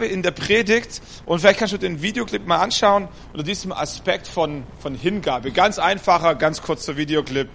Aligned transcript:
in 0.00 0.22
der 0.22 0.30
Predigt 0.30 1.02
und 1.26 1.40
vielleicht 1.40 1.58
kannst 1.58 1.74
du 1.74 1.78
den 1.78 2.02
Videoclip 2.02 2.46
mal 2.46 2.58
anschauen 2.58 3.08
unter 3.32 3.44
diesem 3.44 3.72
Aspekt 3.72 4.26
von, 4.26 4.64
von 4.78 4.94
Hingabe. 4.94 5.52
Ganz 5.52 5.78
einfacher, 5.78 6.34
ganz 6.34 6.62
kurzer 6.62 6.96
Videoclip. 6.96 7.48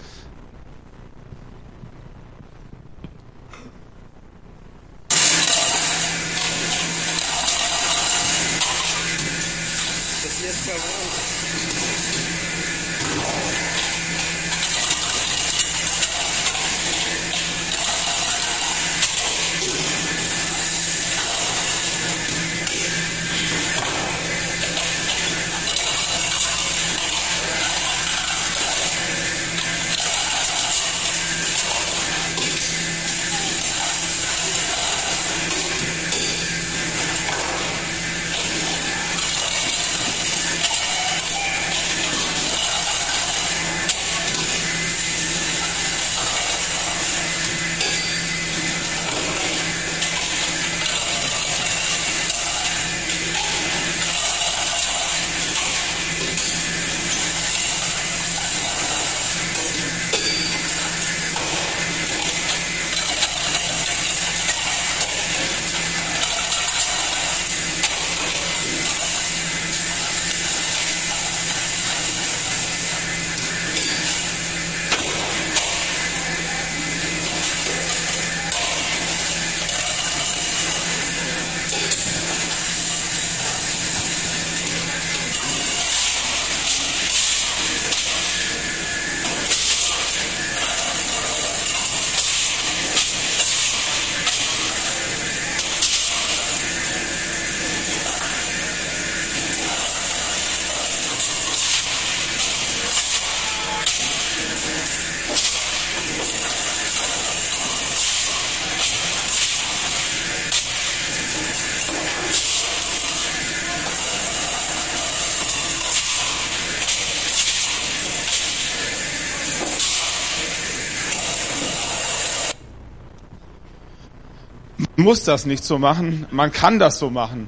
Muss 125.07 125.23
das 125.23 125.45
nicht 125.45 125.63
so 125.63 125.79
machen, 125.79 126.27
man 126.31 126.51
kann 126.51 126.79
das 126.79 126.99
so 126.99 127.09
machen. 127.09 127.47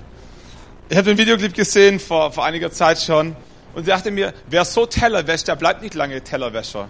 Ich 0.87 0.95
habe 0.95 1.09
den 1.09 1.17
Videoclip 1.17 1.53
gesehen 1.53 1.99
vor, 1.99 2.31
vor 2.31 2.45
einiger 2.45 2.71
Zeit 2.71 3.01
schon 3.01 3.35
und 3.75 3.85
dachte 3.85 4.11
mir, 4.11 4.33
wer 4.47 4.63
so 4.63 4.85
Teller 4.85 5.27
wäscht, 5.27 5.49
der 5.49 5.57
bleibt 5.57 5.81
nicht 5.81 5.93
lange 5.93 6.23
Tellerwäscher. 6.23 6.87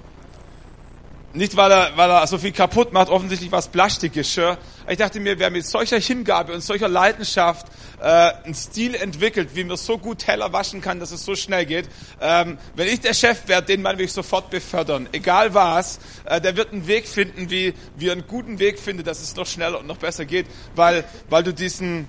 Nicht, 1.31 1.55
weil 1.55 1.71
er, 1.71 1.95
weil 1.95 2.09
er 2.09 2.25
so 2.25 2.39
viel 2.39 2.51
kaputt 2.51 2.91
macht, 2.91 3.09
offensichtlich 3.09 3.51
was 3.51 3.67
Plastikgeschirr. 3.67 4.57
Ich 4.87 4.97
dachte 4.97 5.19
mir, 5.19 5.37
wer 5.37 5.51
mit 5.51 5.63
solcher 5.63 5.99
Hingabe 5.99 6.53
und 6.53 6.61
solcher 6.61 6.87
Leidenschaft 6.87 7.67
äh, 8.01 8.03
einen 8.43 8.55
Stil 8.55 8.95
entwickelt, 8.95 9.49
wie 9.53 9.63
man 9.63 9.77
so 9.77 9.99
gut 9.99 10.19
Teller 10.19 10.51
waschen 10.53 10.81
kann, 10.81 10.99
dass 10.99 11.11
es 11.11 11.23
so 11.23 11.35
schnell 11.35 11.67
geht. 11.67 11.87
Ähm, 12.19 12.57
wenn 12.75 12.87
ich 12.87 13.01
der 13.01 13.13
Chef 13.13 13.47
wäre, 13.47 13.61
den 13.61 13.83
man 13.83 13.99
will 13.99 14.05
ich 14.05 14.11
sofort 14.11 14.49
befördern. 14.49 15.07
Egal 15.11 15.53
was, 15.53 15.99
äh, 16.25 16.41
der 16.41 16.57
wird 16.57 16.73
einen 16.73 16.87
Weg 16.87 17.07
finden, 17.07 17.51
wie, 17.51 17.75
wie 17.95 18.07
er 18.07 18.13
einen 18.13 18.25
guten 18.25 18.57
Weg 18.57 18.79
findet, 18.79 19.05
dass 19.05 19.21
es 19.21 19.35
noch 19.35 19.45
schneller 19.45 19.79
und 19.79 19.85
noch 19.85 19.97
besser 19.97 20.25
geht. 20.25 20.47
Weil, 20.75 21.03
weil 21.29 21.43
du 21.43 21.53
diesen, 21.53 22.07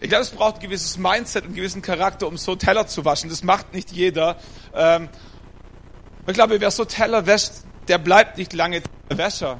ich 0.00 0.08
glaube, 0.08 0.22
es 0.22 0.30
braucht 0.30 0.56
ein 0.56 0.60
gewisses 0.62 0.96
Mindset 0.96 1.42
und 1.42 1.48
einen 1.48 1.56
gewissen 1.56 1.82
Charakter, 1.82 2.26
um 2.26 2.38
so 2.38 2.56
Teller 2.56 2.86
zu 2.86 3.04
waschen. 3.04 3.28
Das 3.28 3.42
macht 3.42 3.74
nicht 3.74 3.92
jeder. 3.92 4.38
Ähm, 4.74 5.10
ich 6.26 6.32
glaube, 6.32 6.58
wer 6.58 6.70
so 6.70 6.86
Teller 6.86 7.26
wäscht, 7.26 7.52
der 7.88 7.98
bleibt 7.98 8.38
nicht 8.38 8.52
lange 8.52 8.82
Wäscher. 9.08 9.58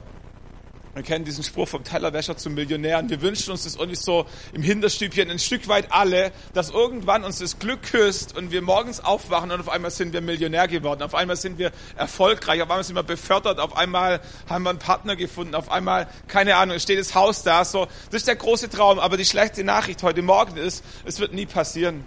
Wir 0.96 1.02
kennen 1.02 1.26
diesen 1.26 1.44
Spruch 1.44 1.68
vom 1.68 1.84
Tellerwäscher 1.84 2.38
zum 2.38 2.54
Millionär. 2.54 2.98
Und 3.00 3.10
wir 3.10 3.20
wünschen 3.20 3.50
uns 3.50 3.64
das 3.64 3.74
irgendwie 3.74 3.96
so 3.96 4.24
im 4.54 4.62
Hinterstübchen. 4.62 5.30
Ein 5.30 5.38
Stück 5.38 5.68
weit 5.68 5.92
alle, 5.92 6.32
dass 6.54 6.70
irgendwann 6.70 7.22
uns 7.22 7.38
das 7.38 7.58
Glück 7.58 7.82
küsst 7.82 8.34
und 8.34 8.50
wir 8.50 8.62
morgens 8.62 9.00
aufwachen 9.00 9.50
und 9.50 9.60
auf 9.60 9.68
einmal 9.68 9.90
sind 9.90 10.14
wir 10.14 10.22
Millionär 10.22 10.68
geworden, 10.68 11.02
auf 11.02 11.14
einmal 11.14 11.36
sind 11.36 11.58
wir 11.58 11.70
erfolgreich, 11.96 12.62
auf 12.62 12.70
einmal 12.70 12.82
sind 12.82 12.96
wir 12.96 13.02
befördert, 13.02 13.60
auf 13.60 13.76
einmal 13.76 14.22
haben 14.48 14.62
wir 14.62 14.70
einen 14.70 14.78
Partner 14.78 15.16
gefunden, 15.16 15.54
auf 15.54 15.70
einmal, 15.70 16.08
keine 16.28 16.56
Ahnung, 16.56 16.78
steht 16.78 16.98
das 16.98 17.14
Haus 17.14 17.42
da, 17.42 17.66
so. 17.66 17.88
Das 18.06 18.22
ist 18.22 18.28
der 18.28 18.36
große 18.36 18.70
Traum, 18.70 18.98
aber 18.98 19.18
die 19.18 19.26
schlechte 19.26 19.64
Nachricht 19.64 20.02
heute 20.02 20.22
Morgen 20.22 20.56
ist, 20.56 20.82
es 21.04 21.20
wird 21.20 21.34
nie 21.34 21.44
passieren. 21.44 22.06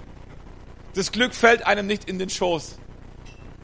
Das 0.95 1.11
Glück 1.11 1.35
fällt 1.35 1.63
einem 1.67 1.85
nicht 1.85 2.09
in 2.09 2.17
den 2.17 2.31
Schoß 2.31 2.79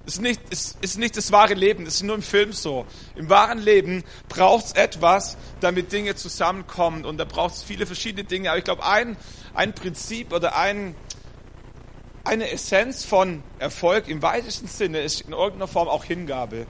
ist 0.06 0.22
nicht, 0.22 0.42
ist, 0.50 0.78
ist 0.82 0.98
nicht 0.98 1.18
das 1.18 1.32
wahre 1.32 1.54
Leben, 1.54 1.86
das 1.86 1.96
ist 1.96 2.04
nur 2.04 2.16
im 2.16 2.22
Film 2.22 2.54
so. 2.54 2.86
Im 3.16 3.30
wahren 3.30 3.60
Leben 3.60 4.04
braucht 4.30 4.66
es 4.66 4.72
etwas, 4.74 5.38
damit 5.62 5.92
Dinge 5.92 6.16
zusammenkommen 6.16 7.06
und 7.06 7.18
da 7.18 7.26
braucht 7.26 7.56
es 7.56 7.64
viele 7.64 7.86
verschiedene 7.86 8.24
Dinge. 8.24 8.50
Aber 8.50 8.58
ich 8.58 8.64
glaube, 8.64 8.86
ein, 8.86 9.18
ein 9.54 9.74
Prinzip 9.74 10.34
oder 10.34 10.56
ein, 10.58 10.96
eine 12.24 12.52
Essenz 12.52 13.04
von 13.04 13.44
Erfolg 13.60 14.08
im 14.08 14.22
weitesten 14.22 14.68
Sinne 14.68 15.02
ist 15.02 15.22
in 15.22 15.34
irgendeiner 15.34 15.68
Form 15.68 15.88
auch 15.88 16.04
Hingabe 16.04 16.68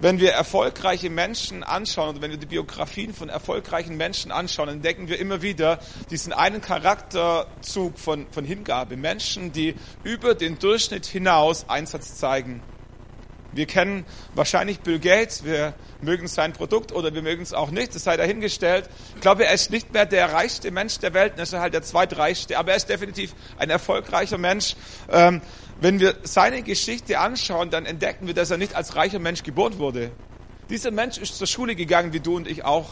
wenn 0.00 0.20
wir 0.20 0.32
erfolgreiche 0.32 1.10
Menschen 1.10 1.62
anschauen 1.62 2.10
oder 2.10 2.22
wenn 2.22 2.30
wir 2.30 2.38
die 2.38 2.46
Biografien 2.46 3.12
von 3.12 3.28
erfolgreichen 3.28 3.96
Menschen 3.96 4.30
anschauen, 4.30 4.68
entdecken 4.68 5.08
wir 5.08 5.18
immer 5.18 5.42
wieder 5.42 5.80
diesen 6.10 6.32
einen 6.32 6.60
Charakterzug 6.60 7.98
von, 7.98 8.26
von 8.30 8.44
Hingabe. 8.44 8.96
Menschen, 8.96 9.52
die 9.52 9.74
über 10.04 10.34
den 10.34 10.58
Durchschnitt 10.58 11.06
hinaus 11.06 11.68
Einsatz 11.68 12.16
zeigen. 12.16 12.62
Wir 13.52 13.66
kennen 13.66 14.04
wahrscheinlich 14.34 14.80
Bill 14.80 14.98
Gates, 14.98 15.44
wir 15.44 15.74
mögen 16.02 16.28
sein 16.28 16.52
Produkt 16.52 16.92
oder 16.92 17.14
wir 17.14 17.22
mögen 17.22 17.42
es 17.42 17.54
auch 17.54 17.70
nicht, 17.70 17.94
das 17.94 18.04
sei 18.04 18.16
dahingestellt. 18.16 18.88
Ich 19.14 19.20
glaube, 19.22 19.46
er 19.46 19.54
ist 19.54 19.70
nicht 19.70 19.92
mehr 19.92 20.04
der 20.04 20.32
reichste 20.32 20.70
Mensch 20.70 20.98
der 20.98 21.14
Welt, 21.14 21.34
er 21.36 21.44
ist 21.44 21.54
halt 21.54 21.72
der 21.72 21.82
zweitreichste, 21.82 22.58
aber 22.58 22.72
er 22.72 22.76
ist 22.76 22.88
definitiv 22.88 23.34
ein 23.58 23.70
erfolgreicher 23.70 24.38
Mensch. 24.38 24.76
Ähm, 25.10 25.40
wenn 25.80 25.98
wir 25.98 26.16
seine 26.24 26.62
Geschichte 26.62 27.20
anschauen, 27.20 27.70
dann 27.70 27.86
entdecken 27.86 28.26
wir, 28.26 28.34
dass 28.34 28.50
er 28.50 28.58
nicht 28.58 28.74
als 28.74 28.96
reicher 28.96 29.18
Mensch 29.18 29.42
geboren 29.42 29.78
wurde. 29.78 30.10
Dieser 30.68 30.90
Mensch 30.90 31.16
ist 31.16 31.38
zur 31.38 31.46
Schule 31.46 31.74
gegangen, 31.74 32.12
wie 32.12 32.20
du 32.20 32.36
und 32.36 32.46
ich 32.46 32.64
auch. 32.64 32.90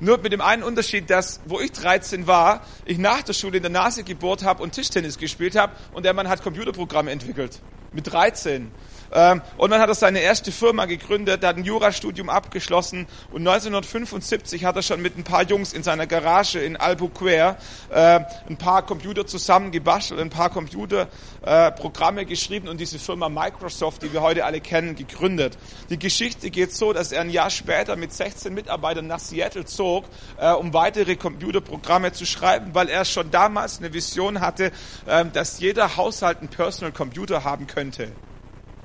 Nur 0.00 0.18
mit 0.18 0.32
dem 0.32 0.40
einen 0.40 0.62
Unterschied, 0.62 1.10
dass, 1.10 1.40
wo 1.46 1.58
ich 1.58 1.72
13 1.72 2.28
war, 2.28 2.64
ich 2.84 2.98
nach 2.98 3.22
der 3.22 3.32
Schule 3.32 3.56
in 3.56 3.64
der 3.64 3.72
Nase 3.72 4.04
gebohrt 4.04 4.44
habe 4.44 4.62
und 4.62 4.72
Tischtennis 4.72 5.18
gespielt 5.18 5.56
habe 5.56 5.72
und 5.92 6.04
der 6.04 6.14
Mann 6.14 6.28
hat 6.28 6.44
Computerprogramme 6.44 7.10
entwickelt. 7.10 7.60
Mit 7.92 8.12
13. 8.12 8.70
Ähm, 9.12 9.42
und 9.56 9.70
dann 9.70 9.80
hat 9.80 9.88
er 9.88 9.94
seine 9.94 10.20
erste 10.20 10.52
Firma 10.52 10.86
gegründet, 10.86 11.44
hat 11.44 11.56
ein 11.56 11.64
Jurastudium 11.64 12.28
abgeschlossen 12.28 13.06
und 13.30 13.46
1975 13.46 14.64
hat 14.64 14.76
er 14.76 14.82
schon 14.82 15.00
mit 15.00 15.16
ein 15.16 15.24
paar 15.24 15.42
Jungs 15.42 15.72
in 15.72 15.82
seiner 15.82 16.06
Garage 16.06 16.58
in 16.58 16.76
Albuquerque 16.76 17.56
äh, 17.90 18.20
ein 18.48 18.56
paar 18.58 18.84
Computer 18.84 19.26
zusammengebastelt, 19.26 20.20
ein 20.20 20.30
paar 20.30 20.50
Computerprogramme 20.50 22.26
geschrieben 22.26 22.68
und 22.68 22.78
diese 22.78 22.98
Firma 22.98 23.28
Microsoft, 23.28 24.02
die 24.02 24.12
wir 24.12 24.22
heute 24.22 24.44
alle 24.44 24.60
kennen, 24.60 24.96
gegründet. 24.96 25.58
Die 25.90 25.98
Geschichte 25.98 26.50
geht 26.50 26.74
so, 26.74 26.92
dass 26.92 27.12
er 27.12 27.22
ein 27.22 27.30
Jahr 27.30 27.50
später 27.50 27.96
mit 27.96 28.12
16 28.12 28.52
Mitarbeitern 28.52 29.06
nach 29.06 29.20
Seattle 29.20 29.64
zog, 29.64 30.04
äh, 30.38 30.52
um 30.52 30.72
weitere 30.74 31.16
Computerprogramme 31.16 32.12
zu 32.12 32.26
schreiben, 32.26 32.74
weil 32.74 32.88
er 32.88 33.04
schon 33.04 33.30
damals 33.30 33.78
eine 33.78 33.92
Vision 33.92 34.40
hatte, 34.40 34.72
äh, 35.06 35.24
dass 35.32 35.60
jeder 35.60 35.96
Haushalt 35.96 36.38
einen 36.38 36.48
Personal 36.48 36.92
Computer 36.92 37.44
haben 37.44 37.66
könnte. 37.66 38.12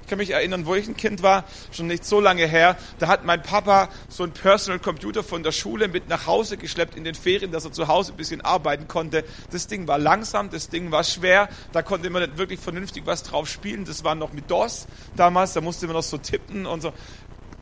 Ich 0.03 0.09
kann 0.09 0.17
mich 0.17 0.31
erinnern, 0.31 0.65
wo 0.65 0.75
ich 0.75 0.85
ein 0.85 0.97
Kind 0.97 1.23
war, 1.23 1.45
schon 1.71 1.87
nicht 1.87 2.03
so 2.03 2.19
lange 2.19 2.45
her, 2.45 2.75
da 2.99 3.07
hat 3.07 3.23
mein 3.23 3.41
Papa 3.41 3.87
so 4.09 4.23
einen 4.23 4.33
Personal 4.33 4.79
Computer 4.79 5.23
von 5.23 5.43
der 5.43 5.53
Schule 5.53 5.87
mit 5.87 6.09
nach 6.09 6.27
Hause 6.27 6.57
geschleppt 6.57 6.95
in 6.95 7.05
den 7.05 7.15
Ferien, 7.15 7.53
dass 7.53 7.63
er 7.63 7.71
zu 7.71 7.87
Hause 7.87 8.11
ein 8.11 8.17
bisschen 8.17 8.41
arbeiten 8.41 8.89
konnte. 8.89 9.23
Das 9.51 9.67
Ding 9.67 9.87
war 9.87 9.97
langsam, 9.97 10.49
das 10.49 10.67
Ding 10.67 10.91
war 10.91 11.05
schwer, 11.05 11.47
da 11.71 11.81
konnte 11.81 12.09
man 12.09 12.21
nicht 12.21 12.37
wirklich 12.37 12.59
vernünftig 12.59 13.03
was 13.05 13.23
drauf 13.23 13.47
spielen. 13.47 13.85
Das 13.85 14.03
war 14.03 14.13
noch 14.13 14.33
mit 14.33 14.51
DOS 14.51 14.87
damals, 15.15 15.53
da 15.53 15.61
musste 15.61 15.87
man 15.87 15.95
noch 15.95 16.03
so 16.03 16.17
tippen 16.17 16.65
und 16.65 16.81
so. 16.81 16.91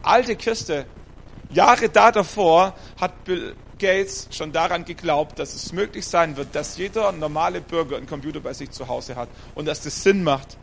Alte 0.02 0.36
Kiste. 0.36 0.88
Jahre 1.52 1.90
da 1.90 2.12
davor 2.12 2.74
hat 3.00 3.24
Bill 3.24 3.56
Gates 3.78 4.30
schon 4.32 4.52
daran 4.52 4.84
geglaubt, 4.84 5.38
dass 5.38 5.54
es 5.54 5.74
möglich 5.74 6.08
sein 6.08 6.38
wird, 6.38 6.56
dass 6.56 6.78
jeder 6.78 7.12
normale 7.12 7.62
Bürger 7.62 7.98
einen 7.98 8.08
Computer 8.08 8.40
bei 8.40 8.54
sich 8.54 8.72
zu 8.72 8.88
Hause 8.88 9.16
hat 9.16 9.30
und 9.54 9.66
dass 9.66 9.82
das 9.82 10.02
Sinn 10.02 10.24
macht. 10.24 10.58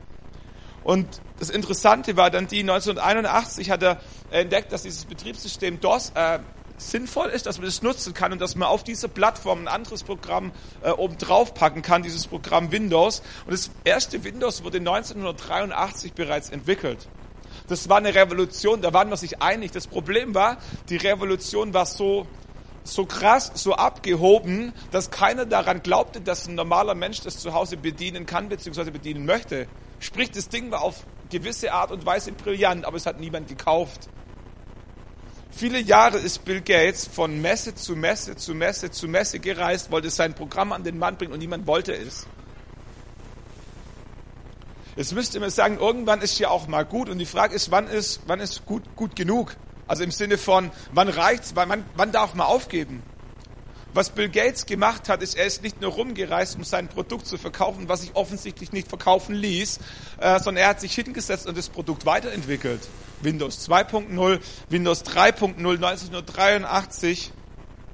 Und 0.89 1.21
das 1.39 1.51
Interessante 1.51 2.17
war 2.17 2.31
dann 2.31 2.47
die, 2.47 2.61
1981 2.61 3.71
hat 3.71 3.83
er 3.83 4.01
entdeckt, 4.31 4.73
dass 4.73 4.85
dieses 4.85 5.05
Betriebssystem 5.05 5.81
DOS 5.81 6.13
äh, 6.15 6.39
sinnvoll 6.79 7.29
ist, 7.29 7.45
dass 7.45 7.59
man 7.59 7.67
das 7.67 7.83
nutzen 7.83 8.15
kann 8.15 8.33
und 8.33 8.41
dass 8.41 8.57
man 8.57 8.69
auf 8.69 8.85
dieser 8.85 9.09
Plattform 9.09 9.65
ein 9.65 9.69
anderes 9.69 10.03
Programm 10.03 10.51
äh, 10.83 10.89
oben 10.89 11.19
drauf 11.19 11.53
packen 11.53 11.83
kann, 11.83 12.03
dieses 12.03 12.27
Programm 12.27 12.73
Windows. 12.73 13.21
Und 13.45 13.53
das 13.53 13.71
erste 13.85 14.25
Windows 14.25 14.65
wurde 14.65 14.79
1983 14.79 16.15
bereits 16.15 16.49
entwickelt. 16.49 17.07
Das 17.67 17.91
war 17.91 17.99
eine 17.99 18.15
Revolution, 18.15 18.81
da 18.81 18.95
waren 18.95 19.11
wir 19.11 19.19
sich 19.19 19.43
einig. 19.43 19.73
Das 19.73 19.89
Problem 19.89 20.35
war, 20.35 20.57
die 20.89 20.97
Revolution 20.97 21.75
war 21.75 21.85
so 21.85 22.27
so 22.83 23.05
krass, 23.05 23.53
so 23.53 23.75
abgehoben, 23.75 24.73
dass 24.91 25.11
keiner 25.11 25.45
daran 25.45 25.83
glaubte, 25.83 26.23
dass 26.23 26.49
ein 26.49 26.55
normaler 26.55 26.95
Mensch 26.95 27.21
das 27.21 27.39
zu 27.41 27.53
Hause 27.53 27.77
bedienen 27.77 28.25
kann 28.25 28.49
bzw. 28.49 28.91
bedienen 28.91 29.27
möchte. 29.27 29.67
Sprich, 30.01 30.31
das 30.31 30.49
Ding 30.49 30.71
war 30.71 30.83
auf 30.83 31.05
gewisse 31.31 31.73
Art 31.73 31.91
und 31.91 32.07
Weise 32.07 32.33
brillant, 32.33 32.85
aber 32.85 32.97
es 32.97 33.07
hat 33.07 33.21
niemand 33.21 33.49
gekauft. 33.49 34.09
Viele 35.51 35.81
Jahre 35.81 36.19
ist 36.19 36.45
Bill 36.45 36.61
Gates 36.61 37.07
von 37.07 37.41
Messe 37.41 37.75
zu 37.75 37.97
Messe 37.97 38.37
zu 38.37 38.55
Messe 38.55 38.91
zu 38.91 39.09
Messe 39.09 39.41
gereist, 39.41 39.91
wollte 39.91 40.11
sein 40.11 40.35
Programm 40.35 40.73
an 40.73 40.85
den 40.85 40.99
Mann 40.99 41.17
bringen 41.17 41.33
und 41.33 41.41
niemand 41.41 41.67
wollte 41.67 41.93
es. 41.93 42.27
Jetzt 44.95 45.13
müsste 45.13 45.41
man 45.41 45.51
sagen, 45.51 45.79
irgendwann 45.79 46.21
ist 46.23 46.39
ja 46.39 46.51
auch 46.51 46.67
mal 46.69 46.85
gut 46.85 47.09
und 47.09 47.19
die 47.19 47.27
Frage 47.27 47.55
ist, 47.55 47.71
wann 47.71 47.89
ist, 47.89 48.21
wann 48.27 48.41
ist 48.41 48.67
gut, 48.67 48.83
gut 48.97 49.17
genug? 49.17 49.57
Also 49.87 50.05
im 50.05 50.11
Sinne 50.11 50.39
von, 50.39 50.71
wann 50.93 51.09
reicht's, 51.09 51.53
wann, 51.55 51.85
wann 51.97 52.13
darf 52.13 52.35
man 52.35 52.47
aufgeben? 52.47 53.03
Was 53.95 54.11
Bill 54.11 54.29
Gates 54.29 54.67
gemacht 54.67 55.09
hat, 55.09 55.23
ist, 55.23 55.35
er 55.35 55.47
ist 55.47 55.63
nicht 55.63 55.81
nur 55.81 55.93
rumgereist, 55.93 56.57
um 56.57 56.65
sein 56.65 56.89
Produkt 56.89 57.27
zu 57.27 57.39
verkaufen, 57.39 57.89
was 57.89 58.03
sich 58.03 58.15
offensichtlich 58.15 58.71
nicht 58.73 58.89
verkaufen 58.89 59.35
ließ, 59.35 59.79
äh, 60.21 60.39
sondern 60.41 60.63
er 60.65 60.69
hat 60.69 60.81
sich 60.81 60.95
hingesetzt 60.95 61.47
und 61.47 61.57
das 61.57 61.71
Produkt 61.71 62.05
weiterentwickelt. 62.05 62.87
Windows 63.23 63.67
2.0, 63.69 64.41
Windows 64.69 65.05
3.0, 65.05 65.57
1983, 65.57 67.33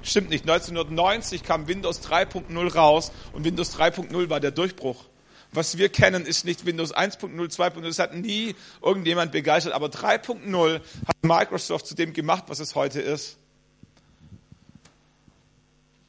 stimmt 0.01 0.29
nicht, 0.29 0.43
1990 0.43 1.43
kam 1.43 1.67
Windows 1.67 2.01
3.0 2.01 2.73
raus 2.73 3.11
und 3.31 3.45
Windows 3.45 3.77
3.0 3.77 4.29
war 4.29 4.39
der 4.39 4.51
Durchbruch. 4.51 5.05
Was 5.53 5.77
wir 5.77 5.87
kennen, 5.87 6.25
ist 6.25 6.43
nicht 6.43 6.65
Windows 6.65 6.93
1.0, 6.93 7.33
2.0, 7.33 7.81
das 7.81 7.99
hat 7.99 8.13
nie 8.13 8.55
irgendjemand 8.83 9.31
begeistert, 9.31 9.73
aber 9.73 9.87
3.0 9.87 10.81
hat 11.07 11.15
Microsoft 11.21 11.87
zu 11.87 11.95
dem 11.95 12.11
gemacht, 12.11 12.43
was 12.47 12.59
es 12.59 12.75
heute 12.75 12.99
ist. 12.99 13.37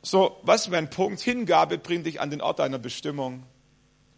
So, 0.08 0.36
was 0.42 0.70
wäre 0.70 0.78
ein 0.78 0.88
Punkt? 0.88 1.20
Hingabe 1.20 1.78
bringt 1.78 2.06
dich 2.06 2.20
an 2.20 2.30
den 2.30 2.40
Ort 2.40 2.60
deiner 2.60 2.78
Bestimmung. 2.78 3.42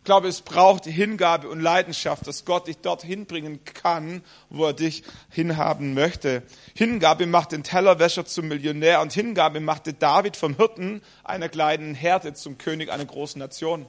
Ich 0.00 0.05
glaube, 0.05 0.29
es 0.29 0.43
braucht 0.43 0.85
Hingabe 0.85 1.49
und 1.49 1.61
Leidenschaft, 1.61 2.26
dass 2.26 2.44
Gott 2.44 2.67
dich 2.67 2.76
dorthin 2.76 3.25
bringen 3.25 3.64
kann, 3.64 4.23
wo 4.50 4.67
er 4.67 4.75
dich 4.75 5.02
hinhaben 5.31 5.94
möchte. 5.94 6.43
Hingabe 6.75 7.25
macht 7.25 7.52
den 7.52 7.62
Tellerwäscher 7.62 8.26
zum 8.26 8.49
Millionär 8.49 9.00
und 9.00 9.14
Hingabe 9.14 9.61
machte 9.61 9.94
David 9.94 10.37
vom 10.37 10.58
Hirten 10.58 11.00
einer 11.25 11.49
kleinen 11.49 11.94
Herde 11.94 12.34
zum 12.34 12.58
König 12.58 12.93
einer 12.93 13.06
großen 13.06 13.38
Nation. 13.38 13.87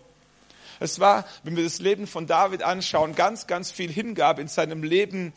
Es 0.79 1.01
war, 1.01 1.25
wenn 1.43 1.57
wir 1.57 1.65
das 1.65 1.79
Leben 1.79 2.07
von 2.07 2.27
David 2.27 2.63
anschauen, 2.63 3.13
ganz, 3.13 3.45
ganz 3.45 3.71
viel 3.71 3.91
Hingabe 3.91 4.41
in 4.41 4.47
seinem 4.47 4.83
Leben 4.83 5.33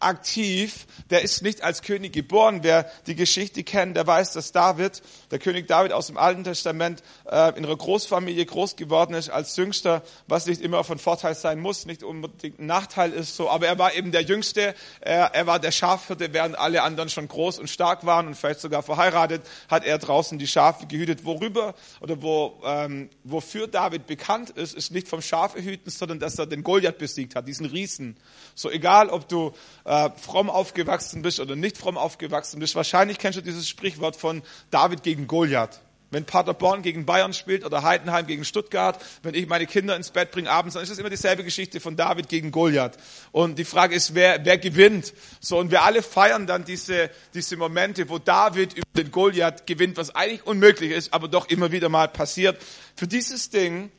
aktiv. 0.00 0.86
Der 1.10 1.22
ist 1.22 1.42
nicht 1.42 1.62
als 1.62 1.82
König 1.82 2.12
geboren. 2.12 2.60
Wer 2.62 2.90
die 3.06 3.14
Geschichte 3.14 3.62
kennt, 3.62 3.96
der 3.96 4.06
weiß, 4.06 4.32
dass 4.32 4.52
David, 4.52 5.02
der 5.30 5.38
König 5.38 5.68
David 5.68 5.92
aus 5.92 6.08
dem 6.08 6.16
Alten 6.16 6.44
Testament, 6.44 7.02
äh, 7.30 7.50
in 7.56 7.64
einer 7.64 7.76
Großfamilie 7.76 8.44
groß 8.44 8.76
geworden 8.76 9.14
ist 9.14 9.28
als 9.28 9.56
Jüngster, 9.56 10.02
was 10.26 10.46
nicht 10.46 10.60
immer 10.60 10.84
von 10.84 10.98
Vorteil 10.98 11.34
sein 11.34 11.60
muss, 11.60 11.86
nicht 11.86 12.02
unbedingt 12.02 12.58
ein 12.58 12.66
Nachteil 12.66 13.12
ist 13.12 13.36
so. 13.36 13.48
Aber 13.50 13.66
er 13.66 13.78
war 13.78 13.94
eben 13.94 14.12
der 14.12 14.22
Jüngste. 14.22 14.74
Er, 15.00 15.34
er 15.34 15.46
war 15.46 15.58
der 15.58 15.72
Schafhirte, 15.72 16.32
während 16.32 16.58
alle 16.58 16.82
anderen 16.82 17.08
schon 17.08 17.28
groß 17.28 17.58
und 17.58 17.68
stark 17.68 18.04
waren 18.06 18.26
und 18.26 18.34
vielleicht 18.34 18.60
sogar 18.60 18.82
verheiratet, 18.82 19.42
hat 19.68 19.84
er 19.84 19.98
draußen 19.98 20.38
die 20.38 20.46
Schafe 20.46 20.86
gehütet. 20.86 21.24
Worüber 21.24 21.74
oder 22.00 22.22
wo, 22.22 22.60
ähm, 22.64 23.10
wofür 23.24 23.66
David 23.66 24.06
bekannt 24.06 24.50
ist, 24.50 24.74
ist 24.74 24.90
nicht 24.90 25.08
vom 25.08 25.22
Schafehüten, 25.22 25.90
sondern 25.90 26.18
dass 26.18 26.38
er 26.38 26.46
den 26.46 26.62
Goliath 26.62 26.98
besiegt 26.98 27.34
hat, 27.36 27.46
diesen 27.46 27.66
Riesen. 27.66 28.16
So 28.54 28.70
egal, 28.70 29.08
ob 29.08 29.28
du 29.28 29.52
äh, 29.90 30.10
fromm 30.16 30.48
aufgewachsen 30.48 31.22
bist 31.22 31.40
oder 31.40 31.56
nicht 31.56 31.76
fromm 31.76 31.98
aufgewachsen 31.98 32.60
bist. 32.60 32.76
Wahrscheinlich 32.76 33.18
kennst 33.18 33.38
du 33.38 33.42
dieses 33.42 33.68
Sprichwort 33.68 34.14
von 34.14 34.42
David 34.70 35.02
gegen 35.02 35.26
Goliath. 35.26 35.80
Wenn 36.12 36.24
Paderborn 36.24 36.82
gegen 36.82 37.06
Bayern 37.06 37.32
spielt 37.32 37.64
oder 37.64 37.82
Heidenheim 37.82 38.26
gegen 38.26 38.44
Stuttgart, 38.44 39.00
wenn 39.24 39.34
ich 39.34 39.48
meine 39.48 39.66
Kinder 39.66 39.96
ins 39.96 40.10
Bett 40.10 40.30
bringe 40.30 40.48
abends, 40.48 40.74
dann 40.74 40.84
ist 40.84 40.90
es 40.90 40.98
immer 40.98 41.10
dieselbe 41.10 41.42
Geschichte 41.42 41.80
von 41.80 41.96
David 41.96 42.28
gegen 42.28 42.52
Goliath. 42.52 42.98
Und 43.32 43.58
die 43.58 43.64
Frage 43.64 43.96
ist, 43.96 44.14
wer, 44.14 44.44
wer 44.44 44.58
gewinnt? 44.58 45.12
So, 45.40 45.58
und 45.58 45.72
wir 45.72 45.82
alle 45.82 46.02
feiern 46.02 46.46
dann 46.46 46.64
diese, 46.64 47.10
diese 47.34 47.56
Momente, 47.56 48.08
wo 48.08 48.18
David 48.18 48.74
über 48.74 49.02
den 49.02 49.10
Goliath 49.10 49.66
gewinnt, 49.66 49.96
was 49.96 50.14
eigentlich 50.14 50.46
unmöglich 50.46 50.92
ist, 50.92 51.12
aber 51.12 51.26
doch 51.26 51.48
immer 51.48 51.72
wieder 51.72 51.88
mal 51.88 52.06
passiert. 52.06 52.60
Für 52.94 53.08
dieses 53.08 53.50
Ding 53.50 53.90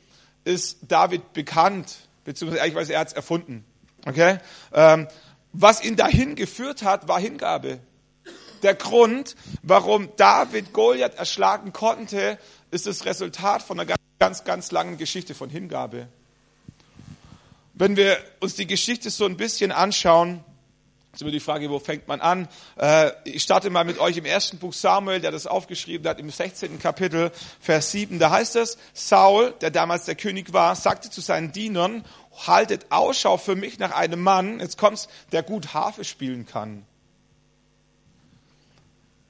ist 0.44 0.78
David 0.88 1.34
bekannt, 1.34 1.96
beziehungsweise 2.24 2.62
eigentlich, 2.62 2.90
er 2.90 3.00
hat 3.00 3.08
es 3.08 3.14
erfunden. 3.14 3.64
Okay? 4.06 4.38
Ähm, 4.72 5.06
was 5.52 5.82
ihn 5.84 5.96
dahin 5.96 6.34
geführt 6.34 6.82
hat, 6.82 7.08
war 7.08 7.20
Hingabe. 7.20 7.78
Der 8.62 8.74
Grund, 8.74 9.34
warum 9.62 10.14
David 10.16 10.72
Goliath 10.72 11.16
erschlagen 11.16 11.72
konnte, 11.72 12.38
ist 12.70 12.86
das 12.86 13.04
Resultat 13.04 13.62
von 13.62 13.78
einer 13.78 13.86
ganz, 13.86 14.00
ganz, 14.18 14.44
ganz 14.44 14.70
langen 14.70 14.98
Geschichte 14.98 15.34
von 15.34 15.50
Hingabe. 15.50 16.08
Wenn 17.74 17.96
wir 17.96 18.18
uns 18.40 18.54
die 18.54 18.66
Geschichte 18.66 19.10
so 19.10 19.24
ein 19.24 19.36
bisschen 19.36 19.72
anschauen, 19.72 20.44
ist 21.12 21.20
immer 21.20 21.30
die 21.30 21.40
Frage, 21.40 21.68
wo 21.68 21.78
fängt 21.78 22.08
man 22.08 22.22
an? 22.22 22.48
Äh, 22.78 23.10
ich 23.24 23.42
starte 23.42 23.68
mal 23.68 23.84
mit 23.84 23.98
euch 23.98 24.16
im 24.16 24.24
ersten 24.24 24.58
Buch 24.58 24.72
Samuel, 24.72 25.20
der 25.20 25.30
das 25.30 25.46
aufgeschrieben 25.46 26.08
hat, 26.08 26.18
im 26.18 26.30
16. 26.30 26.78
Kapitel, 26.78 27.30
Vers 27.60 27.90
7. 27.90 28.18
Da 28.18 28.30
heißt 28.30 28.56
es, 28.56 28.78
Saul, 28.94 29.52
der 29.60 29.70
damals 29.70 30.06
der 30.06 30.14
König 30.14 30.54
war, 30.54 30.74
sagte 30.74 31.10
zu 31.10 31.20
seinen 31.20 31.52
Dienern, 31.52 32.02
haltet 32.46 32.86
Ausschau 32.90 33.36
für 33.36 33.56
mich 33.56 33.78
nach 33.78 33.92
einem 33.92 34.20
Mann, 34.20 34.60
jetzt 34.60 34.78
kommt's, 34.78 35.08
der 35.32 35.42
gut 35.42 35.74
Harfe 35.74 36.04
spielen 36.04 36.46
kann. 36.46 36.86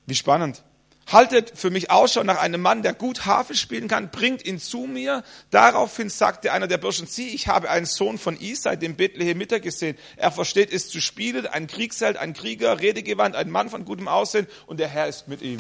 Wie 0.07 0.15
spannend. 0.15 0.63
Haltet 1.11 1.53
für 1.55 1.71
mich 1.71 1.91
Ausschau 1.91 2.23
nach 2.23 2.39
einem 2.39 2.63
Mann, 2.63 2.83
der 2.83 2.95
gut 2.95 3.27
Harfe 3.27 3.55
spielen 3.55 3.89
kann, 3.89 4.11
bringt 4.11 4.45
ihn 4.47 4.59
zu 4.59 4.87
mir. 4.87 5.25
Daraufhin 5.51 6.09
sagte 6.09 6.53
einer 6.53 6.69
der 6.69 6.79
Burschen, 6.79 7.07
sieh, 7.07 7.29
ich 7.29 7.49
habe 7.49 7.71
einen 7.71 7.87
Sohn 7.87 8.19
von 8.19 8.41
Isai, 8.41 8.77
dem 8.77 8.97
Bethlehemiter 8.97 9.61
gesehen. 9.61 9.99
Er 10.17 10.31
versteht 10.31 10.73
es 10.73 10.89
zu 10.89 11.01
spielen, 11.01 11.47
ein 11.47 11.67
Kriegsheld, 11.67 12.17
ein 12.17 12.33
Krieger, 12.33 12.81
redegewandt, 12.81 13.37
ein 13.37 13.51
Mann 13.51 13.69
von 13.69 13.85
gutem 13.85 14.09
Aussehen 14.09 14.47
und 14.67 14.81
der 14.81 14.89
Herr 14.89 15.09
ist 15.09 15.29
mit 15.29 15.43
ihm. 15.43 15.59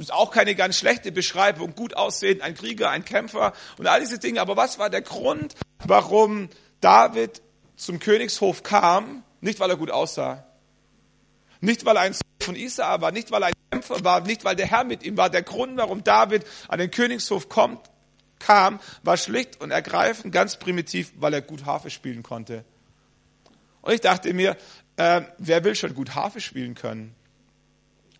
Ist 0.00 0.12
auch 0.12 0.30
keine 0.30 0.54
ganz 0.54 0.78
schlechte 0.78 1.12
Beschreibung, 1.12 1.74
gut 1.74 1.94
aussehen, 1.94 2.40
ein 2.40 2.54
Krieger, 2.54 2.90
ein 2.90 3.04
Kämpfer 3.04 3.52
und 3.76 3.86
all 3.86 4.00
diese 4.00 4.18
Dinge. 4.18 4.40
Aber 4.40 4.56
was 4.56 4.78
war 4.78 4.88
der 4.88 5.02
Grund, 5.02 5.54
warum 5.84 6.48
David 6.80 7.42
zum 7.76 7.98
Königshof 7.98 8.62
kam? 8.62 9.22
Nicht, 9.42 9.60
weil 9.60 9.70
er 9.70 9.76
gut 9.76 9.90
aussah. 9.90 10.46
Nicht, 11.60 11.84
weil 11.84 11.96
er 11.96 12.02
ein 12.02 12.14
Sohn 12.14 12.22
von 12.40 12.56
Isai 12.56 13.00
war, 13.02 13.12
nicht, 13.12 13.30
weil 13.30 13.42
er 13.42 13.48
ein 13.48 13.54
Kämpfer 13.70 14.02
war, 14.02 14.22
nicht, 14.22 14.44
weil 14.44 14.56
der 14.56 14.66
Herr 14.66 14.84
mit 14.84 15.02
ihm 15.02 15.18
war. 15.18 15.28
Der 15.28 15.42
Grund, 15.42 15.76
warum 15.76 16.02
David 16.02 16.46
an 16.68 16.78
den 16.78 16.90
Königshof 16.90 17.50
kommt, 17.50 17.90
kam, 18.38 18.80
war 19.02 19.18
schlicht 19.18 19.60
und 19.60 19.70
ergreifend 19.70 20.32
ganz 20.32 20.58
primitiv, 20.58 21.12
weil 21.16 21.34
er 21.34 21.42
gut 21.42 21.66
Harfe 21.66 21.90
spielen 21.90 22.22
konnte. 22.22 22.64
Und 23.82 23.92
ich 23.92 24.00
dachte 24.00 24.32
mir, 24.32 24.56
äh, 24.96 25.22
wer 25.36 25.62
will 25.64 25.74
schon 25.74 25.94
gut 25.94 26.14
Harfe 26.14 26.40
spielen 26.40 26.74
können? 26.74 27.14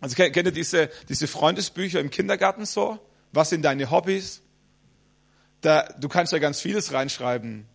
Also 0.01 0.15
kennt 0.15 0.35
ihr 0.35 0.51
diese, 0.51 0.89
diese 1.07 1.27
Freundesbücher 1.27 1.99
im 1.99 2.09
Kindergarten 2.09 2.65
so? 2.65 2.99
Was 3.31 3.49
sind 3.49 3.61
deine 3.61 3.91
Hobbys? 3.91 4.41
Da, 5.61 5.83
du 5.99 6.09
kannst 6.09 6.33
ja 6.33 6.39
ganz 6.39 6.59
vieles 6.59 6.91
reinschreiben. 6.91 7.67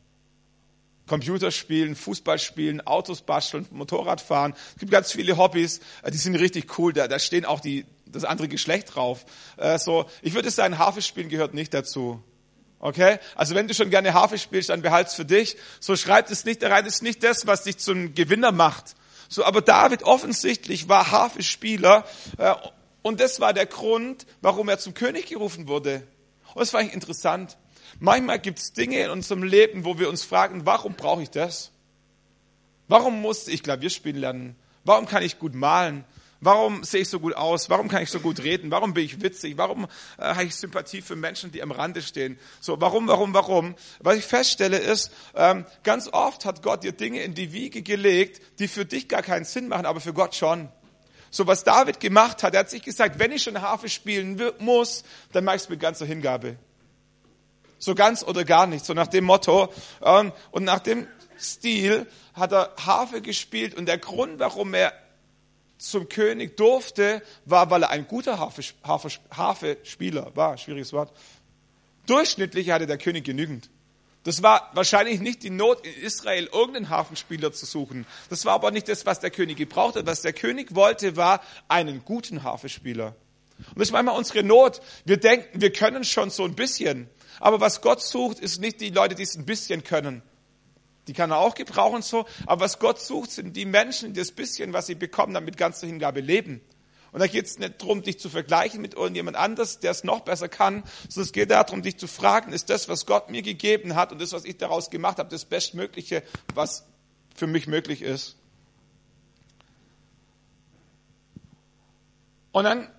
Computerspielen, 1.06 1.94
Fußball 1.94 2.40
spielen, 2.40 2.84
Autos 2.84 3.22
basteln, 3.22 3.66
Motorrad 3.70 4.20
fahren. 4.20 4.54
Es 4.74 4.80
gibt 4.80 4.90
ganz 4.90 5.12
viele 5.12 5.36
Hobbys, 5.36 5.80
äh, 6.02 6.10
die 6.10 6.18
sind 6.18 6.34
richtig 6.34 6.78
cool. 6.78 6.92
Da, 6.92 7.06
da 7.06 7.20
stehen 7.20 7.44
auch 7.44 7.60
die, 7.60 7.86
das 8.06 8.24
andere 8.24 8.48
Geschlecht 8.48 8.96
drauf. 8.96 9.24
Äh, 9.56 9.78
so, 9.78 10.06
ich 10.20 10.34
würde 10.34 10.50
sagen, 10.50 10.78
Harfe 10.78 11.02
spielen 11.02 11.28
gehört 11.28 11.54
nicht 11.54 11.72
dazu. 11.72 12.20
Okay? 12.80 13.18
Also 13.36 13.54
wenn 13.54 13.68
du 13.68 13.74
schon 13.74 13.90
gerne 13.90 14.14
Harfe 14.14 14.36
spielst, 14.36 14.68
dann 14.68 14.82
behalt's 14.82 15.14
für 15.14 15.24
dich. 15.24 15.56
So 15.78 15.94
schreibt 15.94 16.30
es 16.32 16.44
nicht 16.44 16.60
da 16.60 16.68
rein. 16.68 16.84
Ist 16.86 17.02
nicht 17.02 17.22
das, 17.22 17.46
was 17.46 17.62
dich 17.62 17.78
zum 17.78 18.14
Gewinner 18.14 18.50
macht. 18.50 18.96
So, 19.28 19.44
aber 19.44 19.60
David 19.60 20.02
offensichtlich 20.02 20.88
war 20.88 21.10
Harfe-Spieler 21.10 22.04
äh, 22.38 22.54
und 23.02 23.20
das 23.20 23.40
war 23.40 23.52
der 23.52 23.66
Grund, 23.66 24.26
warum 24.40 24.68
er 24.68 24.78
zum 24.78 24.94
König 24.94 25.26
gerufen 25.26 25.68
wurde. 25.68 26.06
Und 26.54 26.60
das 26.60 26.72
war 26.72 26.80
eigentlich 26.80 26.94
interessant. 26.94 27.56
Manchmal 28.00 28.38
gibt's 28.38 28.72
Dinge 28.72 29.00
in 29.00 29.10
unserem 29.10 29.42
Leben, 29.42 29.84
wo 29.84 29.98
wir 29.98 30.08
uns 30.08 30.24
fragen, 30.24 30.66
warum 30.66 30.94
brauche 30.94 31.22
ich 31.22 31.30
das? 31.30 31.70
Warum 32.88 33.20
musste 33.20 33.50
ich 33.50 33.62
Klavier 33.62 33.90
spielen 33.90 34.16
lernen? 34.16 34.56
Warum 34.84 35.06
kann 35.06 35.22
ich 35.22 35.38
gut 35.38 35.54
malen? 35.54 36.04
Warum 36.40 36.84
sehe 36.84 37.00
ich 37.02 37.08
so 37.08 37.18
gut 37.18 37.34
aus? 37.34 37.70
Warum 37.70 37.88
kann 37.88 38.02
ich 38.02 38.10
so 38.10 38.20
gut 38.20 38.40
reden? 38.40 38.70
Warum 38.70 38.92
bin 38.92 39.04
ich 39.04 39.22
witzig? 39.22 39.56
Warum 39.56 39.84
äh, 40.18 40.22
habe 40.22 40.44
ich 40.44 40.54
Sympathie 40.54 41.00
für 41.00 41.16
Menschen, 41.16 41.50
die 41.50 41.62
am 41.62 41.70
Rande 41.70 42.02
stehen? 42.02 42.38
So, 42.60 42.80
warum, 42.80 43.08
warum, 43.08 43.32
warum? 43.32 43.74
Was 44.00 44.16
ich 44.16 44.24
feststelle 44.24 44.78
ist, 44.78 45.10
ähm, 45.34 45.64
ganz 45.82 46.08
oft 46.12 46.44
hat 46.44 46.62
Gott 46.62 46.84
dir 46.84 46.92
Dinge 46.92 47.22
in 47.22 47.34
die 47.34 47.52
Wiege 47.52 47.82
gelegt, 47.82 48.42
die 48.58 48.68
für 48.68 48.84
dich 48.84 49.08
gar 49.08 49.22
keinen 49.22 49.44
Sinn 49.44 49.68
machen, 49.68 49.86
aber 49.86 50.00
für 50.00 50.12
Gott 50.12 50.34
schon. 50.34 50.68
So, 51.30 51.46
was 51.46 51.64
David 51.64 52.00
gemacht 52.00 52.42
hat, 52.42 52.54
er 52.54 52.60
hat 52.60 52.70
sich 52.70 52.82
gesagt, 52.82 53.18
wenn 53.18 53.32
ich 53.32 53.42
schon 53.42 53.60
Harfe 53.60 53.88
spielen 53.88 54.40
muss, 54.58 55.04
dann 55.32 55.44
mache 55.44 55.56
ich 55.56 55.62
es 55.62 55.68
mit 55.68 55.80
ganzer 55.80 56.06
Hingabe. 56.06 56.56
So 57.78 57.94
ganz 57.94 58.22
oder 58.22 58.44
gar 58.44 58.66
nicht, 58.66 58.84
so 58.84 58.94
nach 58.94 59.06
dem 59.06 59.24
Motto. 59.24 59.72
Ähm, 60.02 60.32
und 60.50 60.64
nach 60.64 60.80
dem 60.80 61.06
Stil 61.38 62.06
hat 62.34 62.52
er 62.52 62.74
Harfe 62.84 63.22
gespielt 63.22 63.74
und 63.74 63.86
der 63.86 63.98
Grund, 63.98 64.38
warum 64.38 64.74
er 64.74 64.92
zum 65.78 66.08
König 66.08 66.56
durfte, 66.56 67.22
war, 67.44 67.70
weil 67.70 67.82
er 67.82 67.90
ein 67.90 68.06
guter 68.06 68.38
Harfe, 68.38 68.62
Harfe, 68.82 69.08
Harfe-Spieler 69.30 70.32
war. 70.34 70.56
Schwieriges 70.58 70.92
Wort. 70.92 71.12
Durchschnittlich 72.06 72.70
hatte 72.70 72.86
der 72.86 72.98
König 72.98 73.24
genügend. 73.24 73.68
Das 74.24 74.42
war 74.42 74.70
wahrscheinlich 74.74 75.20
nicht 75.20 75.44
die 75.44 75.50
Not 75.50 75.86
in 75.86 76.02
Israel, 76.02 76.48
irgendeinen 76.52 76.90
Hafenspieler 76.90 77.52
zu 77.52 77.64
suchen. 77.64 78.06
Das 78.28 78.44
war 78.44 78.54
aber 78.54 78.72
nicht 78.72 78.88
das, 78.88 79.06
was 79.06 79.20
der 79.20 79.30
König 79.30 79.56
gebraucht 79.56 79.94
hat. 79.94 80.06
Was 80.06 80.22
der 80.22 80.32
König 80.32 80.74
wollte, 80.74 81.16
war 81.16 81.40
einen 81.68 82.04
guten 82.04 82.42
Hafenspieler. 82.42 83.14
Und 83.58 83.78
das 83.78 83.88
ist 83.88 83.92
manchmal 83.92 84.16
unsere 84.16 84.42
Not. 84.42 84.80
Wir 85.04 85.16
denken, 85.16 85.60
wir 85.60 85.72
können 85.72 86.04
schon 86.04 86.30
so 86.30 86.44
ein 86.44 86.54
bisschen. 86.54 87.08
Aber 87.38 87.60
was 87.60 87.82
Gott 87.82 88.02
sucht, 88.02 88.40
ist 88.40 88.60
nicht 88.60 88.80
die 88.80 88.90
Leute, 88.90 89.14
die 89.14 89.22
es 89.22 89.36
ein 89.36 89.46
bisschen 89.46 89.84
können, 89.84 90.22
die 91.06 91.12
kann 91.12 91.30
er 91.30 91.38
auch 91.38 91.54
gebrauchen 91.54 92.02
so. 92.02 92.26
Aber 92.46 92.62
was 92.62 92.78
Gott 92.78 93.00
sucht, 93.00 93.30
sind 93.30 93.56
die 93.56 93.64
Menschen, 93.64 94.12
die 94.12 94.20
das 94.20 94.32
bisschen, 94.32 94.72
was 94.72 94.86
sie 94.86 94.94
bekommen, 94.94 95.34
dann 95.34 95.44
mit 95.44 95.56
ganzer 95.56 95.86
Hingabe 95.86 96.20
leben. 96.20 96.60
Und 97.12 97.20
da 97.20 97.28
geht 97.28 97.46
es 97.46 97.58
nicht 97.58 97.80
darum, 97.80 98.02
dich 98.02 98.18
zu 98.18 98.28
vergleichen 98.28 98.82
mit 98.82 98.94
irgendjemand 98.94 99.36
anders, 99.36 99.78
der 99.78 99.92
es 99.92 100.04
noch 100.04 100.20
besser 100.20 100.48
kann, 100.48 100.82
sondern 101.08 101.26
es 101.26 101.32
geht 101.32 101.50
darum, 101.50 101.82
dich 101.82 101.96
zu 101.96 102.06
fragen, 102.06 102.52
ist 102.52 102.68
das, 102.68 102.88
was 102.88 103.06
Gott 103.06 103.30
mir 103.30 103.42
gegeben 103.42 103.94
hat 103.94 104.12
und 104.12 104.20
das, 104.20 104.32
was 104.32 104.44
ich 104.44 104.58
daraus 104.58 104.90
gemacht 104.90 105.18
habe, 105.18 105.30
das 105.30 105.46
Bestmögliche, 105.46 106.22
was 106.54 106.84
für 107.34 107.46
mich 107.46 107.66
möglich 107.66 108.02
ist. 108.02 108.36
Und 112.52 112.64
dann 112.64 112.90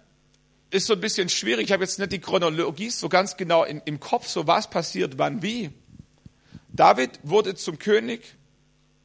ist 0.69 0.87
so 0.87 0.93
ein 0.93 1.01
bisschen 1.01 1.29
schwierig, 1.29 1.65
ich 1.65 1.71
habe 1.71 1.83
jetzt 1.83 1.99
nicht 1.99 2.11
die 2.11 2.19
Chronologie 2.19 2.89
so 2.89 3.09
ganz 3.09 3.37
genau 3.37 3.63
im, 3.63 3.81
im 3.85 3.99
Kopf, 3.99 4.27
so 4.27 4.47
was 4.47 4.69
passiert, 4.69 5.17
wann, 5.17 5.41
wie. 5.41 5.71
David 6.77 7.19
wurde 7.23 7.55
zum 7.55 7.79
König 7.79 8.21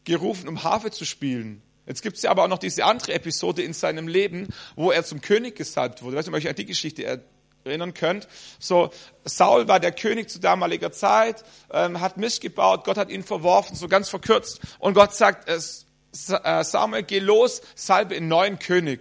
gerufen, 0.04 0.48
um 0.48 0.62
Harfe 0.62 0.90
zu 0.90 1.04
spielen. 1.04 1.62
Jetzt 1.86 2.02
gibt 2.02 2.16
es 2.16 2.22
ja 2.22 2.30
aber 2.30 2.44
auch 2.44 2.48
noch 2.48 2.58
diese 2.58 2.84
andere 2.84 3.12
Episode 3.14 3.62
in 3.62 3.72
seinem 3.72 4.06
Leben, 4.06 4.48
wo 4.76 4.92
er 4.92 5.04
zum 5.04 5.20
König 5.20 5.56
gesalbt 5.56 6.02
wurde. 6.02 6.14
Ich 6.14 6.18
weiß 6.18 6.26
nicht, 6.26 6.34
ob 6.34 6.40
ihr 6.40 6.44
euch 6.44 6.48
an 6.50 6.56
die 6.56 6.66
Geschichte 6.66 7.22
erinnern 7.64 7.94
könnt. 7.94 8.28
So, 8.60 8.90
Saul 9.24 9.66
war 9.68 9.80
der 9.80 9.92
König 9.92 10.30
zu 10.30 10.38
damaliger 10.38 10.92
Zeit, 10.92 11.44
ähm, 11.72 12.00
hat 12.00 12.18
Mist 12.18 12.40
gebaut, 12.40 12.84
Gott 12.84 12.98
hat 12.98 13.10
ihn 13.10 13.24
verworfen, 13.24 13.74
so 13.74 13.88
ganz 13.88 14.08
verkürzt. 14.08 14.60
Und 14.78 14.94
Gott 14.94 15.14
sagt, 15.14 15.48
es, 15.48 15.86
äh, 16.28 16.62
Samuel, 16.62 17.02
geh 17.02 17.18
los, 17.18 17.62
salbe 17.74 18.14
einen 18.14 18.28
neuen 18.28 18.58
König. 18.58 19.00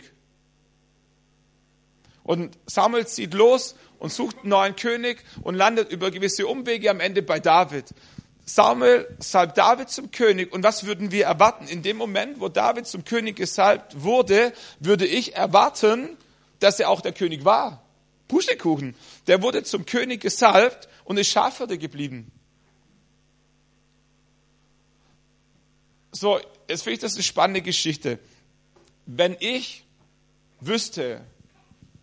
Und 2.23 2.57
Samuel 2.65 3.05
zieht 3.05 3.33
los 3.33 3.75
und 3.99 4.11
sucht 4.11 4.39
einen 4.39 4.49
neuen 4.49 4.75
König 4.75 5.23
und 5.41 5.55
landet 5.55 5.91
über 5.91 6.09
gewisse 6.09 6.47
Umwege 6.47 6.89
am 6.89 6.99
Ende 6.99 7.21
bei 7.21 7.39
David. 7.39 7.93
Samuel 8.53 9.07
salbt 9.19 9.57
David 9.57 9.89
zum 9.89 10.11
König. 10.11 10.51
Und 10.51 10.63
was 10.63 10.85
würden 10.85 11.11
wir 11.11 11.25
erwarten? 11.25 11.67
In 11.67 11.83
dem 11.83 11.95
Moment, 11.95 12.41
wo 12.41 12.49
David 12.49 12.85
zum 12.85 13.05
König 13.05 13.37
gesalbt 13.37 14.01
wurde, 14.01 14.51
würde 14.79 15.05
ich 15.05 15.35
erwarten, 15.35 16.17
dass 16.59 16.79
er 16.79 16.89
auch 16.89 16.99
der 16.99 17.13
König 17.13 17.45
war. 17.45 17.81
Pustekuchen. 18.27 18.95
Der 19.27 19.41
wurde 19.41 19.63
zum 19.63 19.85
König 19.85 20.21
gesalbt 20.21 20.89
und 21.05 21.17
ist 21.17 21.29
Schafhirte 21.29 21.77
geblieben. 21.77 22.29
So, 26.11 26.39
jetzt 26.67 26.83
finde 26.83 26.95
ich 26.95 26.99
das 26.99 27.13
eine 27.13 27.23
spannende 27.23 27.61
Geschichte. 27.61 28.19
Wenn 29.05 29.37
ich 29.39 29.85
wüsste, 30.59 31.21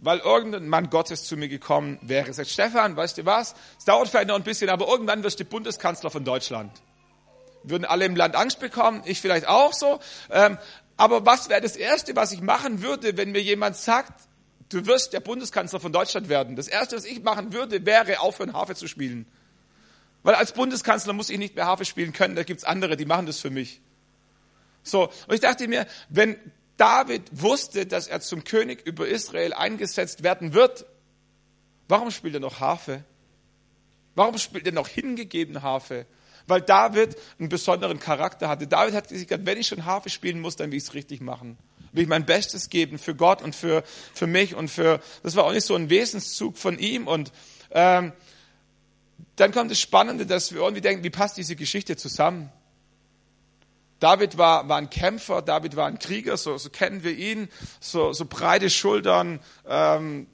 weil 0.01 0.19
irgendein 0.19 0.69
Mann 0.69 0.91
Gottes 0.91 1.25
zu 1.25 1.37
mir 1.37 1.49
gekommen 1.49 1.99
wäre. 2.03 2.33
Sagt, 2.33 2.51
Stefan, 2.51 2.97
weißt 2.97 3.19
du 3.19 3.27
was? 3.27 3.55
Es 3.79 3.85
dauert 3.85 4.09
vielleicht 4.09 4.29
noch 4.29 4.37
ein 4.37 4.45
bisschen, 4.45 4.71
aber 4.71 4.89
irgendwann 4.89 5.23
wirst 5.23 5.41
du 5.41 5.45
Bundeskanzler 5.45 6.11
von 6.11 6.25
Deutschland. 6.25 6.73
Würden 7.65 7.85
alle 7.85 8.05
im 8.05 8.15
Land 8.15 8.37
Angst 8.37 8.61
bekommen, 8.61 9.03
ich 9.05 9.21
vielleicht 9.21 9.49
auch 9.49 9.73
so. 9.73 9.99
Ähm, 10.31 10.59
aber 10.97 11.27
was 11.27 11.49
wäre 11.49 11.61
das 11.61 11.77
Erste, 11.77 12.15
was 12.17 12.33
ich 12.33 12.41
machen 12.41 12.83
würde, 12.83 13.17
wenn 13.17 13.33
mir 13.33 13.43
jemand 13.43 13.77
sagt, 13.77 14.13
du 14.69 14.87
wirst 14.87 15.13
der 15.13 15.21
Bundeskanzler 15.21 15.81
von 15.81 15.93
Deutschland 15.93 16.29
werden? 16.29 16.57
Das 16.57 16.69
Erste, 16.69 16.97
was 16.97 17.05
ich 17.05 17.23
machen 17.23 17.53
würde, 17.53 17.85
wäre 17.85 18.21
aufhören, 18.21 18.53
Harfe 18.53 18.75
zu 18.75 18.87
spielen. 18.87 19.27
Weil 20.23 20.35
als 20.35 20.53
Bundeskanzler 20.53 21.13
muss 21.13 21.31
ich 21.31 21.39
nicht 21.39 21.57
mehr 21.57 21.67
Harfe 21.67 21.85
spielen 21.85 22.13
können, 22.13 22.37
da 22.37 22.43
gibt's 22.45 22.65
andere, 22.65 22.97
die 22.97 23.05
machen 23.05 23.27
das 23.27 23.41
für 23.41 23.51
mich. 23.51 23.81
So, 24.83 25.11
und 25.27 25.35
ich 25.35 25.41
dachte 25.41 25.69
mir, 25.69 25.87
wenn 26.09 26.37
David 26.79 27.25
wusste, 27.33 27.87
dass 27.87 28.07
er 28.07 28.21
zum 28.21 28.45
König 28.45 28.87
über 28.87 29.07
Israel 29.07 29.53
eingesetzt 29.53 30.23
werden 30.23 30.55
wird. 30.55 30.87
Warum 31.89 32.11
spielt 32.11 32.35
er 32.35 32.41
noch 32.41 32.61
Harfe? 32.61 33.05
Warum 34.15 34.39
spielt 34.39 34.65
er 34.65 34.73
noch 34.73 34.89
hingegeben 34.89 35.63
Harfe? 35.63 36.07
Weil 36.47 36.63
David 36.63 37.17
einen 37.39 37.49
besonderen 37.49 37.99
Charakter 37.99 38.49
hatte. 38.49 38.67
David 38.67 38.95
hat 38.95 39.09
gesagt, 39.09 39.45
wenn 39.45 39.59
ich 39.59 39.67
schon 39.67 39.85
Harfe 39.85 40.09
spielen 40.09 40.41
muss, 40.41 40.57
dann 40.57 40.71
will 40.71 40.79
ich 40.79 40.85
es 40.85 40.95
richtig 40.95 41.21
machen. 41.21 41.59
Will 41.93 42.05
ich 42.05 42.09
mein 42.09 42.25
Bestes 42.25 42.71
geben 42.71 42.99
für 42.99 43.15
Gott 43.15 43.43
und 43.43 43.55
für, 43.55 43.83
für 44.15 44.27
mich 44.27 44.55
und 44.55 44.69
für, 44.69 45.01
das 45.23 45.35
war 45.35 45.45
auch 45.45 45.53
nicht 45.53 45.67
so 45.67 45.75
ein 45.75 45.91
Wesenszug 45.91 46.57
von 46.57 46.79
ihm. 46.79 47.09
Und 47.09 47.33
ähm, 47.73 48.13
dann 49.35 49.53
kommt 49.53 49.71
das 49.73 49.81
Spannende, 49.81 50.27
dass 50.27 50.53
wir 50.53 50.61
irgendwie 50.61 50.81
denken, 50.81 51.03
wie 51.03 51.11
passt 51.11 51.37
diese 51.37 51.57
Geschichte 51.57 51.97
zusammen? 51.97 52.53
David 54.01 54.39
war, 54.39 54.69
war 54.69 54.79
ein 54.79 54.91
Kämpfer, 54.91 55.43
David 55.43 55.77
war 55.77 55.87
ein 55.87 55.99
Krieger, 55.99 56.37
so, 56.37 56.57
so 56.57 56.71
kennen 56.71 57.03
wir 57.03 57.13
ihn, 57.13 57.49
so, 57.81 58.13
so 58.13 58.25
breite 58.27 58.71
Schultern, 58.71 59.41
ähm, 59.67 60.29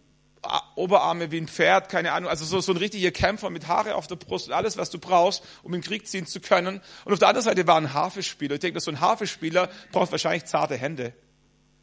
Oberarme 0.74 1.30
wie 1.30 1.38
ein 1.38 1.48
Pferd, 1.48 1.88
keine 1.88 2.12
Ahnung, 2.12 2.28
also 2.28 2.44
so, 2.44 2.60
so 2.60 2.72
ein 2.72 2.76
richtiger 2.76 3.10
Kämpfer 3.10 3.50
mit 3.50 3.66
Haare 3.66 3.94
auf 3.94 4.06
der 4.06 4.16
Brust 4.16 4.48
und 4.48 4.52
alles, 4.52 4.76
was 4.76 4.90
du 4.90 4.98
brauchst, 4.98 5.42
um 5.62 5.72
den 5.72 5.80
Krieg 5.80 6.06
ziehen 6.06 6.26
zu 6.26 6.40
können. 6.40 6.80
Und 7.04 7.12
auf 7.12 7.18
der 7.18 7.28
anderen 7.28 7.44
Seite 7.44 7.66
war 7.66 7.76
ein 7.76 7.94
Hafespieler. 7.94 8.54
Ich 8.54 8.60
denke, 8.60 8.80
so 8.80 8.90
ein 8.90 9.00
Hafespieler 9.00 9.70
braucht 9.92 10.12
wahrscheinlich 10.12 10.44
zarte 10.44 10.76
Hände. 10.76 11.14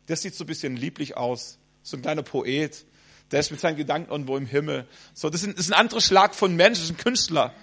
Der 0.08 0.16
sieht 0.16 0.36
so 0.36 0.44
ein 0.44 0.48
bisschen 0.48 0.76
lieblich 0.76 1.18
aus, 1.18 1.58
so 1.82 1.98
ein 1.98 2.02
kleiner 2.02 2.24
Poet. 2.24 2.86
Der 3.32 3.40
ist 3.40 3.50
mit 3.50 3.60
seinen 3.60 3.78
Gedanken 3.78 4.12
irgendwo 4.12 4.38
im 4.38 4.46
Himmel. 4.46 4.88
So, 5.14 5.30
das 5.30 5.42
ist 5.42 5.48
ein, 5.48 5.56
das 5.56 5.66
ist 5.66 5.72
ein 5.72 5.80
anderer 5.80 6.02
Schlag 6.02 6.36
von 6.36 6.56
Mensch, 6.56 6.80
das 6.80 6.90
ist 6.90 6.96
ein 6.96 7.04
Künstler. 7.04 7.54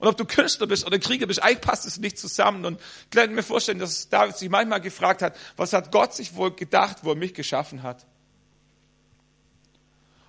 Und 0.00 0.08
ob 0.08 0.16
du 0.16 0.24
Künstler 0.24 0.66
bist 0.66 0.86
oder 0.86 0.98
Krieger 0.98 1.26
bist, 1.26 1.42
eigentlich 1.42 1.60
passt 1.60 1.86
es 1.86 1.98
nicht 1.98 2.18
zusammen. 2.18 2.64
Und 2.64 2.80
ich 3.04 3.10
kann 3.10 3.34
mir 3.34 3.42
vorstellen, 3.42 3.78
dass 3.78 4.08
David 4.08 4.36
sich 4.36 4.48
manchmal 4.48 4.80
gefragt 4.80 5.20
hat, 5.20 5.36
was 5.56 5.74
hat 5.74 5.92
Gott 5.92 6.14
sich 6.14 6.34
wohl 6.34 6.56
gedacht, 6.56 6.98
wo 7.02 7.10
er 7.10 7.16
mich 7.16 7.34
geschaffen 7.34 7.82
hat? 7.82 8.06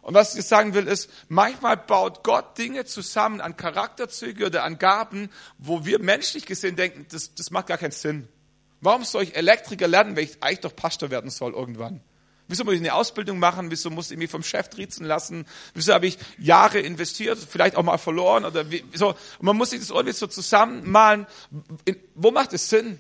Und 0.02 0.14
was 0.14 0.36
ich 0.36 0.46
sagen 0.46 0.74
will, 0.74 0.88
ist, 0.88 1.10
manchmal 1.30 1.78
baut 1.78 2.22
Gott 2.24 2.58
Dinge 2.58 2.84
zusammen 2.84 3.40
an 3.40 3.56
Charakterzüge 3.56 4.48
oder 4.48 4.64
an 4.64 4.78
Gaben, 4.78 5.30
wo 5.58 5.86
wir 5.86 6.00
menschlich 6.00 6.46
gesehen 6.46 6.76
denken, 6.76 7.06
das, 7.10 7.34
das 7.34 7.50
macht 7.50 7.68
gar 7.68 7.78
keinen 7.78 7.92
Sinn. 7.92 8.28
Warum 8.82 9.06
soll 9.06 9.24
ich 9.24 9.38
Elektriker 9.38 9.88
lernen, 9.88 10.18
wenn 10.18 10.26
ich 10.26 10.44
eigentlich 10.44 10.62
doch 10.62 10.76
Pastor 10.76 11.12
werden 11.12 11.30
soll 11.30 11.54
irgendwann? 11.54 12.02
Wieso 12.52 12.66
muss 12.66 12.74
ich 12.74 12.82
eine 12.82 12.94
Ausbildung 12.94 13.40
machen? 13.40 13.72
Wieso 13.72 13.90
muss 13.90 14.12
ich 14.12 14.18
mich 14.18 14.30
vom 14.30 14.44
Chef 14.44 14.68
triezen 14.68 15.06
lassen? 15.06 15.46
Wieso 15.74 15.94
habe 15.94 16.06
ich 16.06 16.18
Jahre 16.38 16.80
investiert, 16.80 17.40
vielleicht 17.40 17.78
auch 17.78 17.84
mal 17.84 17.98
verloren? 17.98 18.44
Oder 18.44 18.70
wieso? 18.70 19.10
Und 19.10 19.42
man 19.42 19.56
muss 19.56 19.70
sich 19.70 19.80
das 19.80 19.90
irgendwie 19.90 20.12
so 20.12 20.28
zusammenmalen. 20.28 21.28
Wo 22.14 22.32
macht 22.32 22.52
es 22.52 22.70
Sinn? 22.70 23.00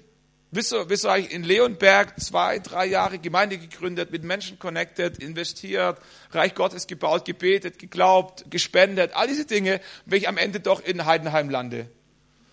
Wieso, 0.51 0.89
wieso 0.89 1.09
habe 1.09 1.19
ich 1.19 1.31
in 1.31 1.43
Leonberg 1.43 2.17
zwei, 2.19 2.59
drei 2.59 2.85
Jahre 2.85 3.19
Gemeinde 3.19 3.57
gegründet, 3.57 4.11
mit 4.11 4.23
Menschen 4.23 4.57
connected, 4.57 5.17
investiert, 5.17 5.99
Reich 6.31 6.55
Gottes 6.55 6.87
gebaut, 6.87 7.25
gebetet, 7.25 7.77
geglaubt, 7.77 8.45
gespendet, 8.49 9.11
all 9.13 9.27
diese 9.27 9.45
Dinge, 9.45 9.81
wenn 10.05 10.17
ich 10.17 10.29
am 10.29 10.37
Ende 10.37 10.61
doch 10.61 10.81
in 10.81 11.05
Heidenheim 11.05 11.49
lande? 11.49 11.89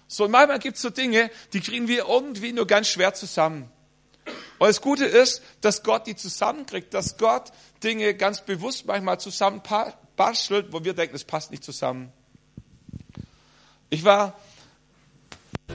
So, 0.09 0.27
manchmal 0.27 0.59
gibt 0.59 0.77
es 0.77 0.83
so 0.83 0.91
Dinge, 0.91 1.31
die 1.53 1.61
kriegen 1.61 1.87
wir 1.87 2.07
irgendwie 2.09 2.53
nur 2.53 2.67
ganz 2.67 2.89
schwer 2.89 3.15
zusammen. 3.15 3.71
Und 4.59 4.67
das 4.67 4.81
Gute 4.81 5.05
ist, 5.05 5.43
dass 5.61 5.83
Gott 5.83 6.07
die 6.07 6.17
zusammenkriegt, 6.17 6.93
dass 6.93 7.17
Gott 7.17 7.53
Dinge 7.83 8.15
ganz 8.15 8.41
bewusst 8.45 8.87
manchmal 8.87 9.21
zusammenbastelt, 9.21 10.73
wo 10.73 10.85
wir 10.85 10.95
denken, 10.95 11.15
es 11.15 11.25
passt 11.25 11.51
nicht 11.51 11.63
zusammen. 11.63 12.13
Ich 13.91 14.05
war 14.05 14.39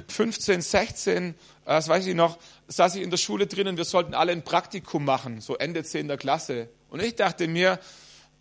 15, 0.08 0.62
16, 0.62 1.30
äh, 1.30 1.34
das 1.66 1.88
weiß 1.88 2.06
ich 2.06 2.16
noch, 2.16 2.38
saß 2.68 2.96
ich 2.96 3.04
in 3.04 3.10
der 3.10 3.18
Schule 3.18 3.48
drinnen, 3.48 3.78
wir 3.78 3.86
sollten 3.86 4.14
alle 4.14 4.32
ein 4.32 4.44
Praktikum 4.44 5.06
machen, 5.06 5.42
so 5.42 5.56
Ende 5.58 5.84
10. 5.84 6.16
Klasse. 6.18 6.70
Und 6.90 7.02
ich 7.02 7.16
dachte 7.16 7.48
mir, 7.48 7.80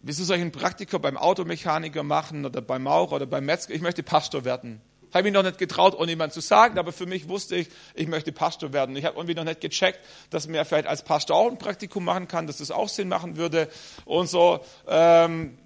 wieso 0.02 0.24
soll 0.24 0.36
ich 0.36 0.42
ein 0.42 0.52
Praktikum 0.52 1.00
beim 1.00 1.16
Automechaniker 1.16 2.02
machen 2.02 2.44
oder 2.44 2.60
beim 2.60 2.82
Maurer 2.82 3.12
oder 3.12 3.26
beim 3.26 3.44
Metzger? 3.44 3.74
Ich 3.74 3.80
möchte 3.80 4.02
Pastor 4.02 4.44
werden. 4.44 4.80
Habe 5.12 5.24
mich 5.24 5.32
noch 5.32 5.42
nicht 5.42 5.58
getraut, 5.58 5.94
ohne 5.94 6.12
jemand 6.12 6.32
zu 6.32 6.40
sagen, 6.40 6.78
aber 6.78 6.92
für 6.92 7.06
mich 7.06 7.28
wusste 7.28 7.56
ich, 7.56 7.68
ich 7.94 8.08
möchte 8.08 8.32
Pastor 8.32 8.72
werden. 8.72 8.96
Ich 8.96 9.04
habe 9.04 9.16
irgendwie 9.16 9.34
noch 9.34 9.44
nicht 9.44 9.60
gecheckt, 9.60 10.00
dass 10.30 10.46
man 10.46 10.54
ja 10.54 10.64
vielleicht 10.64 10.86
als 10.86 11.02
Pastor 11.02 11.36
auch 11.36 11.50
ein 11.50 11.58
Praktikum 11.58 12.04
machen 12.04 12.28
kann, 12.28 12.46
dass 12.46 12.58
das 12.58 12.70
auch 12.70 12.88
Sinn 12.88 13.08
machen 13.08 13.36
würde. 13.36 13.68
Und 14.06 14.28
so 14.28 14.60
ähm, 14.88 15.58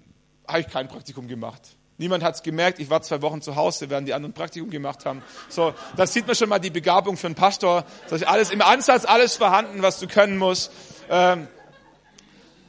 habe 0.49 0.61
ich 0.61 0.69
kein 0.69 0.89
Praktikum 0.89 1.29
gemacht. 1.29 1.63
Niemand 1.99 2.23
hat 2.23 2.35
es 2.35 2.43
gemerkt. 2.43 2.79
Ich 2.79 2.91
war 2.91 3.01
zwei 3.03 3.23
Wochen 3.23 3.41
zu 3.41 3.57
Hause, 3.57 3.89
während 3.89 4.07
die 4.07 4.15
anderen 4.15 4.35
Praktikum 4.35 4.69
gemacht 4.69 5.07
haben. 5.07 5.23
So, 5.49 5.73
da 5.97 6.07
sieht 6.07 6.27
man 6.27 6.37
schon 6.37 6.49
mal 6.49 6.59
die 6.59 6.71
Begabung 6.71 7.17
für 7.17 7.29
einen 7.29 7.37
Pastor. 7.37 7.85
Das 8.11 8.21
ist 8.21 8.29
alles 8.29 8.51
im 8.51 8.61
Ansatz 8.61 9.05
alles 9.07 9.37
vorhanden, 9.37 9.81
was 9.81 9.99
du 10.01 10.07
können 10.07 10.37
musst. 10.37 10.73
Ähm, 11.09 11.47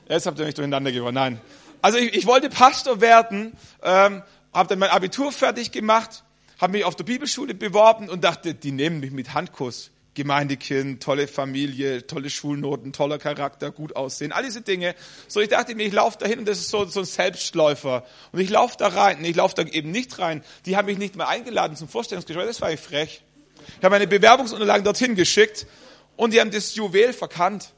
jetzt 0.08 0.28
habt 0.28 0.40
ihr 0.40 0.46
mich 0.46 0.56
durcheinander 0.56 0.92
gewonnen. 0.92 1.16
Nein. 1.16 1.42
Also 1.82 1.98
ich, 1.98 2.14
ich 2.14 2.26
wollte 2.26 2.50
Pastor 2.50 3.02
werden, 3.02 3.58
ähm, 3.84 4.24
habe 4.54 4.70
dann 4.70 4.80
mein 4.80 4.92
Abitur 4.92 5.32
fertig 5.32 5.72
gemacht 5.72 6.24
habe 6.60 6.74
mich 6.74 6.86
auf 6.86 6.96
der 6.96 7.04
Bibelschule 7.04 7.54
beworben 7.54 8.10
und 8.10 8.24
dachte, 8.24 8.54
die 8.54 8.72
nehmen 8.72 9.00
mich 9.00 9.12
mit 9.12 9.34
Handkuss. 9.34 9.92
Gemeindekind, 10.16 11.04
tolle 11.04 11.28
Familie, 11.28 12.08
tolle 12.08 12.32
Schulnoten, 12.32 12.92
toller 12.92 13.20
Charakter, 13.20 13.70
gut 13.70 13.96
aussehen, 13.96 14.32
all 14.32 14.44
diese 14.44 14.62
Dinge. 14.62 14.96
So, 15.28 15.42
ich 15.42 15.50
dachte 15.50 15.76
mir, 15.76 15.86
ich 15.86 15.94
laufe 15.94 16.18
dahin 16.18 16.40
und 16.40 16.48
das 16.48 16.58
ist 16.58 16.70
so, 16.70 16.86
so 16.86 17.02
ein 17.02 17.06
Selbstläufer. 17.06 18.04
Und 18.32 18.40
ich 18.40 18.50
laufe 18.50 18.76
da 18.80 18.88
rein, 18.88 19.24
ich 19.24 19.36
laufe 19.36 19.54
da 19.54 19.62
eben 19.62 19.92
nicht 19.92 20.18
rein. 20.18 20.44
Die 20.66 20.76
haben 20.76 20.88
mich 20.88 20.98
nicht 20.98 21.16
mehr 21.16 21.28
eingeladen 21.28 21.78
zum 21.78 21.88
Vorstellungsgespräch, 21.88 22.48
das 22.48 22.62
war 22.62 22.72
ich 22.72 22.80
frech. 22.80 23.22
Ich 23.78 23.84
habe 23.84 23.92
meine 23.92 24.08
Bewerbungsunterlagen 24.08 24.84
dorthin 24.84 25.14
geschickt 25.14 25.68
und 26.16 26.34
die 26.34 26.42
haben 26.42 26.50
das 26.50 26.74
Juwel 26.74 27.14
verkannt. 27.14 27.74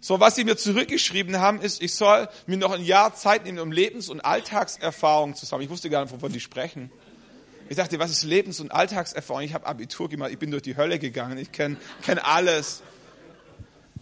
So, 0.00 0.18
was 0.18 0.34
sie 0.34 0.42
mir 0.42 0.56
zurückgeschrieben 0.56 1.38
haben, 1.38 1.60
ist, 1.60 1.80
ich 1.80 1.94
soll 1.94 2.28
mir 2.46 2.56
noch 2.56 2.72
ein 2.72 2.84
Jahr 2.84 3.14
Zeit 3.14 3.44
nehmen, 3.44 3.60
um 3.60 3.70
Lebens- 3.70 4.08
und 4.08 4.20
Alltagserfahrung 4.22 5.36
zu 5.36 5.46
sammeln. 5.46 5.66
Ich 5.66 5.70
wusste 5.70 5.88
gar 5.88 6.02
nicht, 6.02 6.12
wovon 6.12 6.32
die 6.32 6.40
sprechen. 6.40 6.90
Ich 7.68 7.76
dachte, 7.76 7.98
was 7.98 8.10
ist 8.10 8.22
Lebens- 8.24 8.60
und 8.60 8.70
Alltagserfahrung? 8.72 9.42
Ich 9.42 9.54
habe 9.54 9.66
Abitur 9.66 10.08
gemacht, 10.08 10.30
ich 10.30 10.38
bin 10.38 10.50
durch 10.50 10.62
die 10.62 10.76
Hölle 10.76 10.98
gegangen, 10.98 11.38
ich 11.38 11.52
kenne 11.52 11.76
kenn 12.02 12.18
alles. 12.18 12.82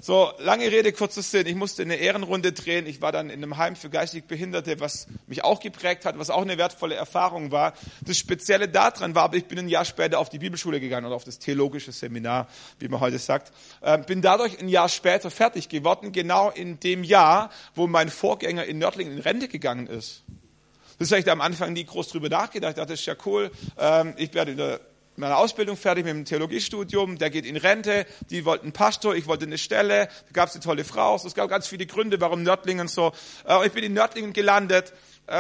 So, 0.03 0.33
lange 0.39 0.65
Rede, 0.73 0.95
kurzer 0.95 1.21
Sinn. 1.21 1.47
Ich 1.47 1.55
musste 1.55 1.83
eine 1.83 1.97
Ehrenrunde 1.97 2.53
drehen. 2.53 2.87
Ich 2.87 3.03
war 3.03 3.13
dann 3.13 3.29
in 3.29 3.43
einem 3.43 3.59
Heim 3.59 3.77
für 3.77 3.91
geistig 3.91 4.25
Behinderte, 4.25 4.81
was 4.81 5.07
mich 5.27 5.45
auch 5.45 5.61
geprägt 5.61 6.07
hat, 6.07 6.19
was 6.19 6.31
auch 6.31 6.41
eine 6.41 6.57
wertvolle 6.57 6.95
Erfahrung 6.95 7.51
war. 7.53 7.75
Das 8.01 8.17
Spezielle 8.17 8.67
daran 8.67 9.15
war, 9.15 9.25
aber 9.25 9.37
ich 9.37 9.45
bin 9.45 9.59
ein 9.59 9.69
Jahr 9.69 9.85
später 9.85 10.19
auf 10.19 10.31
die 10.31 10.39
Bibelschule 10.39 10.81
gegangen 10.81 11.05
oder 11.05 11.17
auf 11.17 11.25
das 11.25 11.39
theologische 11.39 11.93
Seminar, 11.93 12.49
wie 12.79 12.89
man 12.89 13.01
heute 13.01 13.19
sagt. 13.19 13.53
Ähm, 13.83 14.05
bin 14.07 14.23
dadurch 14.23 14.59
ein 14.59 14.71
Jahr 14.71 14.89
später 14.89 15.31
fertig 15.31 15.69
geworden, 15.69 16.13
genau 16.13 16.49
in 16.49 16.81
dem 16.81 17.05
Jahr, 17.05 17.51
wo 17.75 17.87
mein 17.87 18.09
Vorgänger 18.09 18.65
in 18.65 18.79
Nördlingen 18.79 19.13
in 19.13 19.21
Rente 19.21 19.49
gegangen 19.49 19.87
ist. 19.87 20.23
Habe 21.01 21.19
ich 21.19 21.25
da 21.25 21.33
am 21.33 21.41
Anfang 21.41 21.73
nie 21.73 21.85
groß 21.85 22.09
drüber 22.09 22.29
nachgedacht. 22.29 22.73
Ich 22.73 22.77
dachte, 22.77 22.93
das 22.93 23.01
ist 23.01 23.07
ja 23.07 23.17
cool. 23.25 23.51
Ähm, 23.79 24.13
ich 24.19 24.35
werde 24.35 24.51
in 24.51 24.59
der 24.59 24.81
meine 25.17 25.37
Ausbildung 25.37 25.77
fertig 25.77 26.05
mit 26.05 26.15
dem 26.15 26.25
Theologiestudium, 26.25 27.19
der 27.19 27.31
geht 27.31 27.45
in 27.45 27.57
Rente, 27.57 28.07
die 28.31 28.45
wollten 28.45 28.73
Pastor, 28.73 29.15
ich 29.15 29.27
wollte 29.27 29.45
eine 29.45 29.59
Stelle, 29.59 30.07
da 30.07 30.33
gab 30.33 30.49
es 30.49 30.55
eine 30.55 30.65
tolle 30.65 30.85
Frau, 30.85 31.17
es 31.17 31.35
gab 31.35 31.51
ganz 31.51 31.67
viele 31.67 31.85
Gründe, 31.85 32.21
warum 32.21 32.43
Nördlingen 32.43 32.89
so. 32.89 33.13
Äh, 33.47 33.67
ich 33.67 33.73
bin 33.73 33.85
in 33.85 33.93
Nördlingen 33.93 34.33
gelandet 34.33 34.93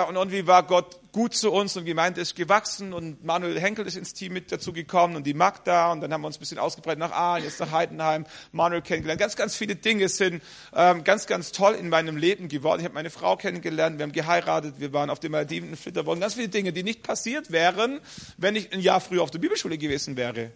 und 0.08 0.14
irgendwie 0.14 0.46
war 0.46 0.62
Gott 0.62 1.00
gut 1.12 1.34
zu 1.34 1.50
uns 1.50 1.76
und 1.76 1.84
Gemeinde 1.84 2.20
ist 2.20 2.36
gewachsen 2.36 2.92
und 2.92 3.24
Manuel 3.24 3.58
Henkel 3.58 3.86
ist 3.86 3.96
ins 3.96 4.12
Team 4.12 4.32
mit 4.32 4.52
dazu 4.52 4.72
gekommen 4.72 5.16
und 5.16 5.26
die 5.26 5.34
Magda 5.34 5.90
und 5.90 6.00
dann 6.00 6.12
haben 6.12 6.20
wir 6.20 6.28
uns 6.28 6.36
ein 6.36 6.40
bisschen 6.40 6.58
ausgebreitet 6.58 7.00
nach 7.00 7.10
Aalen, 7.10 7.44
jetzt 7.44 7.58
nach 7.58 7.72
Heidenheim, 7.72 8.26
Manuel 8.52 8.82
kennengelernt. 8.82 9.20
Ganz, 9.20 9.34
ganz 9.34 9.56
viele 9.56 9.74
Dinge 9.74 10.08
sind 10.08 10.42
ähm, 10.74 11.02
ganz, 11.02 11.26
ganz 11.26 11.50
toll 11.50 11.74
in 11.74 11.88
meinem 11.88 12.16
Leben 12.16 12.48
geworden. 12.48 12.80
Ich 12.80 12.84
habe 12.84 12.94
meine 12.94 13.10
Frau 13.10 13.36
kennengelernt, 13.36 13.98
wir 13.98 14.04
haben 14.04 14.12
geheiratet, 14.12 14.74
wir 14.78 14.92
waren 14.92 15.10
auf 15.10 15.18
dem 15.18 15.32
Maldiven 15.32 15.70
in 15.70 15.76
Flitterwochen. 15.76 16.20
Ganz 16.20 16.34
viele 16.34 16.48
Dinge, 16.48 16.72
die 16.72 16.84
nicht 16.84 17.02
passiert 17.02 17.50
wären, 17.50 18.00
wenn 18.36 18.54
ich 18.54 18.72
ein 18.72 18.80
Jahr 18.80 19.00
früher 19.00 19.22
auf 19.22 19.32
der 19.32 19.40
Bibelschule 19.40 19.76
gewesen 19.76 20.16
wäre. 20.16 20.52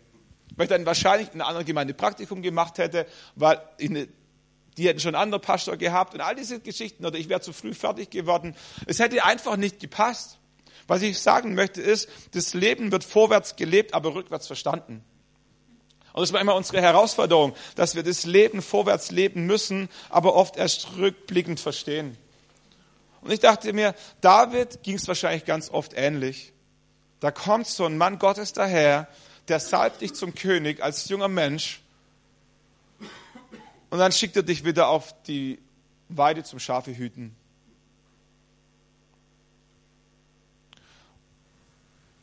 Weil 0.56 0.66
ich 0.66 0.70
dann 0.70 0.86
wahrscheinlich 0.86 1.28
in 1.34 1.40
einer 1.40 1.48
anderen 1.48 1.66
Gemeinde 1.66 1.94
Praktikum 1.94 2.40
gemacht 2.40 2.78
hätte, 2.78 3.06
weil 3.34 3.60
ich 3.78 3.90
eine 3.90 4.06
die 4.76 4.88
hätten 4.88 5.00
schon 5.00 5.14
einen 5.14 5.22
anderen 5.22 5.42
Pastor 5.42 5.76
gehabt 5.76 6.14
und 6.14 6.20
all 6.20 6.34
diese 6.34 6.60
Geschichten 6.60 7.04
oder 7.06 7.18
ich 7.18 7.28
wäre 7.28 7.40
zu 7.40 7.52
früh 7.52 7.74
fertig 7.74 8.10
geworden. 8.10 8.54
Es 8.86 8.98
hätte 8.98 9.24
einfach 9.24 9.56
nicht 9.56 9.80
gepasst. 9.80 10.38
Was 10.86 11.02
ich 11.02 11.18
sagen 11.18 11.54
möchte 11.54 11.80
ist, 11.80 12.08
das 12.32 12.52
Leben 12.52 12.92
wird 12.92 13.04
vorwärts 13.04 13.56
gelebt, 13.56 13.94
aber 13.94 14.14
rückwärts 14.14 14.46
verstanden. 14.46 15.02
Und 16.12 16.20
das 16.20 16.32
war 16.32 16.40
immer 16.40 16.54
unsere 16.54 16.80
Herausforderung, 16.80 17.54
dass 17.74 17.94
wir 17.94 18.02
das 18.02 18.24
Leben 18.24 18.62
vorwärts 18.62 19.10
leben 19.10 19.46
müssen, 19.46 19.88
aber 20.10 20.34
oft 20.34 20.56
erst 20.56 20.96
rückblickend 20.96 21.58
verstehen. 21.58 22.16
Und 23.20 23.32
ich 23.32 23.40
dachte 23.40 23.72
mir, 23.72 23.94
David 24.20 24.82
ging 24.82 24.96
es 24.96 25.08
wahrscheinlich 25.08 25.44
ganz 25.44 25.70
oft 25.70 25.92
ähnlich. 25.94 26.52
Da 27.20 27.30
kommt 27.30 27.66
so 27.66 27.86
ein 27.86 27.96
Mann 27.96 28.18
Gottes 28.18 28.52
daher, 28.52 29.08
der 29.48 29.58
salbt 29.58 30.02
dich 30.02 30.14
zum 30.14 30.34
König 30.34 30.82
als 30.82 31.08
junger 31.08 31.28
Mensch 31.28 31.80
und 33.94 34.00
dann 34.00 34.10
schickt 34.10 34.34
er 34.34 34.42
dich 34.42 34.64
wieder 34.64 34.88
auf 34.88 35.14
die 35.22 35.60
Weide 36.08 36.42
zum 36.42 36.58
Schafe 36.58 36.96
hüten. 36.96 37.36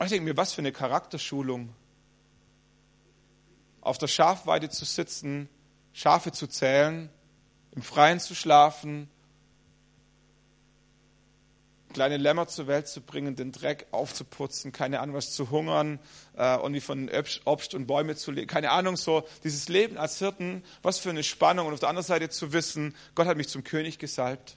ich 0.02 0.10
denke 0.10 0.24
mir, 0.24 0.36
was 0.36 0.52
für 0.52 0.60
eine 0.60 0.72
Charakterschulung. 0.72 1.74
Auf 3.80 3.96
der 3.96 4.08
Schafweide 4.08 4.68
zu 4.68 4.84
sitzen, 4.84 5.48
Schafe 5.94 6.30
zu 6.30 6.46
zählen, 6.46 7.08
im 7.70 7.80
Freien 7.80 8.20
zu 8.20 8.34
schlafen, 8.34 9.08
kleine 11.92 12.16
Lämmer 12.16 12.48
zur 12.48 12.66
Welt 12.66 12.88
zu 12.88 13.00
bringen, 13.00 13.36
den 13.36 13.52
Dreck 13.52 13.86
aufzuputzen, 13.90 14.72
keine 14.72 15.00
Ahnung 15.00 15.16
was 15.16 15.32
zu 15.32 15.50
hungern 15.50 15.98
äh, 16.36 16.56
und 16.56 16.74
wie 16.74 16.80
von 16.80 17.10
Obst 17.44 17.74
und 17.74 17.86
Bäume 17.86 18.16
zu 18.16 18.30
leben, 18.30 18.46
keine 18.46 18.70
Ahnung 18.70 18.96
so 18.96 19.24
dieses 19.44 19.68
Leben 19.68 19.98
als 19.98 20.18
Hirten, 20.18 20.64
was 20.82 20.98
für 20.98 21.10
eine 21.10 21.22
Spannung. 21.22 21.66
Und 21.66 21.74
auf 21.74 21.80
der 21.80 21.88
anderen 21.88 22.06
Seite 22.06 22.28
zu 22.28 22.52
wissen, 22.52 22.94
Gott 23.14 23.26
hat 23.26 23.36
mich 23.36 23.48
zum 23.48 23.64
König 23.64 23.98
gesalbt. 23.98 24.56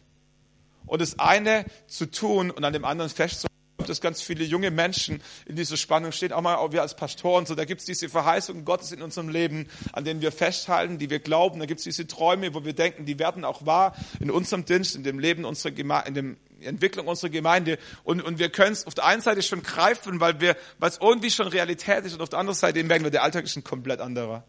Und 0.85 1.01
das 1.01 1.19
eine 1.19 1.65
zu 1.87 2.05
tun 2.05 2.51
und 2.51 2.63
an 2.63 2.73
dem 2.73 2.85
anderen 2.85 3.09
festzuhalten 3.09 3.55
dass 3.89 4.01
ganz 4.01 4.21
viele 4.21 4.43
junge 4.43 4.71
Menschen 4.71 5.21
in 5.45 5.55
dieser 5.55 5.77
Spannung 5.77 6.11
stehen, 6.11 6.31
auch 6.31 6.41
mal 6.41 6.55
auch 6.55 6.71
wir 6.71 6.81
als 6.81 6.95
Pastoren, 6.95 7.45
so 7.45 7.55
da 7.55 7.65
gibt 7.65 7.81
es 7.81 7.85
diese 7.85 8.09
Verheißungen 8.09 8.65
Gottes 8.65 8.91
in 8.91 9.01
unserem 9.01 9.29
Leben, 9.29 9.67
an 9.93 10.05
denen 10.05 10.21
wir 10.21 10.31
festhalten, 10.31 10.97
die 10.97 11.09
wir 11.09 11.19
glauben, 11.19 11.59
da 11.59 11.65
gibt 11.65 11.79
es 11.79 11.83
diese 11.83 12.07
Träume, 12.07 12.53
wo 12.53 12.65
wir 12.65 12.73
denken, 12.73 13.05
die 13.05 13.19
werden 13.19 13.43
auch 13.43 13.65
wahr 13.65 13.95
in 14.19 14.31
unserem 14.31 14.65
Dienst, 14.65 14.95
in 14.95 15.03
dem 15.03 15.19
Leben 15.19 15.45
unserer 15.45 15.71
Gemeinde, 15.71 16.07
in 16.07 16.13
dem 16.15 16.37
Entwicklung 16.65 17.07
unserer 17.07 17.29
Gemeinde. 17.29 17.77
Und, 18.03 18.21
und 18.21 18.39
wir 18.39 18.49
können 18.49 18.73
es 18.73 18.87
auf 18.87 18.93
der 18.93 19.05
einen 19.05 19.21
Seite 19.21 19.41
schon 19.41 19.63
greifen, 19.63 20.19
weil 20.19 20.39
wir, 20.39 20.55
weil 20.79 20.89
es 20.89 20.99
irgendwie 21.01 21.31
schon 21.31 21.47
Realität 21.47 22.05
ist, 22.05 22.13
und 22.13 22.21
auf 22.21 22.29
der 22.29 22.39
anderen 22.39 22.57
Seite 22.57 22.83
merken 22.83 23.03
wir, 23.03 23.11
der 23.11 23.23
Alltag 23.23 23.45
ist 23.45 23.55
ein 23.55 23.63
komplett 23.63 23.99
anderer. 23.99 24.43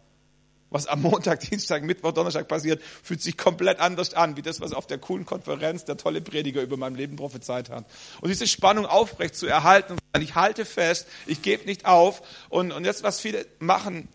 Was 0.70 0.86
am 0.86 1.02
Montag, 1.02 1.40
Dienstag, 1.50 1.84
Mittwoch, 1.84 2.12
Donnerstag 2.12 2.48
passiert, 2.48 2.82
fühlt 3.02 3.22
sich 3.22 3.36
komplett 3.36 3.78
anders 3.78 4.14
an, 4.14 4.36
wie 4.36 4.42
das, 4.42 4.60
was 4.60 4.72
auf 4.72 4.86
der 4.86 4.98
coolen 4.98 5.24
Konferenz 5.24 5.84
der 5.84 5.96
tolle 5.96 6.20
Prediger 6.20 6.62
über 6.62 6.76
mein 6.76 6.94
Leben 6.94 7.16
prophezeit 7.16 7.70
hat. 7.70 7.86
Und 8.20 8.28
diese 8.28 8.46
Spannung 8.46 8.86
aufrecht 8.86 9.36
zu 9.36 9.46
erhalten, 9.46 9.96
ich 10.20 10.34
halte 10.34 10.64
fest, 10.64 11.06
ich 11.26 11.42
gebe 11.42 11.64
nicht 11.66 11.86
auf. 11.86 12.22
Und, 12.48 12.72
und 12.72 12.84
jetzt, 12.84 13.02
was 13.02 13.20
viele 13.20 13.46
machen, 13.58 14.08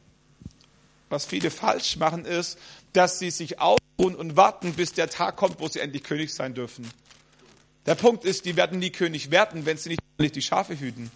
was 1.09 1.25
viele 1.25 1.51
falsch 1.51 1.97
machen, 1.97 2.25
ist, 2.25 2.57
dass 2.93 3.19
sie 3.19 3.31
sich 3.31 3.59
ausruhen 3.59 4.15
und 4.15 4.35
warten, 4.35 4.73
bis 4.73 4.93
der 4.93 5.09
Tag 5.09 5.37
kommt, 5.37 5.59
wo 5.59 5.67
sie 5.67 5.79
endlich 5.79 6.03
König 6.03 6.33
sein 6.33 6.53
dürfen. 6.53 6.89
Der 7.85 7.95
Punkt 7.95 8.25
ist, 8.25 8.45
die 8.45 8.55
werden 8.55 8.79
nie 8.79 8.91
König 8.91 9.31
werden, 9.31 9.65
wenn 9.65 9.77
sie 9.77 9.97
nicht 10.19 10.35
die 10.35 10.41
Schafe 10.41 10.79
hüten. 10.79 11.11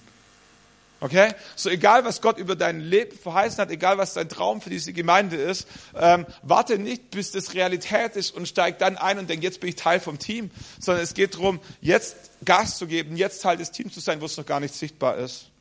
Okay? 0.99 1.34
So 1.56 1.69
egal, 1.69 2.06
was 2.06 2.21
Gott 2.21 2.38
über 2.38 2.56
dein 2.56 2.80
Leben 2.80 3.15
verheißen 3.15 3.60
hat, 3.60 3.69
egal, 3.69 3.97
was 3.97 4.13
dein 4.13 4.30
Traum 4.30 4.62
für 4.62 4.69
diese 4.69 4.93
Gemeinde 4.93 5.36
ist, 5.36 5.67
ähm, 5.95 6.25
warte 6.41 6.80
nicht, 6.80 7.12
bis 7.12 7.32
das 7.32 7.54
Realität 7.54 8.15
ist 8.15 8.32
und 8.32 8.47
steig 8.47 8.80
dann 8.80 8.97
ein 8.97 9.19
und 9.19 9.30
denk, 9.30 9.43
jetzt 9.43 9.60
bin 9.60 9.69
ich 9.69 9.75
Teil 9.75 9.99
vom 9.99 10.17
Team, 10.17 10.49
sondern 10.80 11.04
es 11.04 11.13
geht 11.13 11.36
darum, 11.36 11.60
jetzt 11.82 12.15
Gas 12.43 12.78
zu 12.78 12.88
geben, 12.88 13.17
jetzt 13.17 13.41
Teil 13.43 13.58
des 13.58 13.71
Teams 13.71 13.93
zu 13.93 13.99
sein, 13.99 14.21
wo 14.21 14.25
es 14.25 14.38
noch 14.38 14.45
gar 14.45 14.60
nicht 14.60 14.73
sichtbar 14.73 15.17
ist. 15.17 15.51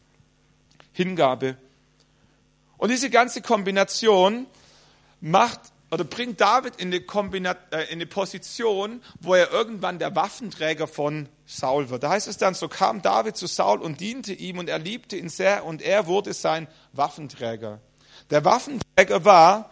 Hingabe. 0.93 1.57
Und 2.79 2.91
diese 2.91 3.11
ganze 3.11 3.43
Kombination 3.43 4.47
macht 5.21 5.61
oder 5.95 6.05
bringt 6.05 6.41
David 6.41 6.77
in 6.77 6.89
eine, 6.89 7.57
äh, 7.71 7.85
in 7.85 7.93
eine 7.93 8.07
Position, 8.07 9.01
wo 9.21 9.35
er 9.35 9.53
irgendwann 9.53 10.01
der 10.01 10.17
Waffenträger 10.17 10.89
von 10.89 11.29
Saul 11.47 11.89
wird. 11.89 12.03
Da 12.03 12.11
heißt 12.11 12.27
es 12.27 12.37
dann, 12.37 12.55
so 12.55 12.69
kam 12.69 13.01
David 13.01 13.37
zu 13.37 13.47
Saul 13.47 13.81
und 13.81 14.01
diente 14.01 14.33
ihm 14.33 14.59
und 14.59 14.69
er 14.69 14.81
liebte 14.81 15.17
ihn 15.17 15.29
sehr 15.29 15.65
und 15.65 15.83
er 15.83 16.07
wurde 16.07 16.33
sein 16.33 16.67
Waffenträger. 16.93 17.81
Der 18.31 18.45
Waffenträger 18.45 19.25
war, 19.25 19.71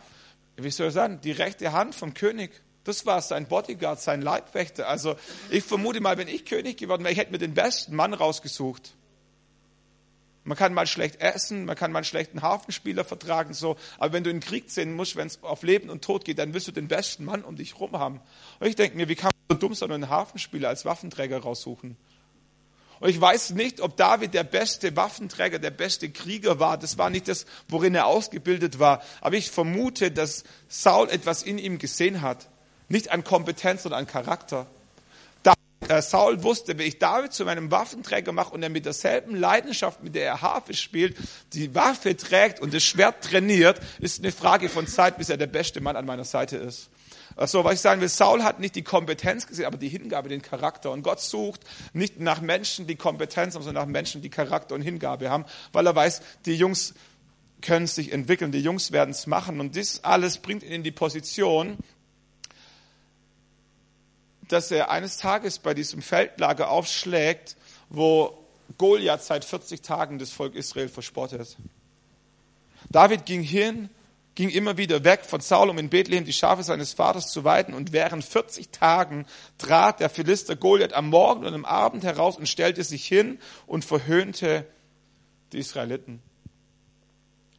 wie 0.57 0.71
soll 0.71 0.89
ich 0.89 0.95
sagen, 0.95 1.21
die 1.23 1.33
rechte 1.33 1.73
Hand 1.73 1.95
vom 1.95 2.15
König. 2.15 2.63
Das 2.85 3.05
war 3.05 3.21
sein 3.21 3.47
Bodyguard, 3.47 4.01
sein 4.01 4.23
Leibwächter. 4.23 4.89
Also 4.89 5.17
ich 5.51 5.65
vermute 5.65 6.01
mal, 6.01 6.19
wenn 6.19 6.29
ich 6.29 6.45
König 6.45 6.77
geworden 6.77 7.03
wäre, 7.03 7.13
ich 7.13 7.19
hätte 7.19 7.33
mir 7.33 7.39
den 7.39 7.55
besten 7.55 7.97
Mann 7.97 8.15
rausgesucht. 8.15 8.95
Man 10.45 10.59
kann 10.59 10.75
mal 10.75 10.89
schlecht 10.89 11.21
essen, 11.21 11.67
man 11.67 11.77
kann 11.77 11.93
mal 11.93 12.01
einen 12.01 12.05
schlechten 12.05 12.43
Hafenspieler 12.43 13.05
vertragen, 13.05 13.55
so. 13.55 13.77
Aber 13.99 14.13
wenn 14.13 14.25
du 14.25 14.31
in 14.31 14.41
den 14.41 14.43
Krieg 14.43 14.71
ziehen 14.71 14.95
musst, 14.95 15.15
wenn 15.15 15.29
es 15.29 15.43
auf 15.43 15.63
Leben 15.63 15.89
und 15.89 16.03
Tod 16.03 16.25
geht, 16.25 16.39
dann 16.39 16.53
willst 16.53 16.67
du 16.67 16.73
den 16.73 16.89
besten 16.89 17.25
Mann 17.25 17.45
um 17.45 17.55
dich 17.55 17.79
rum 17.79 17.97
haben. 17.97 18.21
Und 18.59 18.67
ich 18.67 18.75
denke 18.75 18.97
mir, 18.97 19.09
wie 19.09 19.15
kann 19.15 19.31
man 19.49 19.57
so 19.57 19.67
dumm 19.67 19.75
sein 19.75 19.91
und 19.91 19.95
einen 19.95 20.11
Hafenspieler 20.11 20.69
als 20.69 20.85
Waffenträger 20.85 21.39
raussuchen? 21.39 21.97
Und 23.03 23.09
ich 23.09 23.21
weiß 23.21 23.51
nicht, 23.51 23.81
ob 23.81 23.97
David 23.97 24.33
der 24.33 24.45
beste 24.45 24.95
Waffenträger, 24.95 25.59
der 25.59 25.73
beste 25.73 26.09
Krieger 26.11 26.61
war. 26.61 26.79
Das 26.79 26.99
war 26.99 27.11
nicht 27.11 27.27
das, 27.27 27.47
worin 27.69 27.97
er 27.97 28.07
ausgebildet 28.07 28.79
war. 28.79 29.03
Aber 29.21 29.37
ich 29.37 29.51
vermute, 29.51 30.13
dass 30.13 30.45
Saul 30.69 31.09
etwas 31.09 31.43
in 31.43 31.59
ihm 31.59 31.79
gesehen 31.79 32.23
hat. 32.23 32.49
Nicht 32.89 33.11
an 33.11 33.25
Kompetenz, 33.25 33.83
sondern 33.83 34.03
an 34.03 34.07
Charakter. 34.07 34.69
Äh, 35.93 36.01
Saul 36.01 36.43
wusste, 36.43 36.79
wenn 36.79 36.87
ich 36.87 36.99
David 36.99 37.35
zu 37.35 37.45
meinem 37.45 37.71
Waffenträger 37.71 38.33
mache 38.33 38.55
und 38.55 38.63
er 38.63 38.71
mit 38.71 38.87
derselben 38.87 39.37
Leidenschaft, 39.37 40.03
mit 40.03 40.15
der 40.15 40.25
er 40.25 40.41
Harfe 40.41 40.73
spielt, 40.73 41.17
die 41.53 41.75
Waffe 41.75 42.17
trägt 42.17 42.61
und 42.61 42.73
das 42.73 42.83
Schwert 42.83 43.23
trainiert, 43.23 43.79
ist 43.99 44.21
eine 44.21 44.33
Frage 44.33 44.71
von 44.71 44.87
Zeit, 44.87 45.19
bis 45.19 45.29
er 45.29 45.37
der 45.37 45.49
beste 45.49 45.83
Mann 45.83 45.97
an 45.97 46.07
meiner 46.07 46.25
Seite 46.25 46.57
ist. 46.57 46.89
Also, 47.37 47.63
was 47.65 47.75
ich 47.75 47.81
sagen 47.81 48.01
will, 48.01 48.09
Saul 48.09 48.43
hat 48.43 48.59
nicht 48.59 48.75
die 48.75 48.83
Kompetenz 48.83 49.47
gesehen, 49.47 49.67
aber 49.67 49.77
die 49.77 49.89
Hingabe, 49.89 50.31
den 50.31 50.41
Charakter. 50.41 50.91
Und 50.91 51.03
Gott 51.03 51.21
sucht 51.21 51.61
nicht 51.93 52.21
nach 52.21 52.41
Menschen, 52.41 52.87
die 52.87 52.97
Kompetenz 52.97 53.55
haben, 53.55 53.63
sondern 53.63 53.85
nach 53.85 53.93
Menschen, 53.93 54.23
die 54.23 54.31
Charakter 54.31 54.75
und 54.75 54.83
Hingabe 54.83 55.29
haben, 55.29 55.45
weil 55.73 55.87
er 55.87 55.95
weiß, 55.95 56.23
die 56.47 56.55
Jungs 56.55 56.95
können 57.61 57.87
sich 57.87 58.13
entwickeln, 58.13 58.51
die 58.51 58.61
Jungs 58.61 58.93
werden 58.93 59.11
es 59.11 59.27
machen. 59.27 59.61
Und 59.61 59.77
das 59.77 60.05
alles 60.05 60.39
bringt 60.39 60.63
ihn 60.63 60.73
in 60.73 60.83
die 60.83 60.91
Position, 60.91 61.77
dass 64.53 64.71
er 64.71 64.91
eines 64.91 65.17
Tages 65.17 65.59
bei 65.59 65.75
diesem 65.75 66.03
Feldlager 66.03 66.71
aufschlägt, 66.71 67.57
wo 67.89 68.39
Goliath 68.79 69.23
seit 69.23 69.45
40 69.45 69.83
Tagen 69.83 70.19
das 70.19 70.31
Volk 70.31 70.55
Israel 70.55 70.89
verspottet. 70.89 71.57
David 72.91 73.25
ging 73.25 73.43
hin, 73.43 73.89
ging 74.35 74.51
immer 74.51 74.77
wieder 74.77 75.05
weg 75.05 75.25
von 75.25 75.41
Saul, 75.41 75.71
um 75.71 75.79
in 75.79 75.89
Bethlehem 75.89 76.25
die 76.25 76.33
Schafe 76.33 76.63
seines 76.63 76.93
Vaters 76.93 77.31
zu 77.33 77.45
weiden. 77.45 77.75
Und 77.75 77.93
während 77.93 78.25
40 78.25 78.71
Tagen 78.71 79.27
trat 79.59 80.01
der 80.01 80.11
Philister 80.11 80.57
Goliath 80.57 80.93
am 80.93 81.09
Morgen 81.09 81.45
und 81.47 81.55
am 81.55 81.65
Abend 81.65 82.05
heraus 82.05 82.37
und 82.37 82.49
stellte 82.49 82.85
sich 82.85 83.07
hin 83.07 83.39
und 83.67 83.85
verhöhnte 83.85 84.67
die 85.53 85.59
Israeliten. 85.59 86.23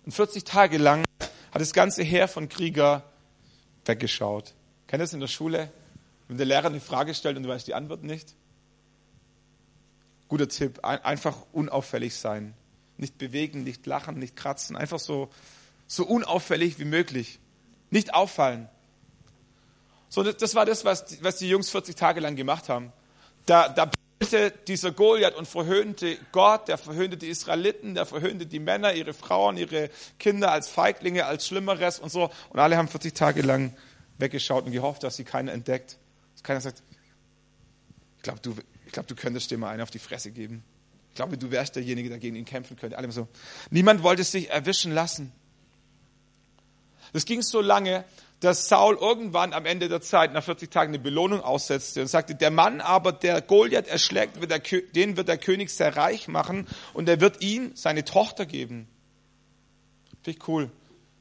Und 0.06 0.12
40 0.12 0.44
Tage 0.44 0.78
lang 0.78 1.06
hat 1.20 1.62
das 1.62 1.74
ganze 1.74 2.04
Heer 2.04 2.28
von 2.28 2.50
Krieger 2.50 3.04
weggeschaut. 3.86 4.54
Kennt 4.88 5.02
ihr 5.02 5.06
das 5.06 5.14
in 5.14 5.20
der 5.20 5.28
Schule? 5.28 5.72
Wenn 6.28 6.38
der 6.38 6.46
Lehrer 6.46 6.68
eine 6.68 6.80
Frage 6.80 7.14
stellt 7.14 7.38
und 7.38 7.44
du 7.44 7.50
weißt 7.50 7.68
die 7.68 7.74
Antwort 7.74 8.04
nicht, 8.04 8.36
guter 10.28 10.48
Tipp, 10.48 10.84
einfach 10.84 11.38
unauffällig 11.52 12.16
sein. 12.16 12.54
Nicht 12.98 13.18
bewegen, 13.18 13.64
nicht 13.64 13.86
lachen, 13.86 14.18
nicht 14.18 14.36
kratzen, 14.36 14.76
einfach 14.76 15.00
so, 15.00 15.30
so 15.88 16.06
unauffällig 16.06 16.80
wie 16.80 16.86
möglich. 16.86 17.40
Nicht 17.92 18.14
auffallen. 18.14 18.70
So, 20.10 20.24
das 20.24 20.56
war 20.56 20.66
das, 20.66 20.86
was, 20.86 21.24
was 21.24 21.38
die 21.38 21.50
Jungs 21.50 21.70
40 21.70 21.96
Tage 21.96 22.20
lang 22.20 22.36
gemacht 22.36 22.70
haben. 22.70 22.92
Da, 23.46 23.70
da 23.70 23.90
brüllte 24.20 24.52
dieser 24.68 24.92
Goliath 24.92 25.36
und 25.36 25.48
verhöhnte 25.48 26.18
Gott, 26.32 26.68
der 26.68 26.78
verhöhnte 26.78 27.18
die 27.18 27.30
Israeliten, 27.30 27.96
der 27.96 28.06
verhöhnte 28.06 28.46
die 28.46 28.60
Männer, 28.60 28.94
ihre 28.94 29.14
Frauen, 29.14 29.58
ihre 29.58 29.90
Kinder 30.20 30.52
als 30.52 30.70
Feiglinge, 30.70 31.26
als 31.26 31.48
Schlimmeres 31.48 32.00
und 32.00 32.12
so. 32.12 32.32
Und 32.50 32.60
alle 32.60 32.78
haben 32.78 32.88
40 32.88 33.14
Tage 33.14 33.42
lang 33.42 33.76
weggeschaut 34.18 34.66
und 34.66 34.72
gehofft, 34.72 35.04
dass 35.04 35.16
sie 35.16 35.24
keiner 35.24 35.52
entdeckt. 35.52 35.98
Keiner 36.44 36.62
sagt, 36.62 36.84
ich 38.18 38.24
glaube, 38.24 38.40
du, 38.42 38.56
glaub, 38.92 39.08
du 39.08 39.16
könntest 39.16 39.52
dir 39.52 39.58
mal 39.58 39.70
einen 39.70 39.82
auf 39.82 39.92
die 39.92 40.00
Fresse 40.00 40.32
geben. 40.32 40.64
Ich 41.10 41.16
glaube, 41.16 41.38
du 41.38 41.52
wärst 41.52 41.76
derjenige, 41.76 42.10
der 42.10 42.20
gegen 42.20 42.36
ihn 42.36 42.46
kämpfen 42.46 42.76
könnte. 42.78 42.98
Alle 42.98 43.12
so. 43.12 43.28
Niemand 43.70 44.04
wollte 44.04 44.24
sich 44.24 44.50
erwischen 44.50 44.92
lassen. 44.92 45.32
Das 47.14 47.26
ging 47.26 47.42
so 47.42 47.62
lange, 47.62 48.04
dass 48.40 48.68
Saul 48.68 48.98
irgendwann 49.00 49.54
am 49.54 49.66
Ende 49.66 49.88
der 49.88 50.02
Zeit, 50.02 50.34
nach 50.34 50.44
40 50.44 50.70
Tagen, 50.70 50.90
eine 50.90 51.00
Belohnung 51.00 51.42
aussetzte 51.42 52.02
und 52.02 52.08
sagte, 52.08 52.36
der 52.36 52.52
Mann 52.52 52.82
aber, 52.82 53.14
der 53.14 53.42
Goliath 53.42 53.88
erschlägt, 53.88 54.42
wird 54.42 54.52
der, 54.52 54.60
den 54.60 55.16
wird 55.16 55.28
der 55.28 55.38
König 55.38 55.70
sehr 55.70 55.96
reich 55.96 56.28
machen 56.28 56.68
und 56.94 57.08
er 57.08 57.22
wird 57.22 57.42
ihm 57.42 57.72
seine 57.76 58.04
Tochter 58.04 58.46
geben. 58.46 58.88
Finde 60.24 60.40
ich 60.40 60.48
cool. 60.48 60.72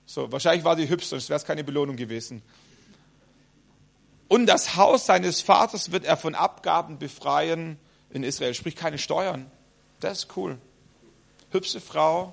So, 0.06 0.32
wahrscheinlich 0.32 0.64
war 0.64 0.74
die 0.74 0.88
hübsch, 0.88 1.06
sonst 1.06 1.28
wäre 1.28 1.38
es 1.38 1.44
keine 1.44 1.62
Belohnung 1.62 1.96
gewesen. 1.96 2.42
Und 4.32 4.46
das 4.46 4.76
Haus 4.76 5.04
seines 5.04 5.42
Vaters 5.42 5.92
wird 5.92 6.06
er 6.06 6.16
von 6.16 6.34
Abgaben 6.34 6.98
befreien 6.98 7.78
in 8.08 8.24
Israel. 8.24 8.54
Sprich, 8.54 8.76
keine 8.76 8.96
Steuern. 8.96 9.44
Das 10.00 10.20
ist 10.20 10.36
cool. 10.38 10.56
Hübsche 11.50 11.82
Frau, 11.82 12.32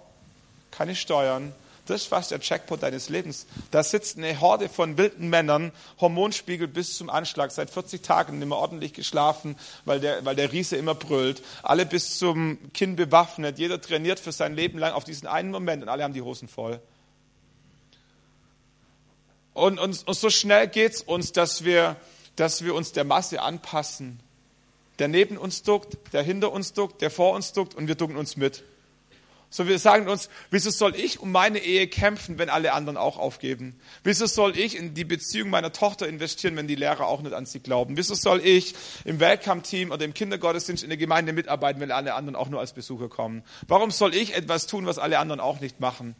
keine 0.71 0.95
Steuern. 0.95 1.53
Das 1.87 2.03
ist 2.03 2.07
fast 2.07 2.31
der 2.31 2.39
Checkpoint 2.39 2.83
deines 2.83 3.09
Lebens. 3.09 3.47
Da 3.71 3.83
sitzt 3.83 4.17
eine 4.17 4.39
Horde 4.39 4.69
von 4.69 4.97
wilden 4.97 5.29
Männern, 5.29 5.73
Hormonspiegel 5.99 6.69
bis 6.69 6.95
zum 6.95 7.09
Anschlag, 7.09 7.51
seit 7.51 7.69
40 7.69 8.01
Tagen 8.01 8.39
nicht 8.39 8.47
mehr 8.47 8.57
ordentlich 8.57 8.93
geschlafen, 8.93 9.57
weil 9.83 9.99
der, 9.99 10.23
weil 10.23 10.37
der 10.37 10.53
Riese 10.53 10.77
immer 10.77 10.95
brüllt. 10.95 11.41
Alle 11.63 11.85
bis 11.85 12.17
zum 12.17 12.59
Kinn 12.71 12.95
bewaffnet. 12.95 13.59
Jeder 13.59 13.81
trainiert 13.81 14.21
für 14.21 14.31
sein 14.31 14.55
Leben 14.55 14.79
lang 14.79 14.93
auf 14.93 15.03
diesen 15.03 15.27
einen 15.27 15.51
Moment 15.51 15.83
und 15.83 15.89
alle 15.89 16.05
haben 16.05 16.13
die 16.13 16.21
Hosen 16.21 16.47
voll. 16.47 16.79
Und, 19.59 19.77
und, 19.79 20.07
und 20.07 20.13
so 20.13 20.29
schnell 20.29 20.67
geht 20.67 20.93
es 20.93 21.01
uns, 21.01 21.31
dass 21.31 21.63
wir, 21.63 21.97
dass 22.35 22.63
wir 22.63 22.73
uns 22.73 22.93
der 22.93 23.03
Masse 23.03 23.41
anpassen. 23.41 24.19
Der 24.99 25.07
neben 25.07 25.37
uns 25.37 25.63
duckt, 25.63 25.97
der 26.13 26.23
hinter 26.23 26.51
uns 26.51 26.73
duckt, 26.73 27.01
der 27.01 27.11
vor 27.11 27.33
uns 27.33 27.53
duckt 27.53 27.75
und 27.75 27.87
wir 27.87 27.95
ducken 27.95 28.17
uns 28.17 28.37
mit. 28.37 28.63
So, 29.51 29.67
wir 29.67 29.79
sagen 29.79 30.07
uns, 30.07 30.29
wieso 30.51 30.69
soll 30.69 30.95
ich 30.95 31.19
um 31.19 31.31
meine 31.31 31.57
Ehe 31.57 31.87
kämpfen, 31.87 32.37
wenn 32.37 32.49
alle 32.49 32.73
anderen 32.73 32.97
auch 32.97 33.17
aufgeben? 33.17 33.79
Wieso 34.03 34.27
soll 34.27 34.55
ich 34.55 34.77
in 34.77 34.93
die 34.93 35.05
Beziehung 35.05 35.49
meiner 35.49 35.73
Tochter 35.73 36.07
investieren, 36.07 36.55
wenn 36.55 36.67
die 36.67 36.75
Lehrer 36.75 37.07
auch 37.07 37.21
nicht 37.21 37.33
an 37.33 37.47
sie 37.47 37.59
glauben? 37.59 37.97
Wieso 37.97 38.13
soll 38.13 38.45
ich 38.45 38.75
im 39.05 39.19
Welcome-Team 39.19 39.89
oder 39.91 40.05
im 40.05 40.13
Kindergottesdienst 40.13 40.83
in 40.83 40.89
der 40.89 40.97
Gemeinde 40.97 41.33
mitarbeiten, 41.33 41.81
wenn 41.81 41.91
alle 41.91 42.13
anderen 42.13 42.35
auch 42.35 42.49
nur 42.49 42.59
als 42.59 42.73
Besucher 42.73 43.09
kommen? 43.09 43.43
Warum 43.67 43.89
soll 43.89 44.13
ich 44.13 44.35
etwas 44.35 44.67
tun, 44.67 44.85
was 44.85 44.99
alle 44.99 45.17
anderen 45.17 45.39
auch 45.39 45.59
nicht 45.59 45.79
machen? 45.79 46.15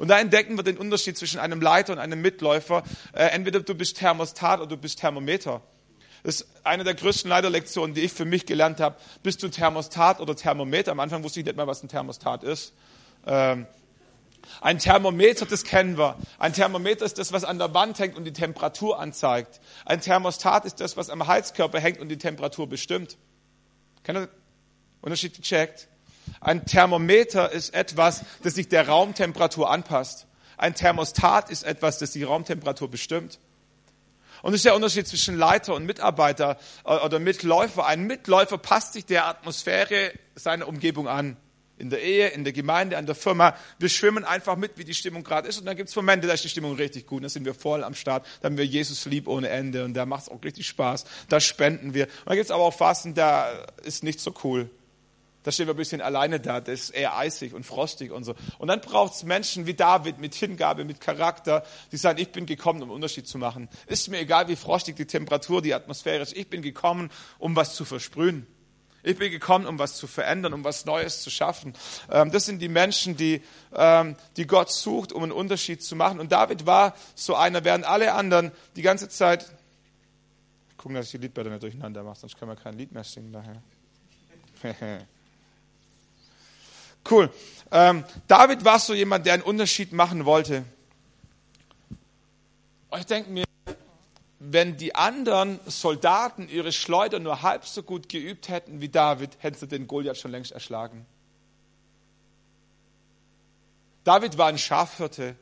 Und 0.00 0.08
da 0.08 0.18
entdecken 0.18 0.56
wir 0.56 0.62
den 0.62 0.78
Unterschied 0.78 1.18
zwischen 1.18 1.38
einem 1.40 1.60
Leiter 1.60 1.92
und 1.92 1.98
einem 1.98 2.22
Mitläufer. 2.22 2.84
Äh, 3.12 3.26
entweder 3.32 3.60
du 3.60 3.74
bist 3.74 3.98
Thermostat 3.98 4.60
oder 4.60 4.70
du 4.70 4.78
bist 4.78 5.00
Thermometer. 5.00 5.60
Das 6.22 6.36
ist 6.36 6.46
eine 6.64 6.84
der 6.84 6.94
größten 6.94 7.28
Leiterlektionen, 7.28 7.94
die 7.94 8.00
ich 8.00 8.12
für 8.14 8.24
mich 8.24 8.46
gelernt 8.46 8.80
habe. 8.80 8.96
Bist 9.22 9.42
du 9.42 9.48
Thermostat 9.48 10.20
oder 10.20 10.34
Thermometer? 10.34 10.92
Am 10.92 11.00
Anfang 11.00 11.22
wusste 11.22 11.40
ich 11.40 11.44
nicht 11.44 11.54
mal, 11.54 11.66
was 11.66 11.82
ein 11.82 11.88
Thermostat 11.88 12.44
ist. 12.44 12.72
Ähm, 13.26 13.66
ein 14.62 14.78
Thermometer, 14.78 15.44
das 15.44 15.64
kennen 15.64 15.98
wir. 15.98 16.16
Ein 16.38 16.54
Thermometer 16.54 17.04
ist 17.04 17.18
das, 17.18 17.34
was 17.34 17.44
an 17.44 17.58
der 17.58 17.74
Wand 17.74 17.98
hängt 17.98 18.16
und 18.16 18.24
die 18.24 18.32
Temperatur 18.32 18.98
anzeigt. 18.98 19.60
Ein 19.84 20.00
Thermostat 20.00 20.64
ist 20.64 20.80
das, 20.80 20.96
was 20.96 21.10
am 21.10 21.26
Heizkörper 21.26 21.78
hängt 21.78 22.00
und 22.00 22.08
die 22.08 22.16
Temperatur 22.16 22.66
bestimmt. 22.66 23.18
Kennt 24.02 24.18
ihr 24.18 24.28
Unterschied 25.02 25.36
gecheckt? 25.36 25.88
Ein 26.40 26.64
Thermometer 26.66 27.52
ist 27.52 27.74
etwas, 27.74 28.24
das 28.42 28.54
sich 28.54 28.68
der 28.68 28.88
Raumtemperatur 28.88 29.70
anpasst. 29.70 30.26
Ein 30.56 30.74
Thermostat 30.74 31.50
ist 31.50 31.62
etwas, 31.62 31.98
das 31.98 32.12
die 32.12 32.22
Raumtemperatur 32.22 32.90
bestimmt. 32.90 33.38
Und 34.42 34.52
das 34.52 34.60
ist 34.60 34.64
der 34.64 34.74
Unterschied 34.74 35.06
zwischen 35.06 35.36
Leiter 35.36 35.74
und 35.74 35.84
Mitarbeiter 35.84 36.58
äh, 36.84 36.96
oder 36.96 37.18
Mitläufer. 37.18 37.86
Ein 37.86 38.06
Mitläufer 38.06 38.58
passt 38.58 38.94
sich 38.94 39.04
der 39.04 39.26
Atmosphäre 39.26 40.12
seiner 40.34 40.68
Umgebung 40.68 41.08
an. 41.08 41.36
In 41.78 41.88
der 41.88 42.02
Ehe, 42.02 42.28
in 42.28 42.44
der 42.44 42.52
Gemeinde, 42.52 42.98
an 42.98 43.06
der 43.06 43.14
Firma. 43.14 43.56
Wir 43.78 43.88
schwimmen 43.88 44.24
einfach 44.24 44.56
mit, 44.56 44.76
wie 44.76 44.84
die 44.84 44.92
Stimmung 44.92 45.24
gerade 45.24 45.48
ist. 45.48 45.58
Und 45.58 45.64
dann 45.64 45.78
gibt 45.78 45.88
es 45.88 45.96
Momente, 45.96 46.26
da 46.26 46.34
ist 46.34 46.44
die 46.44 46.50
Stimmung 46.50 46.74
richtig 46.74 47.06
gut. 47.06 47.24
Da 47.24 47.30
sind 47.30 47.46
wir 47.46 47.54
voll 47.54 47.82
am 47.82 47.94
Start. 47.94 48.26
Da 48.42 48.46
haben 48.46 48.58
wir 48.58 48.66
Jesus 48.66 49.06
lieb 49.06 49.28
ohne 49.28 49.48
Ende. 49.48 49.84
Und 49.84 49.94
da 49.94 50.04
macht 50.04 50.24
es 50.24 50.28
auch 50.28 50.44
richtig 50.44 50.66
Spaß. 50.66 51.06
Da 51.30 51.40
spenden 51.40 51.94
wir. 51.94 52.04
Und 52.04 52.26
dann 52.26 52.34
gibt 52.34 52.44
es 52.44 52.50
aber 52.50 52.64
auch 52.64 52.74
Phasen, 52.74 53.14
da 53.14 53.48
ist 53.82 54.04
nicht 54.04 54.20
so 54.20 54.34
cool. 54.44 54.68
Da 55.42 55.52
stehen 55.52 55.66
wir 55.66 55.74
ein 55.74 55.78
bisschen 55.78 56.02
alleine 56.02 56.38
da, 56.38 56.60
das 56.60 56.80
ist 56.80 56.90
eher 56.90 57.16
eisig 57.16 57.54
und 57.54 57.64
frostig 57.64 58.12
und 58.12 58.24
so. 58.24 58.34
Und 58.58 58.68
dann 58.68 58.82
braucht 58.82 59.14
es 59.14 59.22
Menschen 59.22 59.66
wie 59.66 59.72
David 59.72 60.18
mit 60.18 60.34
Hingabe, 60.34 60.84
mit 60.84 61.00
Charakter, 61.00 61.64
die 61.92 61.96
sagen, 61.96 62.18
ich 62.20 62.30
bin 62.30 62.44
gekommen, 62.44 62.82
um 62.82 62.90
einen 62.90 62.96
Unterschied 62.96 63.26
zu 63.26 63.38
machen. 63.38 63.68
Ist 63.86 64.08
mir 64.08 64.18
egal, 64.18 64.48
wie 64.48 64.56
frostig 64.56 64.96
die 64.96 65.06
Temperatur, 65.06 65.62
die 65.62 65.72
Atmosphäre 65.72 66.22
ist. 66.22 66.36
Ich 66.36 66.50
bin 66.50 66.60
gekommen, 66.60 67.10
um 67.38 67.56
was 67.56 67.74
zu 67.74 67.86
versprühen. 67.86 68.46
Ich 69.02 69.16
bin 69.16 69.30
gekommen, 69.30 69.66
um 69.66 69.78
was 69.78 69.96
zu 69.96 70.06
verändern, 70.06 70.52
um 70.52 70.62
was 70.62 70.84
Neues 70.84 71.22
zu 71.22 71.30
schaffen. 71.30 71.72
Ähm, 72.10 72.30
das 72.30 72.44
sind 72.44 72.60
die 72.60 72.68
Menschen, 72.68 73.16
die, 73.16 73.42
ähm, 73.74 74.16
die 74.36 74.46
Gott 74.46 74.70
sucht, 74.70 75.12
um 75.12 75.22
einen 75.22 75.32
Unterschied 75.32 75.82
zu 75.82 75.96
machen. 75.96 76.20
Und 76.20 76.32
David 76.32 76.66
war 76.66 76.94
so 77.14 77.34
einer, 77.34 77.64
während 77.64 77.86
alle 77.86 78.12
anderen 78.12 78.52
die 78.76 78.82
ganze 78.82 79.08
Zeit, 79.08 79.50
gucken, 80.76 80.96
dass 80.96 81.06
ich 81.06 81.12
die 81.12 81.18
Liedblätter 81.18 81.48
nicht 81.48 81.62
durcheinander 81.62 82.02
mache, 82.02 82.20
sonst 82.20 82.38
können 82.38 82.50
wir 82.50 82.56
kein 82.56 82.76
Lied 82.76 82.92
mehr 82.92 83.04
singen 83.04 83.32
daher. 83.32 83.62
Cool. 87.08 87.30
Ähm, 87.70 88.04
David 88.26 88.64
war 88.64 88.78
so 88.78 88.94
jemand, 88.94 89.26
der 89.26 89.34
einen 89.34 89.42
Unterschied 89.42 89.92
machen 89.92 90.24
wollte. 90.24 90.64
ich 92.98 93.06
denke 93.06 93.30
mir, 93.30 93.44
wenn 94.40 94.76
die 94.76 94.94
anderen 94.94 95.60
Soldaten 95.66 96.48
ihre 96.48 96.72
Schleuder 96.72 97.20
nur 97.20 97.42
halb 97.42 97.66
so 97.66 97.82
gut 97.82 98.08
geübt 98.08 98.48
hätten 98.48 98.80
wie 98.80 98.88
David, 98.88 99.36
hätten 99.38 99.58
sie 99.58 99.68
den 99.68 99.86
Goliath 99.86 100.16
schon 100.16 100.30
längst 100.30 100.50
erschlagen. 100.50 101.06
David 104.02 104.38
war 104.38 104.48
ein 104.48 104.58
Schafhirte. 104.58 105.36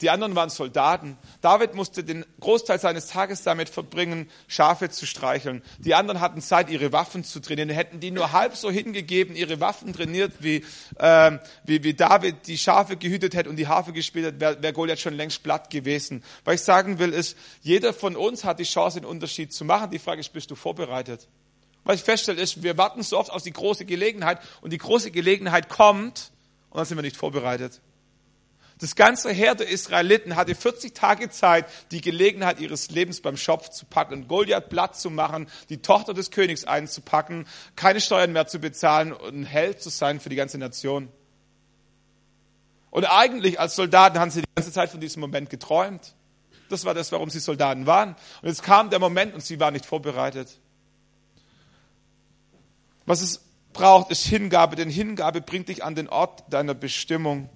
Die 0.00 0.08
anderen 0.08 0.34
waren 0.34 0.48
Soldaten. 0.48 1.18
David 1.42 1.74
musste 1.74 2.02
den 2.02 2.24
Großteil 2.40 2.80
seines 2.80 3.08
Tages 3.08 3.42
damit 3.42 3.68
verbringen, 3.68 4.30
Schafe 4.48 4.88
zu 4.88 5.06
streicheln. 5.06 5.62
Die 5.78 5.94
anderen 5.94 6.20
hatten 6.20 6.40
Zeit, 6.40 6.70
ihre 6.70 6.92
Waffen 6.92 7.22
zu 7.22 7.40
trainieren. 7.40 7.68
Hätten 7.68 8.00
die 8.00 8.10
nur 8.10 8.32
halb 8.32 8.56
so 8.56 8.70
hingegeben, 8.70 9.36
ihre 9.36 9.60
Waffen 9.60 9.92
trainiert, 9.92 10.32
wie, 10.40 10.64
äh, 10.96 11.38
wie, 11.64 11.84
wie 11.84 11.94
David 11.94 12.46
die 12.46 12.56
Schafe 12.56 12.96
gehütet 12.96 13.34
hätte 13.34 13.50
und 13.50 13.56
die 13.56 13.68
Harfe 13.68 13.92
gespielt 13.92 14.26
hat, 14.26 14.40
wäre 14.40 14.62
wär 14.62 14.72
Goliath 14.72 15.00
schon 15.00 15.14
längst 15.14 15.42
platt 15.42 15.68
gewesen. 15.68 16.24
Was 16.44 16.54
ich 16.56 16.62
sagen 16.62 16.98
will, 16.98 17.12
ist, 17.12 17.36
jeder 17.62 17.92
von 17.92 18.16
uns 18.16 18.44
hat 18.44 18.58
die 18.58 18.64
Chance, 18.64 18.98
einen 18.98 19.06
Unterschied 19.06 19.52
zu 19.52 19.64
machen. 19.64 19.90
Die 19.90 19.98
Frage 19.98 20.20
ist, 20.20 20.32
bist 20.32 20.50
du 20.50 20.54
vorbereitet? 20.54 21.28
Was 21.84 21.96
ich 21.96 22.02
feststelle, 22.02 22.40
ist, 22.40 22.62
wir 22.62 22.78
warten 22.78 23.02
so 23.02 23.18
oft 23.18 23.30
auf 23.30 23.42
die 23.42 23.52
große 23.52 23.84
Gelegenheit 23.84 24.38
und 24.60 24.72
die 24.72 24.78
große 24.78 25.10
Gelegenheit 25.10 25.68
kommt 25.68 26.30
und 26.70 26.78
dann 26.78 26.86
sind 26.86 26.96
wir 26.96 27.02
nicht 27.02 27.16
vorbereitet. 27.16 27.80
Das 28.80 28.96
ganze 28.96 29.30
Heer 29.30 29.54
der 29.54 29.68
Israeliten 29.68 30.36
hatte 30.36 30.54
40 30.54 30.94
Tage 30.94 31.28
Zeit, 31.28 31.66
die 31.90 32.00
Gelegenheit 32.00 32.60
ihres 32.60 32.90
Lebens 32.90 33.20
beim 33.20 33.36
Schopf 33.36 33.68
zu 33.68 33.84
packen 33.84 34.26
Goliath 34.26 34.70
platt 34.70 34.96
zu 34.96 35.10
machen, 35.10 35.48
die 35.68 35.82
Tochter 35.82 36.14
des 36.14 36.30
Königs 36.30 36.64
einzupacken, 36.64 37.46
keine 37.76 38.00
Steuern 38.00 38.32
mehr 38.32 38.46
zu 38.46 38.58
bezahlen 38.58 39.12
und 39.12 39.40
ein 39.40 39.44
Held 39.44 39.82
zu 39.82 39.90
sein 39.90 40.18
für 40.18 40.30
die 40.30 40.36
ganze 40.36 40.56
Nation. 40.56 41.10
Und 42.90 43.04
eigentlich 43.04 43.60
als 43.60 43.76
Soldaten 43.76 44.18
haben 44.18 44.30
sie 44.30 44.40
die 44.40 44.48
ganze 44.54 44.72
Zeit 44.72 44.90
von 44.90 45.00
diesem 45.00 45.20
Moment 45.20 45.50
geträumt. 45.50 46.14
Das 46.70 46.86
war 46.86 46.94
das, 46.94 47.12
warum 47.12 47.28
sie 47.28 47.38
Soldaten 47.38 47.86
waren. 47.86 48.16
Und 48.40 48.48
jetzt 48.48 48.62
kam 48.62 48.88
der 48.88 48.98
Moment 48.98 49.34
und 49.34 49.44
sie 49.44 49.60
waren 49.60 49.74
nicht 49.74 49.84
vorbereitet. 49.84 50.58
Was 53.04 53.20
es 53.20 53.44
braucht, 53.72 54.10
ist 54.10 54.24
Hingabe, 54.24 54.76
denn 54.76 54.88
Hingabe 54.88 55.40
bringt 55.40 55.68
dich 55.68 55.84
an 55.84 55.94
den 55.94 56.08
Ort 56.08 56.44
deiner 56.50 56.74
Bestimmung. 56.74 57.50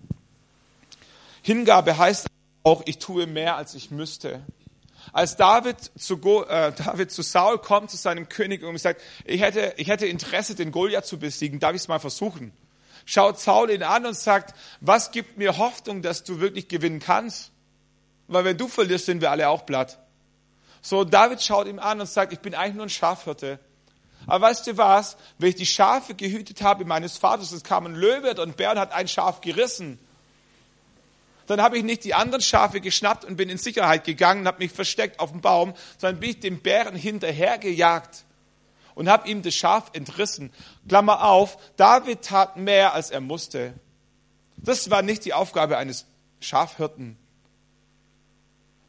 Hingabe 1.45 1.99
heißt 1.99 2.27
auch, 2.63 2.83
ich 2.87 2.99
tue 2.99 3.27
mehr, 3.27 3.57
als 3.57 3.75
ich 3.75 3.91
müsste. 3.91 4.41
Als 5.13 5.37
David 5.37 5.77
zu, 5.99 6.17
Go, 6.17 6.43
äh, 6.45 6.73
David 6.77 7.11
zu 7.13 7.21
Saul 7.21 7.59
kommt, 7.59 7.91
zu 7.91 7.99
seinem 7.99 8.31
König, 8.31 8.63
und 8.65 8.79
sagt, 8.79 9.03
ich 9.27 9.43
hätte, 9.43 9.75
ich 9.77 9.89
hätte 9.89 10.07
Interesse, 10.07 10.55
den 10.55 10.73
Goliath 10.73 11.05
zu 11.05 11.19
besiegen, 11.19 11.61
darf 11.61 11.75
ich 11.75 11.83
es 11.83 11.89
mal 11.89 11.99
versuchen? 11.99 12.55
Schaut 13.05 13.39
Saul 13.39 13.71
ihn 13.71 13.83
an 13.83 14.07
und 14.07 14.17
sagt, 14.17 14.55
was 14.81 15.11
gibt 15.11 15.37
mir 15.37 15.59
Hoffnung, 15.59 16.01
dass 16.01 16.25
du 16.25 16.41
wirklich 16.41 16.67
gewinnen 16.67 16.99
kannst? 16.99 17.53
Weil 18.27 18.47
wenn 18.47 18.57
du 18.57 18.67
verlierst, 18.67 19.05
sind 19.05 19.21
wir 19.21 19.31
alle 19.31 19.51
auch 19.51 19.67
platt. 19.67 19.99
So, 20.81 21.05
David 21.05 21.43
schaut 21.43 21.67
ihm 21.67 21.79
an 21.79 22.01
und 22.01 22.07
sagt, 22.07 22.33
ich 22.33 22.41
bin 22.41 22.55
eigentlich 22.55 22.77
nur 22.77 22.87
ein 22.87 22.91
Schafhirte. 22.91 23.59
Aber 24.27 24.47
weißt 24.47 24.67
du 24.67 24.79
was? 24.79 25.19
Wenn 25.37 25.51
ich 25.51 25.57
die 25.57 25.67
Schafe 25.67 26.15
gehütet 26.15 26.63
habe 26.63 26.87
meines 26.87 27.19
Vaters, 27.19 27.53
es 27.53 27.63
kam 27.63 27.85
ein 27.85 27.95
Löwe 27.95 28.31
und 28.31 28.41
ein 28.41 28.55
Bär 28.55 28.71
und 28.73 28.79
hat 28.79 28.93
ein 28.93 29.09
Schaf 29.09 29.43
gerissen, 29.43 29.99
dann 31.47 31.61
habe 31.61 31.79
ich 31.79 31.85
nicht 31.85 32.05
die 32.05 32.15
anderen 32.15 32.43
Schafe 32.43 32.81
geschnappt 32.81 33.25
und 33.25 33.37
bin 33.37 33.49
in 33.49 33.59
Sicherheit 33.59 34.05
gegangen, 34.05 34.47
habe 34.47 34.59
mich 34.59 34.73
versteckt 34.73 35.21
auf 35.21 35.31
dem 35.31 35.41
Baum, 35.41 35.75
sondern 35.99 36.21
bin 36.21 36.31
ich 36.31 36.41
dem 36.41 36.61
Bären 36.61 36.97
hinterhergejagt 36.97 38.25
und 38.95 39.09
habe 39.09 39.29
ihm 39.29 39.43
das 39.43 39.55
Schaf 39.55 39.91
entrissen. 39.93 40.53
Klammer 40.89 41.25
auf, 41.25 41.59
David 41.77 42.23
tat 42.23 42.57
mehr, 42.57 42.95
als 42.95 43.11
er 43.11 43.21
musste. 43.21 43.75
Das 44.57 44.91
war 44.91 45.03
nicht 45.03 45.25
die 45.25 45.35
Aufgabe 45.35 45.77
eines 45.77 46.07
Schafhirten. 46.41 47.19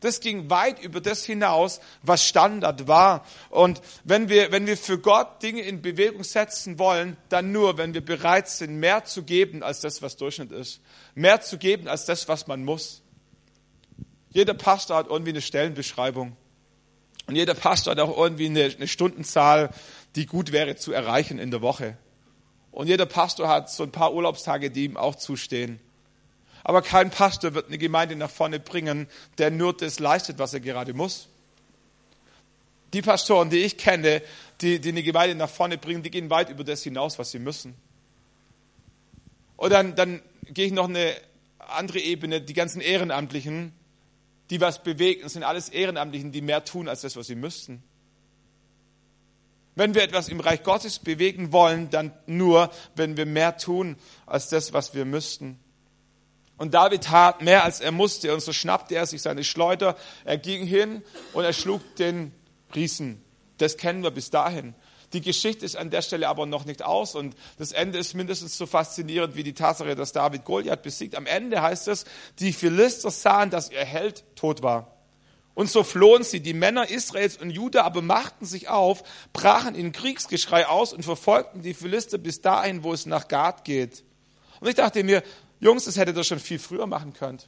Das 0.05 0.19
ging 0.19 0.51
weit 0.51 0.79
über 0.83 1.01
das 1.01 1.25
hinaus, 1.25 1.79
was 2.03 2.23
Standard 2.23 2.87
war. 2.87 3.25
Und 3.49 3.81
wenn 4.03 4.29
wir, 4.29 4.51
wenn 4.51 4.67
wir 4.67 4.77
für 4.77 4.99
Gott 4.99 5.41
Dinge 5.41 5.61
in 5.61 5.81
Bewegung 5.81 6.23
setzen 6.23 6.77
wollen, 6.77 7.17
dann 7.29 7.51
nur, 7.51 7.79
wenn 7.79 7.95
wir 7.95 8.05
bereit 8.05 8.47
sind, 8.47 8.79
mehr 8.79 9.05
zu 9.05 9.23
geben 9.23 9.63
als 9.63 9.79
das, 9.79 10.03
was 10.03 10.15
Durchschnitt 10.15 10.51
ist. 10.51 10.79
Mehr 11.15 11.41
zu 11.41 11.57
geben 11.57 11.87
als 11.87 12.05
das, 12.05 12.27
was 12.27 12.45
man 12.45 12.63
muss. 12.63 13.01
Jeder 14.29 14.53
Pastor 14.53 14.97
hat 14.97 15.07
irgendwie 15.07 15.31
eine 15.31 15.41
Stellenbeschreibung. 15.41 16.37
Und 17.25 17.35
jeder 17.35 17.55
Pastor 17.55 17.91
hat 17.91 17.99
auch 17.99 18.15
irgendwie 18.15 18.45
eine, 18.45 18.65
eine 18.65 18.87
Stundenzahl, 18.87 19.71
die 20.15 20.27
gut 20.27 20.51
wäre 20.51 20.75
zu 20.75 20.91
erreichen 20.91 21.39
in 21.39 21.49
der 21.49 21.63
Woche. 21.63 21.97
Und 22.69 22.85
jeder 22.85 23.07
Pastor 23.07 23.47
hat 23.47 23.71
so 23.71 23.81
ein 23.81 23.91
paar 23.91 24.13
Urlaubstage, 24.13 24.69
die 24.69 24.83
ihm 24.83 24.97
auch 24.97 25.15
zustehen. 25.15 25.79
Aber 26.67 26.81
kein 26.81 27.11
Pastor 27.11 27.53
wird 27.53 27.67
eine 27.67 27.77
Gemeinde 27.77 28.15
nach 28.15 28.31
vorne 28.31 28.59
bringen, 28.59 29.07
der 29.37 29.51
nur 29.51 29.77
das 29.77 29.99
leistet, 29.99 30.39
was 30.39 30.51
er 30.55 30.61
gerade 30.61 30.95
muss. 30.95 31.27
Die 32.91 33.03
Pastoren, 33.03 33.51
die 33.51 33.59
ich 33.59 33.77
kenne, 33.77 34.23
die, 34.61 34.81
die 34.81 34.89
eine 34.89 35.03
Gemeinde 35.03 35.35
nach 35.35 35.49
vorne 35.49 35.77
bringen, 35.77 36.01
die 36.01 36.09
gehen 36.09 36.31
weit 36.31 36.49
über 36.49 36.63
das 36.63 36.81
hinaus, 36.81 37.19
was 37.19 37.29
sie 37.29 37.37
müssen. 37.37 37.75
Und 39.57 39.69
dann, 39.69 39.95
dann 39.95 40.23
gehe 40.45 40.65
ich 40.65 40.71
noch 40.71 40.89
eine 40.89 41.15
andere 41.59 41.99
Ebene, 41.99 42.41
die 42.41 42.53
ganzen 42.53 42.81
Ehrenamtlichen, 42.81 43.71
die 44.49 44.59
was 44.59 44.81
bewegen, 44.81 45.21
das 45.21 45.33
sind 45.33 45.43
alles 45.43 45.69
Ehrenamtlichen, 45.69 46.31
die 46.31 46.41
mehr 46.41 46.65
tun 46.65 46.89
als 46.89 47.01
das, 47.01 47.15
was 47.15 47.27
sie 47.27 47.35
müssten. 47.35 47.83
Wenn 49.75 49.93
wir 49.93 50.01
etwas 50.01 50.29
im 50.29 50.39
Reich 50.39 50.63
Gottes 50.63 50.97
bewegen 50.97 51.51
wollen, 51.51 51.91
dann 51.91 52.11
nur, 52.25 52.71
wenn 52.95 53.17
wir 53.17 53.27
mehr 53.27 53.57
tun 53.57 53.97
als 54.25 54.49
das, 54.49 54.73
was 54.73 54.95
wir 54.95 55.05
müssten. 55.05 55.59
Und 56.57 56.73
David 56.73 57.03
tat 57.03 57.41
mehr, 57.41 57.63
als 57.63 57.81
er 57.81 57.91
musste. 57.91 58.33
Und 58.33 58.41
so 58.41 58.53
schnappte 58.53 58.95
er 58.95 59.05
sich 59.05 59.21
seine 59.21 59.43
Schleuder. 59.43 59.95
Er 60.23 60.37
ging 60.37 60.65
hin 60.65 61.03
und 61.33 61.43
er 61.43 61.53
schlug 61.53 61.81
den 61.97 62.31
Riesen. 62.73 63.21
Das 63.57 63.77
kennen 63.77 64.03
wir 64.03 64.11
bis 64.11 64.29
dahin. 64.29 64.73
Die 65.13 65.21
Geschichte 65.21 65.65
ist 65.65 65.77
an 65.77 65.91
der 65.91 66.01
Stelle 66.01 66.27
aber 66.27 66.45
noch 66.45 66.65
nicht 66.65 66.83
aus 66.83 67.15
und 67.15 67.35
das 67.57 67.71
Ende 67.71 67.97
ist 67.97 68.15
mindestens 68.15 68.57
so 68.57 68.65
faszinierend 68.65 69.35
wie 69.35 69.43
die 69.43 69.53
Tatsache, 69.53 69.95
dass 69.95 70.11
David 70.11 70.43
Goliath 70.43 70.81
besiegt. 70.81 71.15
Am 71.15 71.25
Ende 71.25 71.61
heißt 71.61 71.87
es, 71.87 72.05
die 72.39 72.51
Philister 72.51 73.11
sahen, 73.11 73.49
dass 73.49 73.71
ihr 73.71 73.85
Held 73.85 74.25
tot 74.35 74.61
war. 74.61 74.91
Und 75.53 75.69
so 75.69 75.83
flohen 75.83 76.23
sie. 76.23 76.41
Die 76.41 76.53
Männer 76.53 76.89
Israels 76.89 77.37
und 77.37 77.49
Juda 77.49 77.83
aber 77.83 78.01
machten 78.01 78.45
sich 78.45 78.67
auf, 78.67 79.03
brachen 79.31 79.73
in 79.73 79.93
Kriegsgeschrei 79.93 80.67
aus 80.67 80.91
und 80.91 81.03
verfolgten 81.03 81.61
die 81.61 81.73
Philister 81.73 82.17
bis 82.17 82.41
dahin, 82.41 82.83
wo 82.83 82.91
es 82.91 83.05
nach 83.05 83.29
Gad 83.29 83.63
geht. 83.63 84.03
Und 84.59 84.67
ich 84.67 84.75
dachte 84.75 85.03
mir, 85.03 85.23
Jungs, 85.65 85.85
das 85.85 85.97
hättet 85.97 86.15
ihr 86.15 86.23
schon 86.23 86.39
viel 86.39 86.59
früher 86.59 86.85
machen 86.85 87.13
können. 87.13 87.39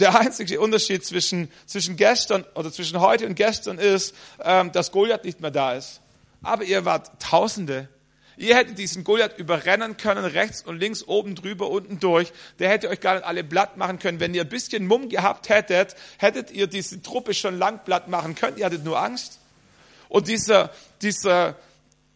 Der 0.00 0.18
einzige 0.18 0.60
Unterschied 0.60 1.04
zwischen, 1.04 1.48
zwischen 1.64 1.94
gestern 1.94 2.44
oder 2.56 2.72
zwischen 2.72 3.00
heute 3.00 3.24
und 3.24 3.36
gestern 3.36 3.78
ist, 3.78 4.16
ähm, 4.42 4.72
dass 4.72 4.90
Goliath 4.90 5.24
nicht 5.24 5.40
mehr 5.40 5.52
da 5.52 5.74
ist. 5.74 6.00
Aber 6.42 6.64
ihr 6.64 6.84
wart 6.84 7.22
Tausende. 7.22 7.88
Ihr 8.36 8.56
hättet 8.56 8.78
diesen 8.78 9.04
Goliath 9.04 9.38
überrennen 9.38 9.96
können, 9.96 10.24
rechts 10.24 10.62
und 10.62 10.80
links, 10.80 11.04
oben 11.04 11.36
drüber, 11.36 11.70
unten 11.70 12.00
durch. 12.00 12.32
Der 12.58 12.68
hätte 12.68 12.88
euch 12.88 12.98
gar 12.98 13.14
nicht 13.14 13.24
alle 13.24 13.44
platt 13.44 13.76
machen 13.76 14.00
können. 14.00 14.18
Wenn 14.18 14.34
ihr 14.34 14.42
ein 14.42 14.48
bisschen 14.48 14.84
Mumm 14.84 15.08
gehabt 15.08 15.48
hättet, 15.48 15.94
hättet 16.18 16.50
ihr 16.50 16.66
diese 16.66 17.00
Truppe 17.00 17.32
schon 17.32 17.58
lang 17.58 17.84
platt 17.84 18.08
machen 18.08 18.34
können. 18.34 18.58
Ihr 18.58 18.66
hattet 18.66 18.84
nur 18.84 19.00
Angst. 19.00 19.38
Und 20.08 20.26
dieser, 20.26 20.72
dieser, 21.00 21.54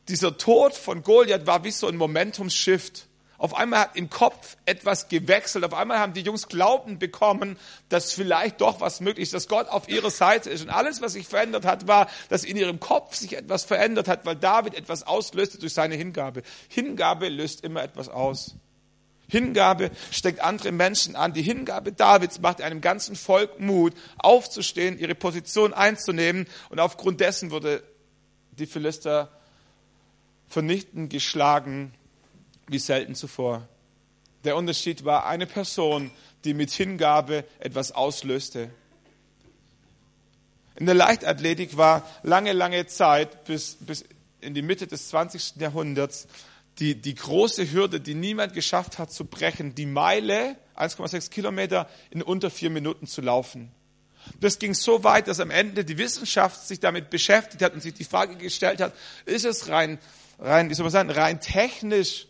dieser 0.08 0.36
Tod 0.38 0.74
von 0.74 1.04
Goliath 1.04 1.46
war 1.46 1.62
wie 1.62 1.70
so 1.70 1.86
ein 1.86 1.96
Momentumshift. 1.96 3.06
Auf 3.42 3.56
einmal 3.56 3.80
hat 3.80 3.96
im 3.96 4.08
Kopf 4.08 4.56
etwas 4.66 5.08
gewechselt. 5.08 5.64
Auf 5.64 5.74
einmal 5.74 5.98
haben 5.98 6.12
die 6.12 6.20
Jungs 6.20 6.46
Glauben 6.46 7.00
bekommen, 7.00 7.58
dass 7.88 8.12
vielleicht 8.12 8.60
doch 8.60 8.80
was 8.80 9.00
möglich 9.00 9.24
ist, 9.24 9.34
dass 9.34 9.48
Gott 9.48 9.68
auf 9.68 9.88
ihrer 9.88 10.12
Seite 10.12 10.48
ist. 10.48 10.62
Und 10.62 10.70
alles, 10.70 11.02
was 11.02 11.14
sich 11.14 11.26
verändert 11.26 11.64
hat, 11.64 11.88
war, 11.88 12.08
dass 12.28 12.44
in 12.44 12.56
ihrem 12.56 12.78
Kopf 12.78 13.16
sich 13.16 13.36
etwas 13.36 13.64
verändert 13.64 14.06
hat, 14.06 14.24
weil 14.26 14.36
David 14.36 14.74
etwas 14.74 15.02
auslöste 15.04 15.58
durch 15.58 15.74
seine 15.74 15.96
Hingabe. 15.96 16.42
Hingabe 16.68 17.28
löst 17.28 17.64
immer 17.64 17.82
etwas 17.82 18.08
aus. 18.08 18.54
Hingabe 19.26 19.90
steckt 20.12 20.38
andere 20.38 20.70
Menschen 20.70 21.16
an. 21.16 21.32
Die 21.32 21.42
Hingabe 21.42 21.90
Davids 21.90 22.38
macht 22.38 22.62
einem 22.62 22.80
ganzen 22.80 23.16
Volk 23.16 23.58
Mut, 23.58 23.92
aufzustehen, 24.18 25.00
ihre 25.00 25.16
Position 25.16 25.74
einzunehmen. 25.74 26.46
Und 26.70 26.78
aufgrund 26.78 27.18
dessen 27.18 27.50
wurde 27.50 27.82
die 28.52 28.66
Philister 28.66 29.32
vernichtend 30.46 31.10
geschlagen 31.10 31.92
wie 32.68 32.78
selten 32.78 33.14
zuvor. 33.14 33.68
Der 34.44 34.56
Unterschied 34.56 35.04
war 35.04 35.26
eine 35.26 35.46
Person, 35.46 36.10
die 36.44 36.54
mit 36.54 36.70
Hingabe 36.70 37.44
etwas 37.60 37.92
auslöste. 37.92 38.70
In 40.76 40.86
der 40.86 40.94
Leichtathletik 40.94 41.76
war 41.76 42.08
lange, 42.22 42.52
lange 42.52 42.86
Zeit, 42.86 43.44
bis, 43.44 43.76
bis 43.80 44.04
in 44.40 44.54
die 44.54 44.62
Mitte 44.62 44.86
des 44.86 45.08
20. 45.08 45.56
Jahrhunderts, 45.56 46.26
die, 46.78 46.94
die 46.94 47.14
große 47.14 47.70
Hürde, 47.70 48.00
die 48.00 48.14
niemand 48.14 48.54
geschafft 48.54 48.98
hat 48.98 49.12
zu 49.12 49.26
brechen, 49.26 49.74
die 49.74 49.86
Meile, 49.86 50.56
1,6 50.76 51.30
Kilometer, 51.30 51.88
in 52.10 52.22
unter 52.22 52.50
vier 52.50 52.70
Minuten 52.70 53.06
zu 53.06 53.20
laufen. 53.20 53.70
Das 54.40 54.58
ging 54.58 54.72
so 54.72 55.04
weit, 55.04 55.28
dass 55.28 55.40
am 55.40 55.50
Ende 55.50 55.84
die 55.84 55.98
Wissenschaft 55.98 56.66
sich 56.66 56.80
damit 56.80 57.10
beschäftigt 57.10 57.62
hat 57.62 57.74
und 57.74 57.82
sich 57.82 57.94
die 57.94 58.04
Frage 58.04 58.36
gestellt 58.36 58.80
hat, 58.80 58.94
ist 59.26 59.44
es 59.44 59.68
rein, 59.68 59.98
rein, 60.38 60.70
wie 60.70 60.74
soll 60.74 60.84
man 60.84 60.92
sagen, 60.92 61.10
rein 61.10 61.40
technisch 61.40 62.26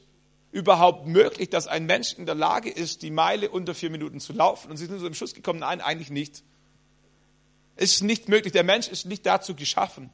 überhaupt 0.53 1.07
möglich, 1.07 1.51
dass 1.51 1.67
ein 1.67 1.87
Mensch 1.87 2.12
in 2.12 2.27
der 2.27 2.35
Lage 2.35 2.71
ist, 2.71 3.03
die 3.03 3.11
Meile 3.11 3.51
unter 3.51 3.75
vier 3.75 3.91
Minuten 3.91 4.21
zu 4.21 4.33
laufen? 4.33 4.71
Und 4.71 4.77
sie 4.77 4.87
sind 4.87 4.99
zu 4.99 5.05
dem 5.05 5.15
Schluss 5.15 5.35
gekommen, 5.35 5.61
nein, 5.61 5.81
eigentlich 5.81 6.11
nicht. 6.11 6.45
Es 7.75 7.95
ist 7.95 8.03
nicht 8.03 8.29
möglich. 8.29 8.53
Der 8.53 8.62
Mensch 8.62 8.88
ist 8.88 9.07
nicht 9.07 9.27
dazu 9.27 9.57
geschaffen. 9.57 10.11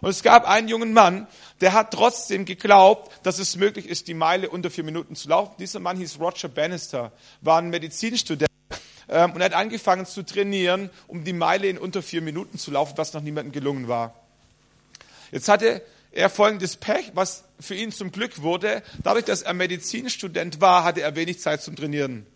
Und 0.00 0.10
es 0.10 0.22
gab 0.22 0.48
einen 0.48 0.68
jungen 0.68 0.92
Mann, 0.92 1.26
der 1.60 1.72
hat 1.72 1.92
trotzdem 1.92 2.44
geglaubt, 2.44 3.10
dass 3.24 3.38
es 3.38 3.56
möglich 3.56 3.86
ist, 3.86 4.08
die 4.08 4.14
Meile 4.14 4.48
unter 4.48 4.70
vier 4.70 4.84
Minuten 4.84 5.16
zu 5.16 5.28
laufen. 5.28 5.54
Dieser 5.58 5.80
Mann 5.80 5.96
hieß 5.96 6.20
Roger 6.20 6.48
Bannister, 6.48 7.12
war 7.40 7.58
ein 7.58 7.70
Medizinstudent 7.70 8.48
ähm, 9.08 9.32
und 9.32 9.42
hat 9.42 9.52
angefangen 9.52 10.06
zu 10.06 10.22
trainieren, 10.24 10.90
um 11.08 11.24
die 11.24 11.32
Meile 11.32 11.66
in 11.66 11.76
unter 11.76 12.02
vier 12.02 12.22
Minuten 12.22 12.56
zu 12.56 12.70
laufen, 12.70 12.96
was 12.96 13.12
noch 13.12 13.20
niemandem 13.20 13.52
gelungen 13.52 13.88
war. 13.88 14.14
Jetzt 15.32 15.48
hatte 15.48 15.82
er 16.12 16.28
folgendes 16.28 16.76
Pech, 16.76 17.12
was 17.14 17.44
für 17.60 17.74
ihn 17.74 17.92
zum 17.92 18.10
Glück 18.10 18.42
wurde. 18.42 18.82
Dadurch, 19.02 19.24
dass 19.24 19.42
er 19.42 19.54
Medizinstudent 19.54 20.60
war, 20.60 20.84
hatte 20.84 21.02
er 21.02 21.14
wenig 21.14 21.40
Zeit 21.40 21.62
zum 21.62 21.76
Trainieren. 21.76 22.26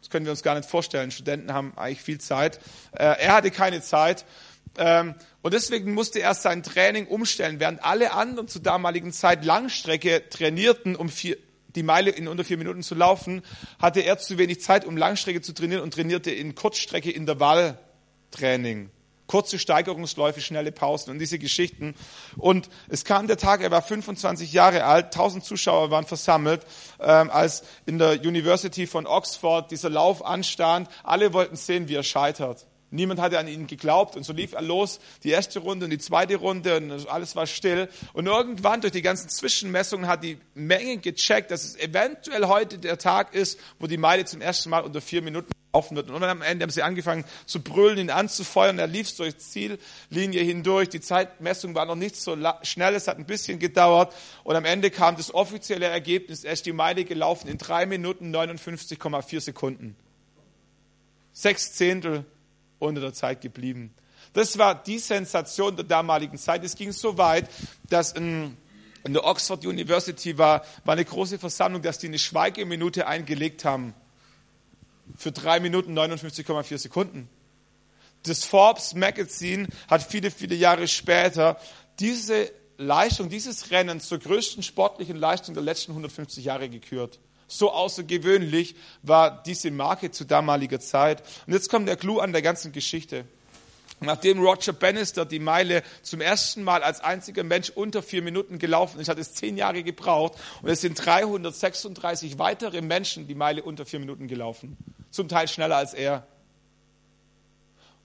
Das 0.00 0.10
können 0.10 0.24
wir 0.24 0.32
uns 0.32 0.42
gar 0.42 0.54
nicht 0.54 0.68
vorstellen. 0.68 1.10
Studenten 1.10 1.52
haben 1.52 1.76
eigentlich 1.76 2.02
viel 2.02 2.18
Zeit. 2.18 2.58
Äh, 2.92 3.04
er 3.04 3.34
hatte 3.34 3.50
keine 3.50 3.82
Zeit. 3.82 4.24
Ähm, 4.78 5.14
und 5.42 5.54
deswegen 5.54 5.94
musste 5.94 6.20
er 6.20 6.34
sein 6.34 6.62
Training 6.62 7.06
umstellen. 7.06 7.60
Während 7.60 7.84
alle 7.84 8.12
anderen 8.12 8.48
zur 8.48 8.62
damaligen 8.62 9.12
Zeit 9.12 9.44
Langstrecke 9.44 10.28
trainierten, 10.28 10.96
um 10.96 11.08
vier, 11.08 11.36
die 11.74 11.82
Meile 11.82 12.10
in 12.10 12.28
unter 12.28 12.44
vier 12.44 12.56
Minuten 12.56 12.82
zu 12.82 12.94
laufen, 12.94 13.42
hatte 13.78 14.00
er 14.00 14.18
zu 14.18 14.38
wenig 14.38 14.60
Zeit, 14.60 14.84
um 14.84 14.96
Langstrecke 14.96 15.40
zu 15.42 15.52
trainieren 15.52 15.82
und 15.82 15.94
trainierte 15.94 16.30
in 16.30 16.54
Kurzstrecke 16.54 17.10
Intervalltraining 17.10 18.90
kurze 19.30 19.60
Steigerungsläufe, 19.60 20.40
schnelle 20.40 20.72
Pausen 20.72 21.12
und 21.12 21.20
diese 21.20 21.38
Geschichten. 21.38 21.94
Und 22.36 22.68
es 22.88 23.04
kam 23.04 23.28
der 23.28 23.36
Tag, 23.36 23.60
er 23.60 23.70
war 23.70 23.80
25 23.80 24.52
Jahre 24.52 24.82
alt, 24.82 25.06
1000 25.06 25.44
Zuschauer 25.44 25.92
waren 25.92 26.04
versammelt, 26.04 26.62
ähm, 26.98 27.30
als 27.30 27.62
in 27.86 27.98
der 27.98 28.14
University 28.22 28.88
von 28.88 29.06
Oxford 29.06 29.70
dieser 29.70 29.88
Lauf 29.88 30.26
anstand. 30.26 30.88
Alle 31.04 31.32
wollten 31.32 31.54
sehen, 31.54 31.88
wie 31.88 31.94
er 31.94 32.02
scheitert. 32.02 32.66
Niemand 32.90 33.20
hatte 33.20 33.38
an 33.38 33.46
ihn 33.46 33.68
geglaubt 33.68 34.16
und 34.16 34.24
so 34.24 34.32
lief 34.32 34.52
er 34.52 34.62
los, 34.62 34.98
die 35.22 35.30
erste 35.30 35.60
Runde 35.60 35.84
und 35.84 35.90
die 35.90 35.98
zweite 35.98 36.34
Runde 36.34 36.76
und 36.78 37.08
alles 37.08 37.36
war 37.36 37.46
still. 37.46 37.88
Und 38.14 38.26
irgendwann 38.26 38.80
durch 38.80 38.92
die 38.92 39.02
ganzen 39.02 39.28
Zwischenmessungen 39.28 40.08
hat 40.08 40.24
die 40.24 40.38
Menge 40.54 40.96
gecheckt, 40.96 41.52
dass 41.52 41.62
es 41.62 41.76
eventuell 41.76 42.48
heute 42.48 42.78
der 42.78 42.98
Tag 42.98 43.32
ist, 43.32 43.60
wo 43.78 43.86
die 43.86 43.96
Meile 43.96 44.24
zum 44.24 44.40
ersten 44.40 44.70
Mal 44.70 44.80
unter 44.80 45.00
vier 45.00 45.22
Minuten 45.22 45.52
laufen 45.72 45.96
wird. 45.96 46.10
Und 46.10 46.22
am 46.22 46.42
Ende 46.42 46.64
haben 46.64 46.70
sie 46.70 46.82
angefangen 46.82 47.24
zu 47.46 47.62
brüllen, 47.62 47.98
ihn 47.98 48.10
anzufeuern. 48.10 48.78
Er 48.78 48.86
lief 48.86 49.14
durch 49.16 49.38
Ziellinie 49.38 50.42
hindurch. 50.42 50.88
Die 50.88 51.00
Zeitmessung 51.00 51.74
war 51.74 51.86
noch 51.86 51.96
nicht 51.96 52.16
so 52.16 52.36
schnell, 52.62 52.94
es 52.94 53.08
hat 53.08 53.18
ein 53.18 53.26
bisschen 53.26 53.58
gedauert. 53.58 54.14
Und 54.44 54.56
am 54.56 54.64
Ende 54.64 54.90
kam 54.90 55.16
das 55.16 55.32
offizielle 55.32 55.86
Ergebnis. 55.86 56.44
Er 56.44 56.52
ist 56.52 56.66
die 56.66 56.72
Meile 56.72 57.04
gelaufen 57.04 57.48
in 57.48 57.58
drei 57.58 57.86
Minuten 57.86 58.34
59,4 58.34 59.40
Sekunden. 59.40 59.96
Sechs 61.32 61.72
Zehntel 61.72 62.24
unter 62.78 63.00
der 63.00 63.12
Zeit 63.12 63.40
geblieben. 63.40 63.94
Das 64.32 64.58
war 64.58 64.74
die 64.74 64.98
Sensation 64.98 65.76
der 65.76 65.84
damaligen 65.84 66.38
Zeit. 66.38 66.64
Es 66.64 66.76
ging 66.76 66.92
so 66.92 67.18
weit, 67.18 67.48
dass 67.88 68.12
in, 68.12 68.56
in 69.04 69.12
der 69.12 69.24
Oxford 69.24 69.64
University 69.64 70.38
war, 70.38 70.64
war 70.84 70.94
eine 70.94 71.04
große 71.04 71.38
Versammlung, 71.38 71.82
dass 71.82 71.98
die 71.98 72.08
eine 72.08 72.18
Schweigeminute 72.18 73.06
eingelegt 73.06 73.64
haben 73.64 73.94
für 75.16 75.32
drei 75.32 75.60
Minuten 75.60 75.98
59,4 75.98 76.78
Sekunden. 76.78 77.28
Das 78.24 78.44
Forbes 78.44 78.94
Magazine 78.94 79.66
hat 79.88 80.02
viele, 80.02 80.30
viele 80.30 80.54
Jahre 80.54 80.88
später 80.88 81.58
diese 81.98 82.50
Leistung, 82.76 83.28
dieses 83.28 83.70
Rennen 83.70 84.00
zur 84.00 84.18
größten 84.18 84.62
sportlichen 84.62 85.16
Leistung 85.16 85.54
der 85.54 85.62
letzten 85.62 85.92
150 85.92 86.44
Jahre 86.44 86.68
gekürt. 86.68 87.18
So 87.46 87.72
außergewöhnlich 87.72 88.76
war 89.02 89.42
diese 89.42 89.70
Marke 89.70 90.10
zu 90.10 90.24
damaliger 90.24 90.80
Zeit. 90.80 91.22
Und 91.46 91.52
jetzt 91.52 91.68
kommt 91.68 91.88
der 91.88 91.96
Clou 91.96 92.20
an 92.20 92.32
der 92.32 92.42
ganzen 92.42 92.72
Geschichte. 92.72 93.24
Nachdem 94.00 94.40
Roger 94.40 94.72
Bannister 94.72 95.26
die 95.26 95.38
Meile 95.38 95.82
zum 96.02 96.22
ersten 96.22 96.62
Mal 96.64 96.82
als 96.82 97.00
einziger 97.00 97.44
Mensch 97.44 97.68
unter 97.68 98.02
vier 98.02 98.22
Minuten 98.22 98.58
gelaufen 98.58 98.98
ist, 98.98 99.08
hat 99.08 99.18
es 99.18 99.34
zehn 99.34 99.58
Jahre 99.58 99.82
gebraucht 99.82 100.34
und 100.62 100.70
es 100.70 100.80
sind 100.80 100.94
336 100.94 102.38
weitere 102.38 102.80
Menschen 102.80 103.26
die 103.26 103.34
Meile 103.34 103.62
unter 103.62 103.84
vier 103.84 104.00
Minuten 104.00 104.26
gelaufen. 104.26 104.78
Zum 105.10 105.28
Teil 105.28 105.48
schneller 105.48 105.76
als 105.76 105.92
er. 105.92 106.26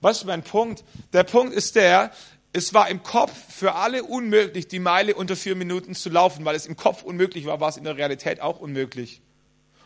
Was 0.01 0.17
ist 0.17 0.25
mein 0.25 0.43
Punkt? 0.43 0.84
Der 1.13 1.23
Punkt 1.23 1.53
ist 1.53 1.75
der, 1.77 2.12
es 2.51 2.73
war 2.73 2.89
im 2.89 3.01
Kopf 3.01 3.34
für 3.49 3.75
alle 3.75 4.03
unmöglich, 4.03 4.67
die 4.67 4.79
Meile 4.79 5.15
unter 5.15 5.38
vier 5.38 5.55
Minuten 5.55 5.95
zu 5.95 6.10
laufen, 6.10 6.43
weil 6.43 6.55
es 6.55 6.65
im 6.65 6.75
Kopf 6.75 7.03
unmöglich 7.03 7.45
war, 7.45 7.62
war 7.62 7.69
es 7.69 7.77
in 7.77 7.86
der 7.86 7.95
Realität 7.95 8.41
auch 8.41 8.60
unmöglich. 8.60 9.21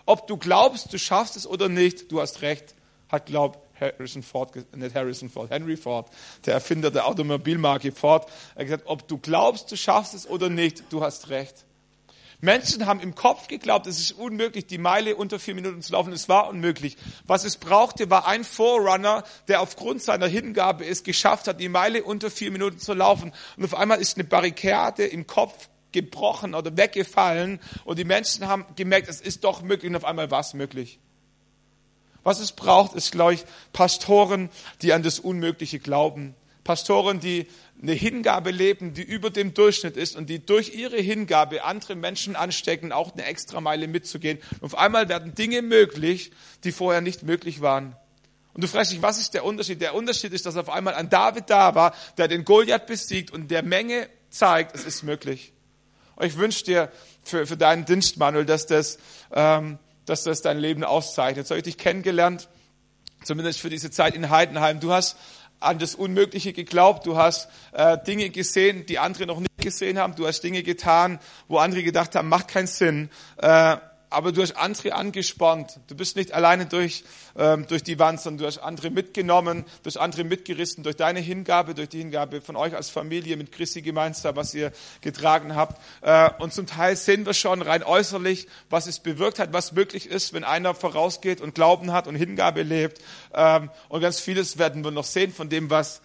Ob 0.07 0.25
du 0.25 0.37
glaubst, 0.37 0.91
du 0.91 0.97
schaffst 0.97 1.35
es 1.35 1.45
oder 1.45 1.69
nicht, 1.69 2.11
du 2.11 2.19
hast 2.19 2.41
recht, 2.41 2.73
hat 3.09 3.27
glaubt 3.27 3.59
Harrison 3.79 4.23
Ford, 4.23 4.55
nicht 4.75 4.95
Harrison 4.95 5.29
Ford, 5.29 5.49
Henry 5.49 5.77
Ford, 5.77 6.09
der 6.45 6.55
Erfinder 6.55 6.91
der 6.91 7.07
Automobilmarke 7.07 7.91
Ford, 7.91 8.29
er 8.55 8.61
hat 8.61 8.65
gesagt, 8.65 8.83
ob 8.85 9.07
du 9.07 9.17
glaubst, 9.17 9.71
du 9.71 9.77
schaffst 9.77 10.13
es 10.13 10.27
oder 10.27 10.49
nicht, 10.49 10.83
du 10.91 11.01
hast 11.01 11.29
recht. 11.29 11.65
Menschen 12.41 12.85
haben 12.85 13.01
im 13.01 13.15
Kopf 13.15 13.47
geglaubt, 13.47 13.85
es 13.85 13.99
ist 13.99 14.13
unmöglich, 14.13 14.65
die 14.65 14.77
Meile 14.77 15.17
unter 15.17 15.39
vier 15.39 15.55
Minuten 15.55 15.81
zu 15.81 15.91
laufen. 15.91 16.13
Es 16.13 16.29
war 16.29 16.47
unmöglich. 16.47 16.95
Was 17.27 17.43
es 17.43 17.57
brauchte, 17.57 18.09
war 18.09 18.27
ein 18.27 18.45
Forerunner, 18.45 19.25
der 19.49 19.61
aufgrund 19.61 20.01
seiner 20.01 20.27
Hingabe 20.27 20.85
es 20.85 21.03
geschafft 21.03 21.49
hat, 21.49 21.59
die 21.59 21.67
Meile 21.67 22.03
unter 22.03 22.31
vier 22.31 22.51
Minuten 22.51 22.79
zu 22.79 22.93
laufen. 22.93 23.33
Und 23.57 23.65
auf 23.65 23.75
einmal 23.75 23.99
ist 23.99 24.17
eine 24.17 24.23
Barrikade 24.23 25.05
im 25.05 25.27
Kopf 25.27 25.67
gebrochen 25.91 26.55
oder 26.55 26.75
weggefallen 26.77 27.59
und 27.83 27.97
die 27.97 28.03
Menschen 28.03 28.47
haben 28.47 28.65
gemerkt, 28.75 29.09
es 29.09 29.21
ist 29.21 29.43
doch 29.43 29.61
möglich 29.61 29.89
und 29.89 29.95
auf 29.95 30.05
einmal 30.05 30.29
war 30.31 30.41
es 30.41 30.53
möglich. 30.53 30.99
Was 32.23 32.39
es 32.39 32.51
braucht, 32.51 32.95
ist, 32.95 33.12
glaube 33.12 33.36
ich, 33.36 33.45
Pastoren, 33.73 34.49
die 34.82 34.93
an 34.93 35.03
das 35.03 35.19
Unmögliche 35.19 35.79
glauben. 35.79 36.36
Pastoren, 36.63 37.19
die 37.19 37.47
eine 37.82 37.93
Hingabe 37.93 38.51
leben, 38.51 38.93
die 38.93 39.01
über 39.01 39.29
dem 39.29 39.53
Durchschnitt 39.53 39.95
ist 39.95 40.15
und 40.15 40.29
die 40.29 40.45
durch 40.45 40.75
ihre 40.75 40.97
Hingabe 40.97 41.63
andere 41.63 41.95
Menschen 41.95 42.36
anstecken, 42.36 42.91
auch 42.91 43.13
eine 43.13 43.25
extra 43.25 43.62
Meile 43.62 43.88
mitzugehen. 43.88 44.38
Und 44.60 44.65
auf 44.65 44.77
einmal 44.77 45.08
werden 45.08 45.34
Dinge 45.34 45.62
möglich, 45.62 46.32
die 46.63 46.71
vorher 46.71 47.01
nicht 47.01 47.23
möglich 47.23 47.62
waren. 47.62 47.95
Und 48.53 48.63
du 48.63 48.67
fragst 48.67 48.91
dich, 48.91 49.01
was 49.01 49.19
ist 49.19 49.34
der 49.34 49.45
Unterschied? 49.45 49.79
Der 49.79 49.95
Unterschied 49.95 50.34
ist, 50.34 50.45
dass 50.45 50.58
auf 50.58 50.69
einmal 50.69 50.93
ein 50.95 51.10
David 51.10 51.49
da 51.49 51.75
war, 51.75 51.95
der 52.17 52.27
den 52.27 52.43
Goliath 52.43 52.88
besiegt 52.88 53.32
und 53.32 53.49
der 53.49 53.63
Menge 53.63 54.10
zeigt, 54.29 54.75
es 54.75 54.84
ist 54.84 55.03
möglich. 55.03 55.53
Und 56.15 56.25
ich 56.25 56.38
wünsche 56.38 56.65
dir 56.65 56.91
für, 57.23 57.47
für 57.47 57.55
deinen 57.55 57.86
Dienst, 57.86 58.17
Manuel, 58.17 58.45
dass 58.45 58.65
das 58.67 58.97
ähm, 59.32 59.79
dass 60.09 60.23
das 60.23 60.41
dein 60.41 60.57
Leben 60.57 60.83
auszeichnet. 60.83 61.45
So 61.47 61.51
habe 61.51 61.59
ich 61.59 61.65
dich 61.65 61.77
kennengelernt, 61.77 62.49
zumindest 63.23 63.59
für 63.59 63.69
diese 63.69 63.91
Zeit 63.91 64.15
in 64.15 64.29
Heidenheim. 64.29 64.79
Du 64.79 64.91
hast 64.91 65.17
an 65.59 65.77
das 65.77 65.93
Unmögliche 65.93 66.53
geglaubt, 66.53 67.05
du 67.05 67.17
hast 67.17 67.49
äh, 67.73 67.97
Dinge 68.05 68.29
gesehen, 68.29 68.85
die 68.85 68.97
andere 68.97 69.25
noch 69.25 69.39
nicht 69.39 69.57
gesehen 69.57 69.99
haben, 69.99 70.15
du 70.15 70.25
hast 70.25 70.41
Dinge 70.41 70.63
getan, 70.63 71.19
wo 71.47 71.57
andere 71.57 71.83
gedacht 71.83 72.15
haben, 72.15 72.29
macht 72.29 72.47
keinen 72.47 72.67
Sinn. 72.67 73.09
Äh, 73.37 73.77
aber 74.09 74.31
du 74.31 74.41
hast 74.41 74.53
andere 74.53 74.93
angespornt. 74.93 75.79
Du 75.87 75.95
bist 75.95 76.15
nicht 76.15 76.31
alleine 76.33 76.65
durch, 76.65 77.03
ähm, 77.37 77.67
durch 77.67 77.83
die 77.83 77.99
Wand, 77.99 78.19
sondern 78.19 78.39
du 78.39 78.47
hast 78.47 78.57
andere 78.57 78.89
mitgenommen, 78.89 79.65
du 79.83 79.87
hast 79.87 79.97
andere 79.97 80.23
mitgerissen 80.23 80.83
durch 80.83 80.95
deine 80.95 81.19
Hingabe, 81.19 81.75
durch 81.75 81.89
die 81.89 81.99
Hingabe 81.99 82.41
von 82.41 82.55
euch 82.55 82.75
als 82.75 82.89
Familie 82.89 83.37
mit 83.37 83.51
Christi 83.51 83.81
gemeinsam, 83.81 84.35
was 84.35 84.53
ihr 84.53 84.71
getragen 85.01 85.55
habt. 85.55 85.79
Äh, 86.01 86.29
und 86.39 86.53
zum 86.53 86.65
Teil 86.65 86.95
sehen 86.95 87.25
wir 87.25 87.33
schon 87.33 87.61
rein 87.61 87.83
äußerlich, 87.83 88.47
was 88.69 88.87
es 88.87 88.99
bewirkt 88.99 89.39
hat, 89.39 89.53
was 89.53 89.73
möglich 89.73 90.07
ist, 90.07 90.33
wenn 90.33 90.43
einer 90.43 90.73
vorausgeht 90.73 91.41
und 91.41 91.55
Glauben 91.55 91.91
hat 91.91 92.07
und 92.07 92.15
Hingabe 92.15 92.63
lebt. 92.63 93.01
Ähm, 93.33 93.69
und 93.89 94.01
ganz 94.01 94.19
vieles 94.19 94.57
werden 94.57 94.83
wir 94.83 94.91
noch 94.91 95.05
sehen 95.05 95.31
von 95.31 95.49
dem, 95.49 95.69
was 95.69 96.01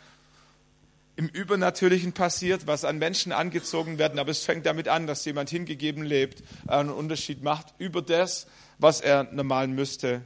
im 1.16 1.29
Übernatürlichen 1.29 2.12
passiert, 2.12 2.66
was 2.66 2.85
an 2.85 2.98
Menschen 2.98 3.33
angezogen 3.33 3.98
werden, 3.98 4.18
aber 4.18 4.31
es 4.31 4.44
fängt 4.44 4.66
damit 4.66 4.88
an, 4.88 5.07
dass 5.07 5.24
jemand 5.24 5.50
hingegeben 5.50 6.05
lebt, 6.05 6.42
einen 6.66 6.90
Unterschied 6.90 7.42
macht 7.42 7.74
über 7.79 8.03
das, 8.03 8.46
was 8.79 9.00
er 9.00 9.24
normal 9.33 9.68
müsste. 9.68 10.22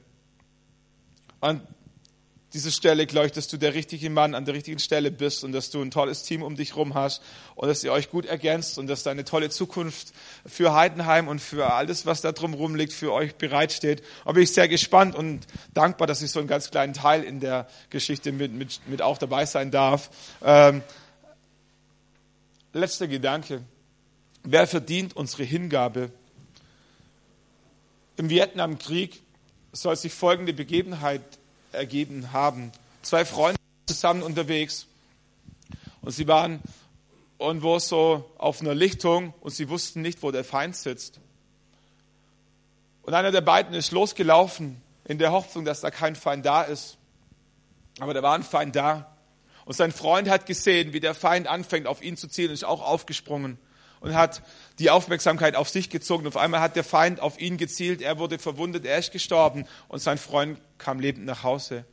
Und 1.40 1.62
diese 2.54 2.72
Stelle, 2.72 3.06
glaube 3.06 3.26
ich, 3.26 3.32
dass 3.32 3.46
du 3.48 3.58
der 3.58 3.74
richtige 3.74 4.08
Mann 4.08 4.34
an 4.34 4.46
der 4.46 4.54
richtigen 4.54 4.78
Stelle 4.78 5.10
bist 5.10 5.44
und 5.44 5.52
dass 5.52 5.70
du 5.70 5.82
ein 5.82 5.90
tolles 5.90 6.22
Team 6.22 6.42
um 6.42 6.56
dich 6.56 6.76
rum 6.76 6.94
hast 6.94 7.22
und 7.54 7.68
dass 7.68 7.84
ihr 7.84 7.92
euch 7.92 8.10
gut 8.10 8.24
ergänzt 8.24 8.78
und 8.78 8.86
dass 8.86 9.02
da 9.02 9.10
eine 9.10 9.24
tolle 9.24 9.50
Zukunft 9.50 10.14
für 10.46 10.72
Heidenheim 10.72 11.28
und 11.28 11.40
für 11.40 11.74
alles, 11.74 12.06
was 12.06 12.22
da 12.22 12.32
drum 12.32 12.74
liegt, 12.74 12.94
für 12.94 13.12
euch 13.12 13.34
bereitsteht. 13.34 14.02
Da 14.24 14.32
bin 14.32 14.42
ich 14.42 14.52
sehr 14.52 14.66
gespannt 14.66 15.14
und 15.14 15.46
dankbar, 15.74 16.06
dass 16.06 16.22
ich 16.22 16.30
so 16.30 16.38
einen 16.38 16.48
ganz 16.48 16.70
kleinen 16.70 16.94
Teil 16.94 17.22
in 17.22 17.40
der 17.40 17.68
Geschichte 17.90 18.32
mit, 18.32 18.52
mit, 18.52 18.80
mit 18.86 19.02
auch 19.02 19.18
dabei 19.18 19.44
sein 19.44 19.70
darf. 19.70 20.08
Ähm, 20.42 20.82
letzter 22.72 23.08
Gedanke. 23.08 23.62
Wer 24.42 24.66
verdient 24.66 25.14
unsere 25.14 25.42
Hingabe? 25.42 26.10
Im 28.16 28.30
Vietnamkrieg 28.30 29.20
soll 29.72 29.96
sich 29.96 30.14
folgende 30.14 30.54
Begebenheit 30.54 31.37
ergeben 31.72 32.32
haben. 32.32 32.72
Zwei 33.02 33.24
Freunde 33.24 33.58
zusammen 33.86 34.22
unterwegs 34.22 34.86
und 36.02 36.12
sie 36.12 36.26
waren 36.28 36.60
irgendwo 37.38 37.78
so 37.78 38.30
auf 38.38 38.60
einer 38.60 38.74
Lichtung 38.74 39.34
und 39.40 39.52
sie 39.52 39.68
wussten 39.68 40.02
nicht, 40.02 40.22
wo 40.22 40.30
der 40.30 40.44
Feind 40.44 40.76
sitzt. 40.76 41.20
Und 43.02 43.14
einer 43.14 43.30
der 43.30 43.40
beiden 43.40 43.74
ist 43.74 43.92
losgelaufen 43.92 44.80
in 45.04 45.18
der 45.18 45.32
Hoffnung, 45.32 45.64
dass 45.64 45.80
da 45.80 45.90
kein 45.90 46.16
Feind 46.16 46.44
da 46.44 46.62
ist. 46.62 46.98
Aber 48.00 48.12
da 48.12 48.22
war 48.22 48.34
ein 48.34 48.42
Feind 48.42 48.76
da. 48.76 49.16
Und 49.64 49.74
sein 49.74 49.92
Freund 49.92 50.28
hat 50.28 50.46
gesehen, 50.46 50.92
wie 50.92 51.00
der 51.00 51.14
Feind 51.14 51.46
anfängt, 51.46 51.86
auf 51.86 52.02
ihn 52.02 52.16
zu 52.16 52.28
zielen, 52.28 52.48
und 52.48 52.54
ist 52.54 52.64
auch 52.64 52.82
aufgesprungen 52.82 53.58
und 54.00 54.14
hat 54.14 54.42
die 54.78 54.90
Aufmerksamkeit 54.90 55.56
auf 55.56 55.68
sich 55.68 55.90
gezogen. 55.90 56.26
Auf 56.26 56.36
einmal 56.36 56.60
hat 56.60 56.76
der 56.76 56.84
Feind 56.84 57.20
auf 57.20 57.40
ihn 57.40 57.56
gezielt, 57.56 58.02
er 58.02 58.18
wurde 58.18 58.38
verwundet, 58.38 58.84
er 58.84 58.98
ist 58.98 59.12
gestorben 59.12 59.66
und 59.88 60.00
sein 60.00 60.18
Freund 60.18 60.60
kam 60.78 61.00
lebend 61.00 61.26
nach 61.26 61.42
Hause. 61.42 61.84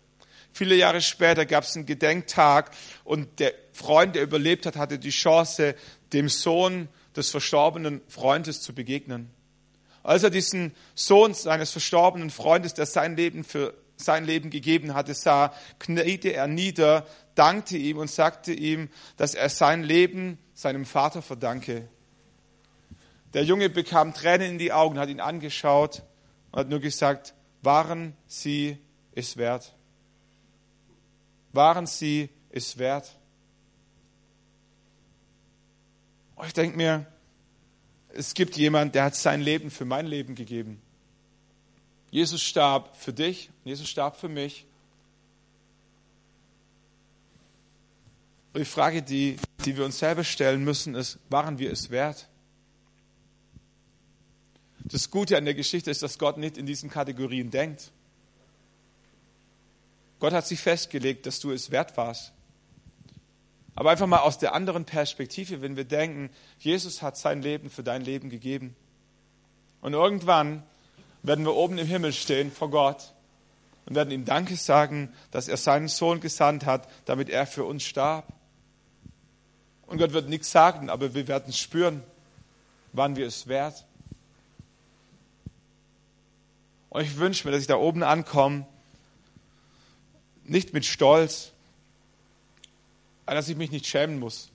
Viele 0.52 0.76
Jahre 0.76 1.02
später 1.02 1.46
gab 1.46 1.66
es 1.66 1.76
einen 1.76 1.86
Gedenktag 1.86 2.72
und 3.04 3.40
der 3.40 3.54
Freund, 3.74 4.16
der 4.16 4.24
überlebt 4.24 4.66
hat, 4.66 4.78
hatte 4.78 4.98
die 4.98 5.10
Chance, 5.10 5.76
dem 6.14 6.30
Sohn 6.30 6.88
des 7.16 7.30
verstorbenen 7.30 8.02
Freundes 8.08 8.62
zu 8.62 8.74
begegnen. 8.74 9.30
Als 10.02 10.24
er 10.24 10.30
diesen 10.30 10.74
Sohn 10.94 11.34
seines 11.34 11.72
verstorbenen 11.72 12.30
Freundes, 12.30 12.74
der 12.74 12.86
sein 12.86 13.18
Leben 13.18 13.44
für 13.44 13.74
sein 13.98 14.26
Leben 14.26 14.50
gegeben 14.50 14.94
hatte, 14.94 15.14
sah, 15.14 15.54
kniete 15.80 16.30
er 16.30 16.48
nieder, 16.48 17.06
dankte 17.34 17.78
ihm 17.78 17.98
und 17.98 18.10
sagte 18.10 18.54
ihm, 18.54 18.90
dass 19.18 19.36
er 19.36 19.50
sein 19.50 19.84
Leben 19.84 20.38
seinem 20.54 20.86
Vater 20.86 21.22
verdanke. 21.22 21.88
Der 23.36 23.44
Junge 23.44 23.70
bekam 23.70 24.14
Tränen 24.14 24.52
in 24.52 24.58
die 24.58 24.72
Augen, 24.72 24.98
hat 24.98 25.10
ihn 25.10 25.20
angeschaut 25.20 26.04
und 26.52 26.60
hat 26.62 26.70
nur 26.70 26.80
gesagt, 26.80 27.34
waren 27.62 28.16
Sie 28.28 28.78
es 29.14 29.36
wert? 29.36 29.76
Waren 31.52 31.86
Sie 31.86 32.30
es 32.50 32.78
wert? 32.78 33.14
Und 36.38 36.48
ich 36.48 36.54
denke 36.54 36.78
mir, 36.78 37.06
es 38.14 38.36
gibt 38.36 38.56
jemand, 38.56 38.96
der 38.96 39.04
hat 39.04 39.16
sein 39.16 39.42
Leben 39.42 39.70
für 39.70 39.84
mein 39.84 40.06
Leben 40.06 40.36
gegeben. 40.36 40.82
Jesus 42.12 42.42
starb 42.42 42.96
für 42.96 43.12
dich, 43.12 43.50
Jesus 43.66 43.90
starb 43.90 44.16
für 44.16 44.30
mich. 44.30 44.66
Und 48.54 48.62
die 48.62 48.66
Frage, 48.66 49.04
die, 49.04 49.36
die 49.66 49.76
wir 49.76 49.84
uns 49.84 50.00
selber 50.00 50.24
stellen 50.24 50.64
müssen, 50.64 50.96
ist, 50.96 51.20
waren 51.30 51.60
wir 51.60 51.74
es 51.74 51.90
wert? 51.90 52.30
Das 54.86 55.10
Gute 55.10 55.36
an 55.36 55.46
der 55.46 55.56
Geschichte 55.56 55.90
ist, 55.90 56.04
dass 56.04 56.20
Gott 56.20 56.38
nicht 56.38 56.58
in 56.58 56.66
diesen 56.66 56.90
Kategorien 56.90 57.50
denkt. 57.50 57.92
Gott 60.20 60.32
hat 60.32 60.46
sich 60.46 60.60
festgelegt, 60.60 61.26
dass 61.26 61.40
du 61.40 61.52
es 61.52 61.72
wert 61.72 61.98
warst. 61.98 62.32
Aber 63.74 63.92
einfach 63.92 64.08
mal 64.08 64.20
aus 64.20 64.38
der 64.38 64.54
anderen 64.54 64.86
Perspektive, 64.86 65.62
wenn 65.62 65.76
wir 65.76 65.84
denken, 65.84 66.30
Jesus 66.60 67.02
hat 67.02 67.18
sein 67.18 67.42
Leben 67.42 67.70
für 67.70 67.84
dein 67.84 68.02
Leben 68.02 68.30
gegeben. 68.30 68.76
Und 69.82 69.94
irgendwann 69.94 70.64
werden 71.24 71.46
wir 71.46 71.56
oben 71.56 71.78
im 71.78 71.88
Himmel 71.88 72.14
stehen 72.14 72.52
vor 72.52 72.70
Gott 72.70 73.14
und 73.86 73.96
werden 73.96 74.12
ihm 74.12 74.24
Danke 74.24 74.56
sagen, 74.56 75.14
dass 75.32 75.48
er 75.48 75.58
seinen 75.58 75.88
Sohn 75.88 76.22
gesandt 76.22 76.66
hat, 76.66 76.88
damit 77.06 77.30
er 77.30 77.46
für 77.46 77.66
uns 77.66 77.84
starb. 77.84 78.32
Und 79.88 79.98
Gott 79.98 80.14
wird 80.14 80.30
nichts 80.30 80.52
sagen, 80.52 80.90
aber 80.90 81.14
wir 81.14 81.28
werden 81.28 81.54
spüren, 81.54 82.04
wann 82.94 83.16
wir 83.16 83.28
es 83.28 83.48
wert. 83.48 83.86
Und 86.96 87.02
ich 87.02 87.18
wünsche 87.18 87.46
mir, 87.46 87.52
dass 87.52 87.60
ich 87.60 87.68
da 87.68 87.76
oben 87.76 88.04
ankomme, 88.04 88.66
nicht 90.46 90.72
mit 90.72 90.86
Stolz, 90.86 91.52
dass 93.26 93.50
ich 93.50 93.58
mich 93.58 93.70
nicht 93.70 93.86
schämen 93.86 94.18
muss. 94.18 94.48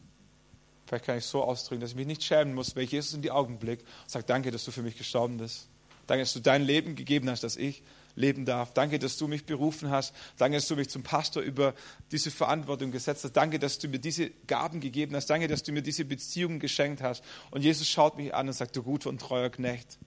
Vielleicht 0.86 1.04
kann 1.04 1.18
ich 1.18 1.24
es 1.24 1.30
so 1.30 1.44
ausdrücken, 1.44 1.82
dass 1.82 1.90
ich 1.90 1.96
mich 1.96 2.06
nicht 2.06 2.24
schämen 2.24 2.54
muss, 2.54 2.74
wenn 2.74 2.84
ich 2.84 2.92
Jesus 2.92 3.12
in 3.12 3.20
die 3.20 3.30
Augen 3.30 3.58
blicke 3.58 3.82
und 3.82 4.10
sage, 4.10 4.24
danke, 4.26 4.50
dass 4.50 4.64
du 4.64 4.70
für 4.70 4.80
mich 4.80 4.96
gestorben 4.96 5.36
bist. 5.36 5.68
Danke, 6.06 6.22
dass 6.22 6.32
du 6.32 6.40
dein 6.40 6.62
Leben 6.62 6.96
gegeben 6.96 7.28
hast, 7.28 7.44
dass 7.44 7.56
ich 7.56 7.82
leben 8.16 8.46
darf. 8.46 8.72
Danke, 8.72 8.98
dass 8.98 9.18
du 9.18 9.28
mich 9.28 9.44
berufen 9.44 9.90
hast. 9.90 10.14
Danke, 10.38 10.56
dass 10.56 10.66
du 10.66 10.76
mich 10.76 10.88
zum 10.88 11.02
Pastor 11.02 11.42
über 11.42 11.74
diese 12.10 12.30
Verantwortung 12.30 12.90
gesetzt 12.90 13.22
hast. 13.22 13.32
Danke, 13.34 13.58
dass 13.58 13.78
du 13.80 13.88
mir 13.88 13.98
diese 13.98 14.30
Gaben 14.46 14.80
gegeben 14.80 15.14
hast. 15.14 15.28
Danke, 15.28 15.46
dass 15.46 15.62
du 15.62 15.72
mir 15.72 15.82
diese 15.82 16.06
Beziehungen 16.06 16.58
geschenkt 16.58 17.02
hast. 17.02 17.22
Und 17.50 17.60
Jesus 17.60 17.86
schaut 17.86 18.16
mich 18.16 18.34
an 18.34 18.48
und 18.48 18.54
sagt, 18.54 18.76
du 18.76 18.82
guter 18.82 19.10
und 19.10 19.20
treuer 19.20 19.50
Knecht. 19.50 19.98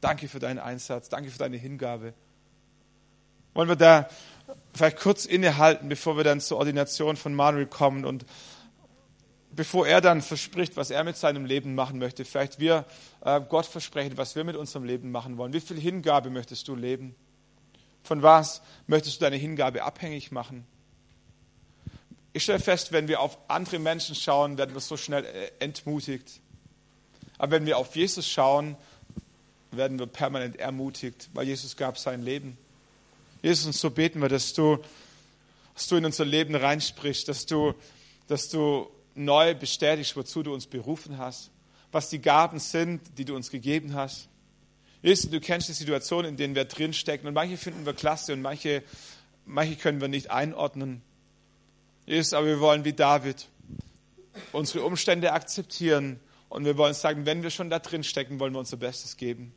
Danke 0.00 0.28
für 0.28 0.38
deinen 0.38 0.58
Einsatz. 0.58 1.08
Danke 1.08 1.30
für 1.30 1.38
deine 1.38 1.56
Hingabe. 1.56 2.14
Wollen 3.54 3.68
wir 3.68 3.76
da 3.76 4.08
vielleicht 4.72 4.98
kurz 4.98 5.24
innehalten, 5.26 5.88
bevor 5.88 6.16
wir 6.16 6.24
dann 6.24 6.40
zur 6.40 6.58
Ordination 6.58 7.16
von 7.16 7.34
Manuel 7.34 7.66
kommen 7.66 8.04
und 8.04 8.24
bevor 9.50 9.86
er 9.86 10.00
dann 10.00 10.22
verspricht, 10.22 10.76
was 10.76 10.90
er 10.90 11.04
mit 11.04 11.16
seinem 11.16 11.44
Leben 11.44 11.74
machen 11.74 11.98
möchte, 11.98 12.24
vielleicht 12.24 12.60
wir 12.60 12.84
äh, 13.24 13.40
Gott 13.40 13.66
versprechen, 13.66 14.16
was 14.16 14.36
wir 14.36 14.44
mit 14.44 14.56
unserem 14.56 14.84
Leben 14.84 15.10
machen 15.10 15.36
wollen. 15.36 15.52
Wie 15.52 15.60
viel 15.60 15.78
Hingabe 15.78 16.30
möchtest 16.30 16.68
du 16.68 16.76
leben? 16.76 17.14
Von 18.02 18.22
was 18.22 18.62
möchtest 18.86 19.16
du 19.16 19.24
deine 19.24 19.36
Hingabe 19.36 19.82
abhängig 19.82 20.30
machen? 20.30 20.66
Ich 22.32 22.44
stelle 22.44 22.60
fest, 22.60 22.92
wenn 22.92 23.08
wir 23.08 23.20
auf 23.20 23.38
andere 23.48 23.80
Menschen 23.80 24.14
schauen, 24.14 24.56
werden 24.56 24.74
wir 24.74 24.80
so 24.80 24.96
schnell 24.96 25.24
äh, 25.24 25.50
entmutigt. 25.58 26.40
Aber 27.38 27.52
wenn 27.52 27.66
wir 27.66 27.76
auf 27.76 27.96
Jesus 27.96 28.28
schauen, 28.28 28.76
werden 29.72 29.98
wir 29.98 30.06
permanent 30.06 30.56
ermutigt, 30.56 31.30
weil 31.32 31.46
Jesus 31.46 31.76
gab 31.76 31.98
sein 31.98 32.22
Leben. 32.22 32.58
Jesus, 33.42 33.66
und 33.66 33.74
so 33.74 33.90
beten 33.90 34.20
wir, 34.20 34.28
dass 34.28 34.52
du, 34.52 34.78
dass 35.74 35.88
du 35.88 35.96
in 35.96 36.04
unser 36.04 36.24
Leben 36.24 36.54
reinsprichst, 36.54 37.28
dass 37.28 37.46
du, 37.46 37.74
dass 38.26 38.48
du 38.48 38.90
neu 39.14 39.54
bestätigst, 39.54 40.16
wozu 40.16 40.42
du 40.42 40.52
uns 40.52 40.66
berufen 40.66 41.18
hast, 41.18 41.50
was 41.92 42.10
die 42.10 42.20
Gaben 42.20 42.58
sind, 42.58 43.00
die 43.18 43.24
du 43.24 43.34
uns 43.34 43.50
gegeben 43.50 43.94
hast. 43.94 44.28
Jesus, 45.02 45.30
du 45.30 45.40
kennst 45.40 45.68
die 45.68 45.72
Situation, 45.72 46.24
in 46.24 46.36
denen 46.36 46.54
wir 46.54 46.64
drinstecken 46.64 47.26
und 47.26 47.34
manche 47.34 47.56
finden 47.56 47.86
wir 47.86 47.94
klasse 47.94 48.32
und 48.34 48.42
manche, 48.42 48.82
manche 49.46 49.76
können 49.76 50.00
wir 50.00 50.08
nicht 50.08 50.30
einordnen. 50.30 51.02
Jesus, 52.06 52.34
aber 52.34 52.46
wir 52.46 52.60
wollen 52.60 52.84
wie 52.84 52.92
David 52.92 53.48
unsere 54.52 54.84
Umstände 54.84 55.32
akzeptieren 55.32 56.20
und 56.48 56.64
wir 56.64 56.76
wollen 56.76 56.94
sagen, 56.94 57.26
wenn 57.26 57.42
wir 57.42 57.50
schon 57.50 57.70
da 57.70 57.78
drin 57.78 58.04
stecken, 58.04 58.40
wollen 58.40 58.52
wir 58.52 58.58
unser 58.58 58.76
Bestes 58.76 59.16
geben. 59.16 59.54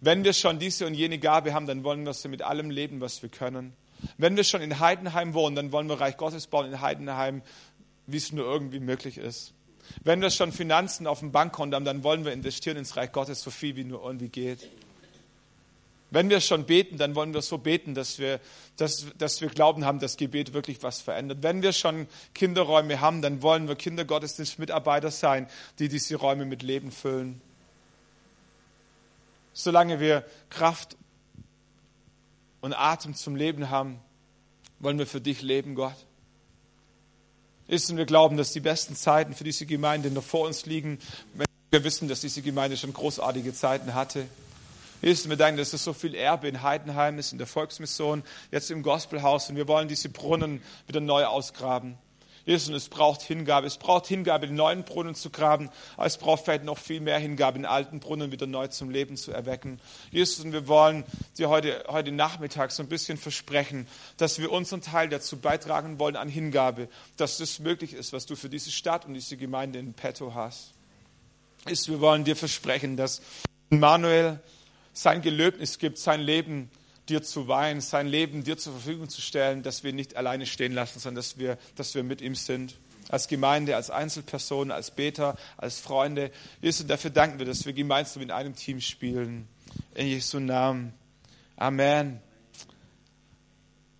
Wenn 0.00 0.24
wir 0.24 0.32
schon 0.32 0.58
diese 0.58 0.86
und 0.86 0.94
jene 0.94 1.18
Gabe 1.18 1.54
haben, 1.54 1.66
dann 1.66 1.82
wollen 1.82 2.04
wir 2.04 2.14
sie 2.14 2.28
mit 2.28 2.42
allem 2.42 2.70
leben, 2.70 3.00
was 3.00 3.20
wir 3.22 3.28
können. 3.28 3.72
Wenn 4.16 4.36
wir 4.36 4.44
schon 4.44 4.62
in 4.62 4.78
Heidenheim 4.78 5.34
wohnen, 5.34 5.56
dann 5.56 5.72
wollen 5.72 5.88
wir 5.88 6.00
Reich 6.00 6.16
Gottes 6.16 6.46
bauen 6.46 6.66
in 6.66 6.80
Heidenheim, 6.80 7.42
wie 8.06 8.16
es 8.16 8.32
nur 8.32 8.44
irgendwie 8.44 8.78
möglich 8.78 9.18
ist. 9.18 9.54
Wenn 10.04 10.20
wir 10.20 10.30
schon 10.30 10.52
Finanzen 10.52 11.06
auf 11.06 11.20
dem 11.20 11.32
Bankkonto 11.32 11.74
haben, 11.74 11.84
dann 11.84 12.04
wollen 12.04 12.24
wir 12.24 12.32
investieren 12.32 12.76
ins 12.76 12.96
Reich 12.96 13.10
Gottes 13.10 13.42
so 13.42 13.50
viel 13.50 13.74
wie 13.74 13.84
nur 13.84 14.04
irgendwie 14.04 14.28
geht. 14.28 14.68
Wenn 16.10 16.30
wir 16.30 16.40
schon 16.40 16.64
beten, 16.64 16.96
dann 16.96 17.14
wollen 17.14 17.34
wir 17.34 17.42
so 17.42 17.58
beten, 17.58 17.94
dass 17.94 18.18
wir, 18.18 18.40
dass, 18.76 19.06
dass 19.18 19.40
wir 19.40 19.48
Glauben 19.48 19.84
haben, 19.84 19.98
dass 19.98 20.16
Gebet 20.16 20.54
wirklich 20.54 20.82
was 20.82 21.00
verändert. 21.00 21.38
Wenn 21.42 21.60
wir 21.60 21.72
schon 21.72 22.06
Kinderräume 22.34 23.00
haben, 23.00 23.20
dann 23.20 23.42
wollen 23.42 23.68
wir 23.68 23.76
Kindergottesdienstmitarbeiter 23.76 25.10
sein, 25.10 25.48
die 25.78 25.88
diese 25.88 26.16
Räume 26.16 26.46
mit 26.46 26.62
Leben 26.62 26.92
füllen 26.92 27.42
solange 29.58 29.98
wir 29.98 30.24
Kraft 30.50 30.96
und 32.60 32.74
Atem 32.74 33.14
zum 33.14 33.34
Leben 33.34 33.70
haben, 33.70 33.98
wollen 34.78 34.98
wir 34.98 35.06
für 35.06 35.20
dich 35.20 35.42
leben, 35.42 35.74
Gott. 35.74 35.96
Ist 37.66 37.94
wir 37.94 38.06
glauben, 38.06 38.36
dass 38.36 38.52
die 38.52 38.60
besten 38.60 38.94
Zeiten 38.94 39.34
für 39.34 39.42
diese 39.42 39.66
Gemeinde 39.66 40.12
noch 40.12 40.22
vor 40.22 40.46
uns 40.46 40.64
liegen, 40.64 41.00
wenn 41.34 41.46
wir 41.70 41.82
wissen, 41.82 42.06
dass 42.08 42.20
diese 42.20 42.40
Gemeinde 42.40 42.76
schon 42.76 42.92
großartige 42.92 43.52
Zeiten 43.52 43.94
hatte. 43.94 44.26
Ist 45.02 45.28
wir 45.28 45.36
denken, 45.36 45.58
dass 45.58 45.72
es 45.72 45.82
so 45.82 45.92
viel 45.92 46.14
Erbe 46.14 46.46
in 46.46 46.62
Heidenheim 46.62 47.18
ist, 47.18 47.32
in 47.32 47.38
der 47.38 47.48
Volksmission, 47.48 48.22
jetzt 48.52 48.70
im 48.70 48.84
Gospelhaus 48.84 49.50
und 49.50 49.56
wir 49.56 49.66
wollen 49.66 49.88
diese 49.88 50.08
Brunnen 50.08 50.62
wieder 50.86 51.00
neu 51.00 51.24
ausgraben 51.24 51.98
und 52.48 52.74
es 52.74 52.88
braucht 52.88 53.20
Hingabe. 53.20 53.66
Es 53.66 53.76
braucht 53.76 54.06
Hingabe, 54.06 54.46
den 54.46 54.56
neuen 54.56 54.84
Brunnen 54.84 55.14
zu 55.14 55.28
graben, 55.28 55.68
aber 55.96 56.06
es 56.06 56.16
braucht 56.16 56.44
vielleicht 56.44 56.64
noch 56.64 56.78
viel 56.78 57.00
mehr 57.00 57.18
Hingabe, 57.18 57.58
den 57.58 57.66
alten 57.66 58.00
Brunnen 58.00 58.32
wieder 58.32 58.46
neu 58.46 58.68
zum 58.68 58.88
Leben 58.88 59.18
zu 59.18 59.32
erwecken. 59.32 59.80
Jesus, 60.10 60.42
und 60.44 60.52
wir 60.52 60.66
wollen 60.66 61.04
dir 61.36 61.50
heute, 61.50 61.84
heute 61.88 62.10
Nachmittag 62.10 62.72
so 62.72 62.82
ein 62.82 62.88
bisschen 62.88 63.18
versprechen, 63.18 63.86
dass 64.16 64.38
wir 64.38 64.50
unseren 64.50 64.80
Teil 64.80 65.10
dazu 65.10 65.38
beitragen 65.38 65.98
wollen 65.98 66.16
an 66.16 66.28
Hingabe, 66.28 66.88
dass 67.18 67.36
das 67.36 67.58
möglich 67.58 67.92
ist, 67.92 68.14
was 68.14 68.24
du 68.24 68.34
für 68.34 68.48
diese 68.48 68.70
Stadt 68.70 69.04
und 69.04 69.12
diese 69.12 69.36
Gemeinde 69.36 69.78
in 69.78 69.92
petto 69.92 70.34
hast. 70.34 70.72
Ist, 71.66 71.88
wir 71.88 72.00
wollen 72.00 72.24
dir 72.24 72.36
versprechen, 72.36 72.96
dass 72.96 73.20
Manuel 73.68 74.40
sein 74.94 75.20
Gelöbnis 75.20 75.78
gibt, 75.78 75.98
sein 75.98 76.20
Leben 76.20 76.70
dir 77.08 77.22
zu 77.22 77.48
weihen, 77.48 77.80
sein 77.80 78.06
Leben 78.06 78.44
dir 78.44 78.58
zur 78.58 78.72
Verfügung 78.74 79.08
zu 79.08 79.20
stellen, 79.20 79.62
dass 79.62 79.84
wir 79.84 79.92
nicht 79.92 80.16
alleine 80.16 80.46
stehen 80.46 80.72
lassen, 80.72 81.00
sondern 81.00 81.16
dass 81.16 81.38
wir, 81.38 81.58
dass 81.76 81.94
wir 81.94 82.02
mit 82.02 82.20
ihm 82.20 82.34
sind. 82.34 82.76
Als 83.08 83.26
Gemeinde, 83.26 83.74
als 83.74 83.90
Einzelpersonen, 83.90 84.70
als 84.70 84.90
Beter, 84.90 85.36
als 85.56 85.80
Freunde. 85.80 86.30
Jesus, 86.60 86.86
dafür 86.86 87.10
danken 87.10 87.38
wir, 87.38 87.46
dass 87.46 87.64
wir 87.64 87.72
gemeinsam 87.72 88.22
in 88.22 88.30
einem 88.30 88.54
Team 88.54 88.80
spielen. 88.80 89.48
In 89.94 90.06
Jesu 90.06 90.40
Namen. 90.40 90.92
Amen. 91.56 92.20